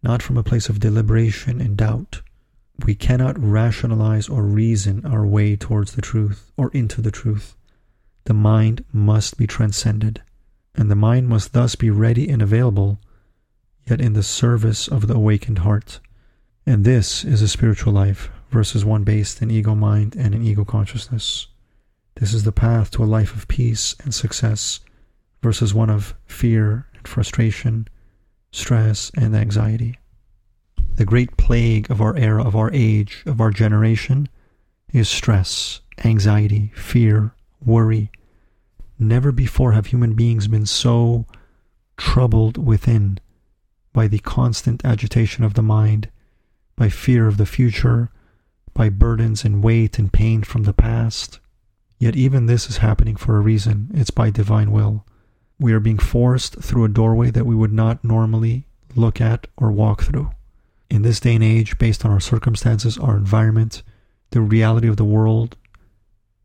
not 0.00 0.22
from 0.22 0.36
a 0.36 0.44
place 0.44 0.68
of 0.68 0.78
deliberation 0.78 1.60
and 1.60 1.76
doubt. 1.76 2.22
We 2.86 2.94
cannot 2.94 3.36
rationalize 3.36 4.28
or 4.28 4.44
reason 4.44 5.04
our 5.04 5.26
way 5.26 5.56
towards 5.56 5.96
the 5.96 6.02
truth 6.02 6.52
or 6.56 6.70
into 6.70 7.02
the 7.02 7.10
truth. 7.10 7.56
The 8.26 8.34
mind 8.34 8.84
must 8.92 9.36
be 9.36 9.48
transcended, 9.48 10.22
and 10.76 10.88
the 10.88 10.94
mind 10.94 11.28
must 11.28 11.52
thus 11.52 11.74
be 11.74 11.90
ready 11.90 12.28
and 12.28 12.42
available, 12.42 13.00
yet 13.88 14.00
in 14.00 14.12
the 14.12 14.22
service 14.22 14.86
of 14.86 15.08
the 15.08 15.14
awakened 15.14 15.58
heart. 15.58 15.98
And 16.70 16.84
this 16.84 17.24
is 17.24 17.42
a 17.42 17.48
spiritual 17.48 17.92
life 17.92 18.30
versus 18.50 18.84
one 18.84 19.02
based 19.02 19.42
in 19.42 19.50
ego 19.50 19.74
mind 19.74 20.14
and 20.14 20.36
in 20.36 20.44
ego 20.44 20.64
consciousness. 20.64 21.48
This 22.14 22.32
is 22.32 22.44
the 22.44 22.52
path 22.52 22.92
to 22.92 23.02
a 23.02 23.10
life 23.10 23.34
of 23.34 23.48
peace 23.48 23.96
and 24.04 24.14
success 24.14 24.78
versus 25.42 25.74
one 25.74 25.90
of 25.90 26.14
fear 26.26 26.86
and 26.94 27.08
frustration, 27.08 27.88
stress 28.52 29.10
and 29.16 29.34
anxiety. 29.34 29.98
The 30.94 31.04
great 31.04 31.36
plague 31.36 31.90
of 31.90 32.00
our 32.00 32.16
era, 32.16 32.44
of 32.44 32.54
our 32.54 32.70
age, 32.72 33.24
of 33.26 33.40
our 33.40 33.50
generation 33.50 34.28
is 34.92 35.08
stress, 35.08 35.80
anxiety, 36.04 36.70
fear, 36.76 37.34
worry. 37.66 38.12
Never 38.96 39.32
before 39.32 39.72
have 39.72 39.86
human 39.86 40.14
beings 40.14 40.46
been 40.46 40.66
so 40.66 41.26
troubled 41.96 42.64
within 42.64 43.18
by 43.92 44.06
the 44.06 44.20
constant 44.20 44.84
agitation 44.84 45.42
of 45.42 45.54
the 45.54 45.62
mind 45.62 46.08
by 46.80 46.88
fear 46.88 47.26
of 47.26 47.36
the 47.36 47.44
future, 47.44 48.08
by 48.72 48.88
burdens 48.88 49.44
and 49.44 49.62
weight 49.62 49.98
and 49.98 50.14
pain 50.14 50.42
from 50.42 50.62
the 50.62 50.72
past. 50.72 51.38
Yet 51.98 52.16
even 52.16 52.46
this 52.46 52.70
is 52.70 52.78
happening 52.78 53.16
for 53.16 53.36
a 53.36 53.42
reason. 53.42 53.90
It's 53.92 54.10
by 54.10 54.30
divine 54.30 54.72
will. 54.72 55.04
We 55.58 55.74
are 55.74 55.78
being 55.78 55.98
forced 55.98 56.62
through 56.62 56.84
a 56.84 56.88
doorway 56.88 57.30
that 57.32 57.44
we 57.44 57.54
would 57.54 57.74
not 57.74 58.02
normally 58.02 58.64
look 58.96 59.20
at 59.20 59.46
or 59.58 59.70
walk 59.70 60.04
through. 60.04 60.30
In 60.88 61.02
this 61.02 61.20
day 61.20 61.34
and 61.34 61.44
age, 61.44 61.76
based 61.76 62.02
on 62.06 62.12
our 62.12 62.18
circumstances, 62.18 62.96
our 62.96 63.14
environment, 63.14 63.82
the 64.30 64.40
reality 64.40 64.88
of 64.88 64.96
the 64.96 65.04
world 65.04 65.58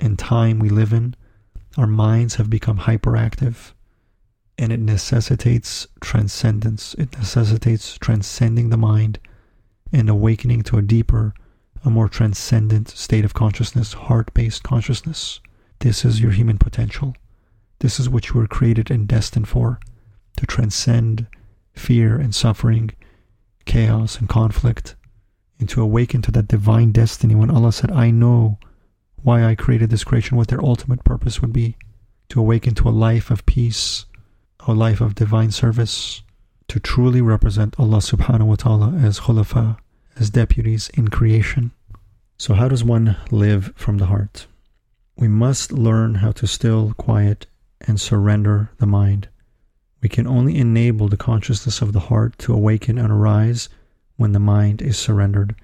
and 0.02 0.20
time 0.20 0.60
we 0.60 0.68
live 0.68 0.92
in, 0.92 1.16
our 1.78 1.88
minds 1.88 2.36
have 2.36 2.50
become 2.50 2.80
hyperactive 2.80 3.72
and 4.58 4.74
it 4.74 4.82
necessitates 4.82 5.88
transcendence. 6.02 6.94
It 6.96 7.18
necessitates 7.18 7.98
transcending 7.98 8.70
the 8.70 8.76
mind 8.76 9.18
and 9.96 10.10
awakening 10.10 10.62
to 10.62 10.78
a 10.78 10.82
deeper, 10.82 11.34
a 11.86 11.90
more 11.90 12.10
transcendent 12.10 12.90
state 12.90 13.24
of 13.24 13.34
consciousness, 13.34 13.94
heart 13.94 14.34
based 14.34 14.62
consciousness. 14.62 15.40
This 15.80 16.04
is 16.04 16.20
your 16.20 16.32
human 16.32 16.58
potential. 16.58 17.16
This 17.80 17.98
is 17.98 18.10
what 18.10 18.28
you 18.28 18.36
were 18.36 18.48
created 18.48 18.92
and 18.92 19.08
destined 19.08 19.48
for 19.48 19.80
to 20.36 20.46
transcend 20.46 21.28
fear 21.74 22.18
and 22.18 22.36
suffering, 22.36 22.92
chaos 23.64 24.20
and 24.20 24.28
conflict, 24.28 24.96
and 25.60 25.70
to 25.70 25.82
awaken 25.82 26.22
to 26.24 26.32
that 26.32 26.50
divine 26.50 26.92
destiny 26.92 27.34
when 27.34 27.50
Allah 27.50 27.72
said, 27.72 27.92
I 27.92 28.12
know 28.12 28.60
why 29.24 29.46
I 29.46 29.56
created 29.56 29.90
this 29.90 30.04
creation, 30.04 30.36
what 30.36 30.50
their 30.50 30.64
ultimate 30.64 31.06
purpose 31.06 31.42
would 31.42 31.54
be 31.54 31.78
to 32.30 32.42
awaken 32.42 32.76
to 32.76 32.90
a 32.90 32.92
life 32.92 33.32
of 33.32 33.46
peace, 33.46 34.06
a 34.68 34.74
life 34.74 35.00
of 35.00 35.16
divine 35.16 35.52
service, 35.52 36.22
to 36.68 36.80
truly 36.80 37.22
represent 37.22 37.80
Allah 37.80 38.00
subhanahu 38.00 38.48
wa 38.48 38.56
ta'ala 38.56 38.94
as 39.02 39.22
khulafa, 39.22 39.78
as 40.18 40.30
deputies 40.30 40.90
in 40.94 41.08
creation. 41.10 41.72
So, 42.38 42.54
how 42.54 42.68
does 42.68 42.84
one 42.84 43.18
live 43.32 43.74
from 43.76 43.98
the 43.98 44.08
heart? 44.08 44.48
We 45.18 45.28
must 45.28 45.72
learn 45.72 46.16
how 46.16 46.32
to 46.34 46.48
still, 46.48 46.94
quiet, 46.94 47.48
and 47.88 48.00
surrender 48.00 48.72
the 48.78 48.86
mind. 48.86 49.30
We 50.02 50.10
can 50.10 50.28
only 50.28 50.58
enable 50.58 51.08
the 51.08 51.18
consciousness 51.18 51.82
of 51.82 51.94
the 51.94 52.02
heart 52.12 52.38
to 52.40 52.54
awaken 52.54 52.98
and 52.98 53.12
arise 53.12 53.70
when 54.18 54.34
the 54.34 54.40
mind 54.40 54.82
is 54.82 54.98
surrendered. 54.98 55.56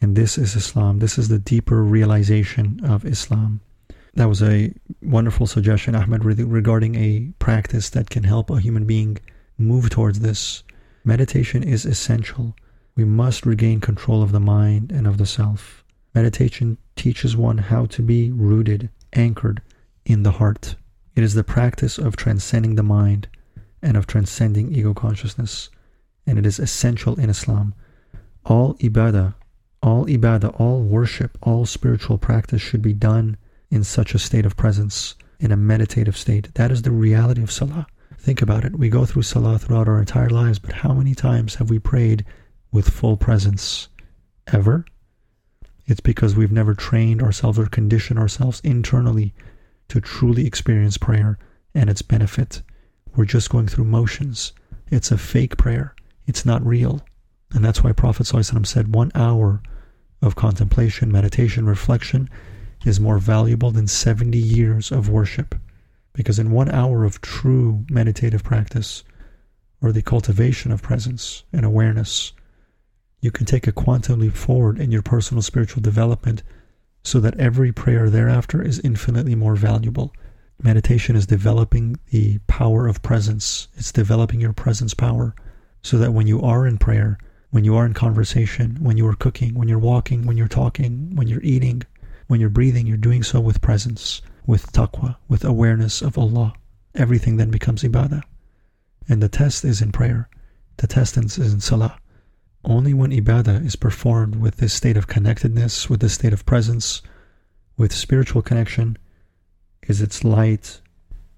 And 0.00 0.16
this 0.16 0.36
is 0.36 0.56
Islam. 0.56 0.98
This 0.98 1.18
is 1.18 1.28
the 1.28 1.38
deeper 1.38 1.82
realization 1.82 2.80
of 2.84 3.04
Islam. 3.04 3.60
That 4.14 4.28
was 4.28 4.42
a 4.42 4.72
wonderful 5.02 5.46
suggestion, 5.46 5.94
Ahmed, 5.94 6.24
regarding 6.24 6.94
a 6.94 7.32
practice 7.38 7.90
that 7.90 8.10
can 8.10 8.24
help 8.24 8.50
a 8.50 8.60
human 8.60 8.84
being 8.84 9.18
move 9.58 9.90
towards 9.90 10.20
this. 10.20 10.62
Meditation 11.04 11.62
is 11.62 11.84
essential. 11.84 12.54
We 12.96 13.04
must 13.04 13.44
regain 13.44 13.80
control 13.80 14.22
of 14.22 14.30
the 14.30 14.40
mind 14.40 14.92
and 14.92 15.06
of 15.06 15.18
the 15.18 15.26
self. 15.26 15.84
Meditation 16.14 16.78
teaches 16.94 17.36
one 17.36 17.58
how 17.58 17.86
to 17.86 18.02
be 18.02 18.30
rooted, 18.30 18.88
anchored 19.12 19.62
in 20.04 20.22
the 20.22 20.32
heart. 20.32 20.76
It 21.16 21.24
is 21.24 21.34
the 21.34 21.42
practice 21.42 21.98
of 21.98 22.14
transcending 22.14 22.76
the 22.76 22.84
mind 22.84 23.26
and 23.82 23.96
of 23.96 24.06
transcending 24.06 24.72
ego 24.72 24.94
consciousness, 24.94 25.70
and 26.24 26.38
it 26.38 26.46
is 26.46 26.60
essential 26.60 27.18
in 27.18 27.30
Islam. 27.30 27.74
All 28.44 28.74
ibadah, 28.74 29.34
all 29.82 30.06
ibadah, 30.06 30.58
all 30.60 30.80
worship, 30.80 31.36
all 31.42 31.66
spiritual 31.66 32.18
practice 32.18 32.62
should 32.62 32.82
be 32.82 32.92
done 32.92 33.36
in 33.70 33.82
such 33.82 34.14
a 34.14 34.20
state 34.20 34.46
of 34.46 34.56
presence, 34.56 35.16
in 35.40 35.50
a 35.50 35.56
meditative 35.56 36.16
state. 36.16 36.54
That 36.54 36.70
is 36.70 36.82
the 36.82 36.92
reality 36.92 37.42
of 37.42 37.50
Salah. 37.50 37.88
Think 38.18 38.40
about 38.40 38.64
it. 38.64 38.78
We 38.78 38.88
go 38.88 39.04
through 39.04 39.22
Salah 39.22 39.58
throughout 39.58 39.88
our 39.88 39.98
entire 39.98 40.30
lives, 40.30 40.60
but 40.60 40.72
how 40.72 40.94
many 40.94 41.14
times 41.14 41.56
have 41.56 41.70
we 41.70 41.80
prayed 41.80 42.24
with 42.74 42.90
full 42.90 43.16
presence? 43.16 43.86
Ever? 44.48 44.84
It's 45.86 46.00
because 46.00 46.34
we've 46.34 46.50
never 46.50 46.74
trained 46.74 47.22
ourselves 47.22 47.56
or 47.56 47.66
conditioned 47.66 48.18
ourselves 48.18 48.60
internally 48.64 49.32
to 49.88 50.00
truly 50.00 50.44
experience 50.44 50.98
prayer 50.98 51.38
and 51.72 51.88
its 51.88 52.02
benefit. 52.02 52.62
We're 53.14 53.26
just 53.26 53.48
going 53.48 53.68
through 53.68 53.84
motions. 53.84 54.52
It's 54.90 55.12
a 55.12 55.18
fake 55.18 55.56
prayer. 55.56 55.94
It's 56.26 56.44
not 56.44 56.66
real. 56.66 57.00
And 57.52 57.64
that's 57.64 57.84
why 57.84 57.92
Prophet 57.92 58.26
ﷺ 58.26 58.66
said 58.66 58.92
one 58.92 59.12
hour 59.14 59.62
of 60.20 60.34
contemplation, 60.34 61.12
meditation, 61.12 61.66
reflection 61.66 62.28
is 62.84 62.98
more 62.98 63.18
valuable 63.18 63.70
than 63.70 63.86
70 63.86 64.36
years 64.36 64.90
of 64.90 65.08
worship. 65.08 65.54
Because 66.12 66.40
in 66.40 66.50
one 66.50 66.70
hour 66.70 67.04
of 67.04 67.20
true 67.20 67.84
meditative 67.88 68.42
practice, 68.42 69.04
or 69.80 69.92
the 69.92 70.02
cultivation 70.02 70.72
of 70.72 70.82
presence 70.82 71.44
and 71.52 71.64
awareness, 71.64 72.32
you 73.24 73.30
can 73.30 73.46
take 73.46 73.66
a 73.66 73.72
quantum 73.72 74.20
leap 74.20 74.34
forward 74.34 74.78
in 74.78 74.92
your 74.92 75.00
personal 75.00 75.40
spiritual 75.40 75.80
development 75.80 76.42
so 77.02 77.18
that 77.20 77.40
every 77.40 77.72
prayer 77.72 78.10
thereafter 78.10 78.60
is 78.60 78.80
infinitely 78.80 79.34
more 79.34 79.56
valuable. 79.56 80.12
Meditation 80.62 81.16
is 81.16 81.26
developing 81.26 81.98
the 82.10 82.36
power 82.48 82.86
of 82.86 83.00
presence, 83.00 83.68
it's 83.76 83.92
developing 83.92 84.42
your 84.42 84.52
presence 84.52 84.92
power 84.92 85.34
so 85.80 85.96
that 85.96 86.12
when 86.12 86.26
you 86.26 86.42
are 86.42 86.66
in 86.66 86.76
prayer, 86.76 87.16
when 87.48 87.64
you 87.64 87.74
are 87.74 87.86
in 87.86 87.94
conversation, 87.94 88.76
when 88.82 88.98
you 88.98 89.06
are 89.06 89.16
cooking, 89.16 89.54
when 89.54 89.68
you're 89.68 89.78
walking, 89.78 90.26
when 90.26 90.36
you're 90.36 90.46
talking, 90.46 91.16
when 91.16 91.26
you're 91.26 91.42
eating, 91.42 91.82
when 92.26 92.40
you're 92.40 92.50
breathing, 92.50 92.86
you're 92.86 92.98
doing 92.98 93.22
so 93.22 93.40
with 93.40 93.62
presence, 93.62 94.20
with 94.46 94.70
taqwa, 94.72 95.16
with 95.28 95.46
awareness 95.46 96.02
of 96.02 96.18
Allah. 96.18 96.52
Everything 96.94 97.38
then 97.38 97.50
becomes 97.50 97.84
ibadah. 97.84 98.22
And 99.08 99.22
the 99.22 99.30
test 99.30 99.64
is 99.64 99.80
in 99.80 99.92
prayer. 99.92 100.28
The 100.76 100.86
test 100.86 101.16
is 101.16 101.38
in 101.38 101.60
salah. 101.60 101.98
Only 102.64 102.94
when 102.94 103.10
ibadah 103.10 103.64
is 103.64 103.76
performed 103.76 104.36
with 104.36 104.56
this 104.56 104.72
state 104.72 104.96
of 104.96 105.06
connectedness, 105.06 105.90
with 105.90 106.00
this 106.00 106.14
state 106.14 106.32
of 106.32 106.46
presence, 106.46 107.02
with 107.76 107.92
spiritual 107.92 108.42
connection, 108.42 108.96
is 109.82 110.00
its 110.00 110.24
light 110.24 110.80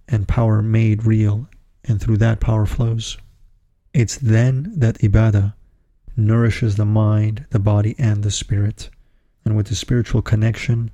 and 0.09 0.29
power 0.29 0.63
made 0.63 1.05
real, 1.05 1.49
and 1.85 2.01
through 2.01 2.19
that 2.19 2.41
power 2.41 2.67
flows. 2.67 3.19
It's 3.93 4.17
then 4.17 4.73
that 4.77 4.99
ibadah 4.99 5.55
nourishes 6.17 6.77
the 6.77 6.85
mind, 6.85 7.47
the 7.51 7.59
body, 7.59 7.97
and 7.99 8.23
the 8.23 8.31
spirit 8.31 8.91
and 9.47 9.57
with 9.57 9.69
the 9.69 9.77
spiritual 9.77 10.23
connection, 10.23 10.91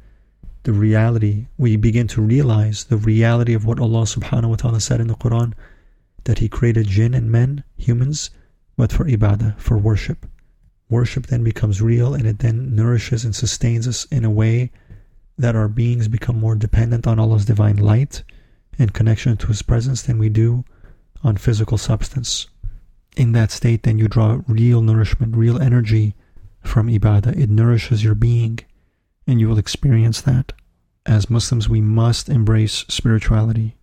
the 0.64 0.74
reality, 0.74 1.46
we 1.56 1.74
begin 1.74 2.06
to 2.08 2.20
realize 2.20 2.84
the 2.84 2.98
reality 2.98 3.54
of 3.54 3.64
what 3.64 3.80
Allah 3.80 4.02
subhanahu 4.02 4.50
wa 4.50 4.56
ta'ala 4.56 4.78
said 4.78 5.00
in 5.00 5.06
the 5.08 5.14
Quran 5.14 5.54
that 6.24 6.38
He 6.38 6.50
created 6.50 6.86
jinn 6.86 7.14
and 7.14 7.30
men, 7.32 7.64
humans, 7.78 8.28
but 8.76 8.92
for 8.92 9.04
ibadah, 9.04 9.58
for 9.58 9.78
worship. 9.78 10.26
Worship 10.88 11.26
then 11.26 11.42
becomes 11.42 11.80
real 11.80 12.14
and 12.14 12.26
it 12.26 12.40
then 12.40 12.74
nourishes 12.74 13.24
and 13.24 13.34
sustains 13.34 13.88
us 13.88 14.04
in 14.06 14.24
a 14.24 14.30
way 14.30 14.70
that 15.38 15.56
our 15.56 15.68
beings 15.68 16.08
become 16.08 16.38
more 16.38 16.54
dependent 16.54 17.06
on 17.06 17.18
Allah's 17.18 17.44
divine 17.44 17.76
light 17.76 18.22
and 18.78 18.92
connection 18.92 19.36
to 19.36 19.46
His 19.48 19.62
presence 19.62 20.02
than 20.02 20.18
we 20.18 20.28
do 20.28 20.64
on 21.24 21.36
physical 21.36 21.78
substance. 21.78 22.46
In 23.16 23.32
that 23.32 23.50
state, 23.50 23.82
then 23.82 23.98
you 23.98 24.08
draw 24.08 24.40
real 24.46 24.80
nourishment, 24.80 25.36
real 25.36 25.60
energy 25.60 26.14
from 26.62 26.88
ibadah. 26.88 27.36
It 27.36 27.50
nourishes 27.50 28.02
your 28.02 28.14
being, 28.14 28.60
and 29.26 29.40
you 29.40 29.48
will 29.48 29.58
experience 29.58 30.20
that. 30.22 30.52
As 31.04 31.28
Muslims, 31.28 31.68
we 31.68 31.80
must 31.80 32.28
embrace 32.28 32.84
spirituality. 32.88 33.76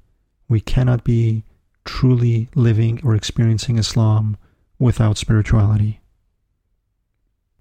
We 0.48 0.62
cannot 0.62 1.04
be 1.04 1.44
truly 1.86 2.50
living 2.56 3.02
or 3.04 3.16
experiencing 3.16 3.78
Islam 3.78 4.38
without 4.80 5.18
spirituality. 5.18 6.00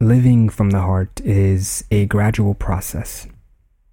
Living 0.00 0.48
from 0.48 0.70
the 0.70 0.80
heart 0.80 1.20
is 1.22 1.84
a 1.90 2.06
gradual 2.06 2.54
process. 2.54 3.26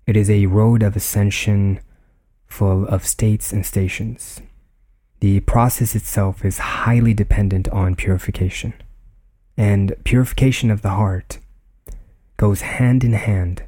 It 0.05 0.15
is 0.15 0.29
a 0.29 0.45
road 0.45 0.83
of 0.83 0.95
ascension 0.95 1.79
full 2.45 2.87
of 2.87 3.05
states 3.05 3.51
and 3.51 3.65
stations. 3.65 4.39
The 5.19 5.39
process 5.41 5.95
itself 5.95 6.45
is 6.45 6.59
highly 6.59 7.13
dependent 7.13 7.67
on 7.69 7.95
purification 7.95 8.73
and 9.57 9.95
purification 10.03 10.69
of 10.69 10.81
the 10.81 10.89
heart 10.89 11.39
goes 12.37 12.61
hand 12.61 13.03
in 13.03 13.13
hand 13.13 13.63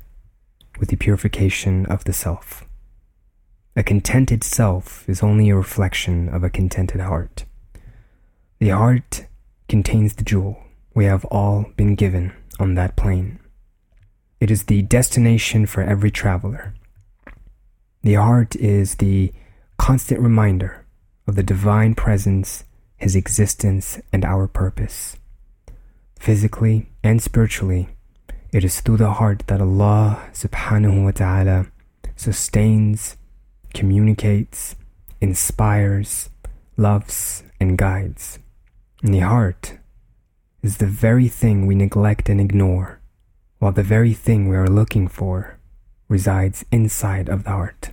with 0.80 0.90
the 0.90 0.98
purification 0.98 1.86
of 1.86 2.04
the 2.04 2.14
self. 2.14 2.66
A 3.76 3.84
contented 3.84 4.44
self 4.44 5.08
is 5.08 5.24
only 5.24 5.50
a 5.50 5.56
reflection 5.56 6.30
of 6.30 6.44
a 6.44 6.50
contented 6.50 7.02
heart. 7.02 7.46
The 8.60 8.70
heart 8.70 9.28
contains 9.68 10.16
the 10.16 10.24
jewel 10.24 10.64
we 10.94 11.06
have 11.06 11.26
all 11.26 11.66
been 11.76 11.96
given 11.96 12.34
on 12.60 12.76
that 12.76 12.96
plane. 12.96 13.40
It 14.40 14.50
is 14.50 14.64
the 14.64 14.82
destination 14.82 15.66
for 15.66 15.82
every 15.82 16.12
traveler. 16.12 16.74
The 18.04 18.16
heart 18.16 18.56
is 18.56 18.96
the 18.96 19.32
constant 19.78 20.20
reminder 20.22 20.86
of 21.28 21.36
the 21.36 21.44
divine 21.44 21.96
presence, 21.96 22.64
his 22.96 23.16
existence, 23.16 24.00
and 24.12 24.24
our 24.24 24.48
purpose 24.48 25.18
physically 26.20 26.88
and 27.04 27.22
spiritually, 27.22 27.90
it 28.52 28.64
is 28.64 28.82
through 28.82 28.98
the 28.98 29.14
heart 29.14 29.44
that 29.48 29.62
Allah 29.62 30.30
subhanahu 30.34 31.04
wa 31.04 31.12
ta'ala 31.12 31.68
sustains, 32.16 33.18
communicates, 33.74 34.76
inspires, 35.22 36.30
loves, 36.76 37.44
and 37.60 37.78
guides. 37.78 38.40
And 39.08 39.14
the 39.14 39.20
heart 39.20 39.78
is 40.62 40.80
the 40.80 40.86
very 40.86 41.30
thing 41.30 41.66
we 41.66 41.76
neglect 41.76 42.28
and 42.28 42.42
ignore, 42.42 43.00
while 43.58 43.72
the 43.72 43.82
very 43.82 44.14
thing 44.14 44.50
we 44.50 44.58
are 44.58 44.68
looking 44.68 45.08
for 45.08 45.60
resides 46.10 46.66
inside 46.74 47.30
of 47.30 47.46
the 47.46 47.52
heart. 47.52 47.92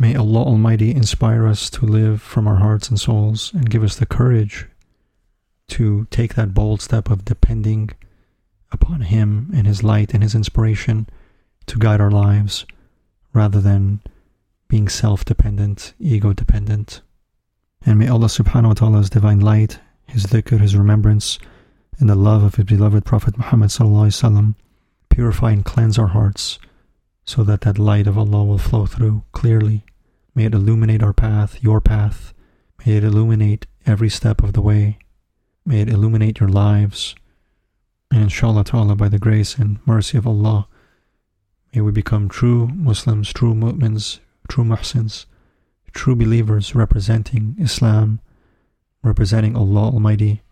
May 0.00 0.16
Allah 0.16 0.44
Almighty 0.44 0.92
inspire 0.92 1.46
us 1.46 1.68
to 1.68 1.84
live 1.84 2.22
from 2.22 2.48
our 2.48 2.56
hearts 2.56 2.88
and 2.88 2.98
souls 2.98 3.52
and 3.52 3.68
give 3.68 3.82
us 3.82 3.96
the 3.96 4.06
courage 4.06 4.66
to 5.68 6.06
take 6.10 6.36
that 6.36 6.54
bold 6.54 6.80
step 6.80 7.10
of 7.10 7.26
depending 7.26 7.90
upon 8.72 9.02
Him 9.02 9.50
and 9.54 9.66
His 9.66 9.82
light 9.82 10.14
and 10.14 10.22
His 10.22 10.34
inspiration 10.34 11.06
to 11.66 11.78
guide 11.78 12.00
our 12.00 12.10
lives 12.10 12.64
rather 13.34 13.60
than 13.60 14.00
being 14.68 14.88
self 14.88 15.22
dependent, 15.22 15.92
ego 16.00 16.32
dependent. 16.32 17.02
And 17.84 17.98
may 17.98 18.08
Allah 18.08 18.26
subhanahu 18.26 18.68
wa 18.68 18.74
ta'ala's 18.74 19.10
divine 19.10 19.40
light, 19.40 19.78
His 20.06 20.26
dhikr, 20.26 20.60
His 20.60 20.76
remembrance, 20.76 21.38
and 21.98 22.08
the 22.08 22.14
love 22.14 22.42
of 22.42 22.56
His 22.56 22.64
beloved 22.64 23.04
Prophet 23.04 23.36
Muhammad 23.38 23.70
sallallahu 23.70 24.06
alaihi 24.06 24.30
wasallam 24.30 24.54
purify 25.08 25.50
and 25.52 25.64
cleanse 25.64 25.98
our 25.98 26.08
hearts 26.08 26.58
so 27.24 27.42
that 27.42 27.62
that 27.62 27.78
light 27.78 28.06
of 28.06 28.16
Allah 28.16 28.44
will 28.44 28.58
flow 28.58 28.86
through 28.86 29.24
clearly. 29.32 29.84
May 30.34 30.44
it 30.44 30.54
illuminate 30.54 31.02
our 31.02 31.12
path, 31.12 31.62
your 31.62 31.80
path. 31.80 32.32
May 32.84 32.98
it 32.98 33.04
illuminate 33.04 33.66
every 33.86 34.10
step 34.10 34.42
of 34.42 34.52
the 34.52 34.60
way. 34.60 34.98
May 35.64 35.80
it 35.80 35.88
illuminate 35.88 36.38
your 36.38 36.48
lives. 36.48 37.14
And 38.10 38.22
inshallah 38.22 38.64
ta'ala, 38.64 38.94
by 38.94 39.08
the 39.08 39.18
grace 39.18 39.56
and 39.56 39.78
mercy 39.86 40.16
of 40.18 40.26
Allah, 40.26 40.68
may 41.74 41.80
we 41.80 41.90
become 41.90 42.28
true 42.28 42.68
Muslims, 42.68 43.32
true 43.32 43.54
mu'mins, 43.54 44.20
true 44.48 44.64
muhsins, 44.64 45.26
true 45.96 46.14
believers 46.14 46.74
representing 46.74 47.56
Islam, 47.58 48.20
representing 49.02 49.56
Allah 49.56 49.90
Almighty, 49.90 50.42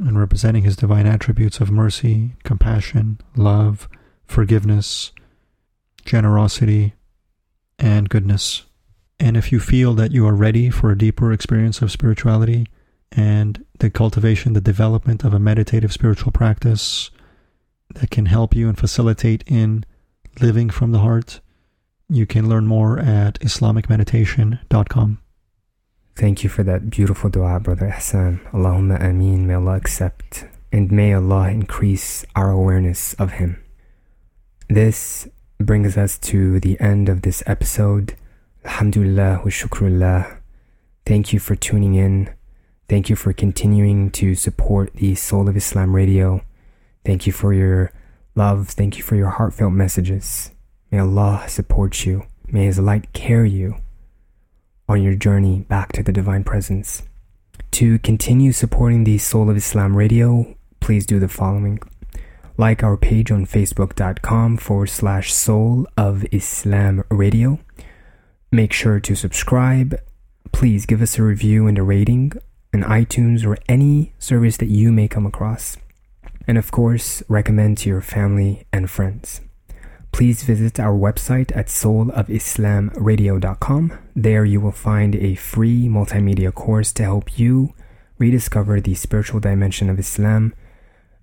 and 0.00 0.18
representing 0.18 0.64
His 0.64 0.76
divine 0.76 1.06
attributes 1.06 1.60
of 1.60 1.70
mercy, 1.70 2.34
compassion, 2.42 3.20
love, 3.36 3.88
forgiveness, 4.26 5.12
generosity, 6.04 6.94
and 7.78 8.08
goodness. 8.08 8.64
And 9.20 9.36
if 9.36 9.52
you 9.52 9.60
feel 9.60 9.94
that 9.94 10.10
you 10.10 10.26
are 10.26 10.34
ready 10.34 10.70
for 10.70 10.90
a 10.90 10.98
deeper 10.98 11.32
experience 11.32 11.82
of 11.82 11.92
spirituality 11.92 12.66
and 13.12 13.64
the 13.78 13.90
cultivation, 13.90 14.54
the 14.54 14.60
development 14.60 15.22
of 15.22 15.34
a 15.34 15.38
meditative 15.38 15.92
spiritual 15.92 16.32
practice 16.32 17.10
that 17.94 18.10
can 18.10 18.26
help 18.26 18.56
you 18.56 18.68
and 18.68 18.78
facilitate 18.78 19.44
in 19.46 19.84
living 20.40 20.70
from 20.70 20.92
the 20.92 21.00
heart, 21.00 21.40
you 22.12 22.26
can 22.26 22.48
learn 22.48 22.66
more 22.66 22.98
at 22.98 23.40
islamicmeditation.com. 23.40 25.18
Thank 26.14 26.44
you 26.44 26.50
for 26.50 26.62
that 26.62 26.90
beautiful 26.90 27.30
dua, 27.30 27.58
Brother 27.58 27.88
Ihsan. 27.88 28.40
Allahumma 28.52 29.02
ameen. 29.02 29.46
May 29.46 29.54
Allah 29.54 29.76
accept 29.76 30.44
and 30.70 30.92
may 30.92 31.14
Allah 31.14 31.48
increase 31.48 32.24
our 32.36 32.50
awareness 32.50 33.14
of 33.14 33.32
Him. 33.32 33.62
This 34.68 35.26
brings 35.58 35.96
us 35.96 36.18
to 36.18 36.60
the 36.60 36.78
end 36.80 37.08
of 37.08 37.22
this 37.22 37.42
episode. 37.46 38.14
Alhamdulillah 38.64 39.40
wa 39.42 39.50
shukrullah. 39.50 40.38
Thank 41.06 41.32
you 41.32 41.40
for 41.40 41.56
tuning 41.56 41.94
in. 41.94 42.30
Thank 42.88 43.08
you 43.08 43.16
for 43.16 43.32
continuing 43.32 44.10
to 44.12 44.34
support 44.34 44.92
the 44.94 45.14
Soul 45.14 45.48
of 45.48 45.56
Islam 45.56 45.96
radio. 45.96 46.42
Thank 47.04 47.26
you 47.26 47.32
for 47.32 47.52
your 47.54 47.90
love. 48.34 48.68
Thank 48.68 48.98
you 48.98 49.02
for 49.02 49.16
your 49.16 49.30
heartfelt 49.30 49.72
messages. 49.72 50.51
May 50.92 50.98
Allah 50.98 51.46
support 51.48 52.04
you. 52.04 52.26
May 52.48 52.66
His 52.66 52.78
light 52.78 53.14
carry 53.14 53.48
you 53.48 53.76
on 54.86 55.02
your 55.02 55.14
journey 55.14 55.60
back 55.60 55.92
to 55.92 56.02
the 56.02 56.12
Divine 56.12 56.44
Presence. 56.44 57.02
To 57.72 57.98
continue 58.00 58.52
supporting 58.52 59.04
the 59.04 59.16
Soul 59.16 59.48
of 59.48 59.56
Islam 59.56 59.96
radio, 59.96 60.54
please 60.80 61.06
do 61.06 61.18
the 61.18 61.28
following 61.28 61.80
like 62.58 62.82
our 62.82 62.98
page 62.98 63.30
on 63.30 63.46
facebook.com 63.46 64.58
forward 64.58 64.90
slash 64.90 65.32
soul 65.32 65.86
of 65.96 66.26
Islam 66.30 67.02
radio. 67.08 67.58
Make 68.50 68.74
sure 68.74 69.00
to 69.00 69.14
subscribe. 69.14 69.98
Please 70.52 70.84
give 70.84 71.00
us 71.00 71.18
a 71.18 71.22
review 71.22 71.66
and 71.66 71.78
a 71.78 71.82
rating 71.82 72.32
on 72.74 72.82
iTunes 72.82 73.46
or 73.46 73.56
any 73.66 74.12
service 74.18 74.58
that 74.58 74.68
you 74.68 74.92
may 74.92 75.08
come 75.08 75.24
across. 75.24 75.78
And 76.46 76.58
of 76.58 76.70
course, 76.70 77.22
recommend 77.30 77.78
to 77.78 77.88
your 77.88 78.02
family 78.02 78.66
and 78.74 78.90
friends. 78.90 79.40
Please 80.12 80.44
visit 80.44 80.78
our 80.78 80.96
website 80.96 81.50
at 81.56 81.66
soulofislamradio.com. 81.66 83.98
There 84.14 84.44
you 84.44 84.60
will 84.60 84.72
find 84.72 85.16
a 85.16 85.34
free 85.34 85.88
multimedia 85.88 86.54
course 86.54 86.92
to 86.92 87.02
help 87.02 87.38
you 87.38 87.74
rediscover 88.18 88.80
the 88.80 88.94
spiritual 88.94 89.40
dimension 89.40 89.90
of 89.90 89.98
Islam 89.98 90.54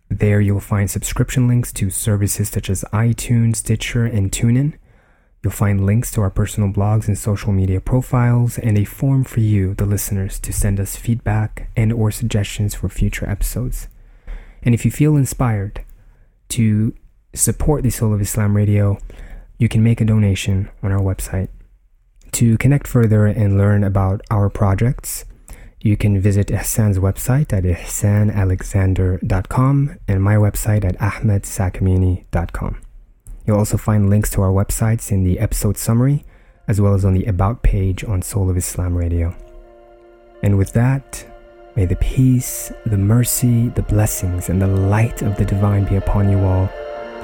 there 0.09 0.41
you'll 0.41 0.59
find 0.59 0.89
subscription 0.89 1.47
links 1.47 1.71
to 1.73 1.91
services 1.91 2.49
such 2.49 2.69
as 2.69 2.83
iTunes, 2.91 3.57
Stitcher, 3.57 4.05
and 4.05 4.31
TuneIn. 4.31 4.73
You'll 5.43 5.53
find 5.53 5.85
links 5.85 6.11
to 6.11 6.21
our 6.21 6.31
personal 6.31 6.73
blogs 6.73 7.07
and 7.07 7.17
social 7.17 7.53
media 7.53 7.79
profiles 7.79 8.57
and 8.57 8.77
a 8.77 8.85
form 8.85 9.23
for 9.23 9.39
you, 9.39 9.75
the 9.75 9.85
listeners, 9.85 10.39
to 10.39 10.51
send 10.51 10.79
us 10.79 10.95
feedback 10.95 11.69
and 11.77 11.93
or 11.93 12.11
suggestions 12.11 12.73
for 12.73 12.89
future 12.89 13.29
episodes. 13.29 13.87
And 14.63 14.73
if 14.73 14.83
you 14.83 14.91
feel 14.91 15.15
inspired 15.15 15.85
to 16.49 16.93
support 17.33 17.83
the 17.83 17.89
Soul 17.89 18.13
of 18.13 18.21
Islam 18.21 18.55
Radio, 18.55 18.97
you 19.57 19.69
can 19.69 19.83
make 19.83 20.01
a 20.01 20.05
donation 20.05 20.69
on 20.81 20.91
our 20.91 21.01
website. 21.01 21.49
To 22.33 22.57
connect 22.57 22.87
further 22.87 23.25
and 23.25 23.57
learn 23.57 23.83
about 23.83 24.21
our 24.29 24.49
projects, 24.49 25.25
you 25.81 25.97
can 25.97 26.19
visit 26.19 26.51
Ihsan's 26.51 26.99
website 26.99 27.53
at 27.53 27.63
ihsanalexander.com 27.63 29.97
and 30.07 30.23
my 30.23 30.35
website 30.35 30.85
at 30.85 30.95
ahmedsakamini.com. 30.97 32.81
You'll 33.45 33.57
also 33.57 33.77
find 33.77 34.09
links 34.09 34.29
to 34.31 34.41
our 34.41 34.51
websites 34.51 35.09
in 35.11 35.23
the 35.23 35.39
episode 35.39 35.77
summary, 35.77 36.25
as 36.67 36.81
well 36.81 36.93
as 36.93 37.05
on 37.05 37.13
the 37.13 37.23
About 37.25 37.63
page 37.63 38.03
on 38.03 38.21
Soul 38.21 38.49
of 38.49 38.57
Islam 38.57 38.93
Radio. 38.95 39.33
And 40.43 40.57
with 40.57 40.73
that, 40.73 41.25
may 41.75 41.85
the 41.85 41.95
peace, 41.95 42.73
the 42.85 42.97
mercy, 42.97 43.69
the 43.69 43.81
blessings, 43.81 44.49
and 44.49 44.61
the 44.61 44.67
light 44.67 45.21
of 45.21 45.37
the 45.37 45.45
Divine 45.45 45.85
be 45.85 45.95
upon 45.95 46.29
you 46.29 46.39
all. 46.39 46.69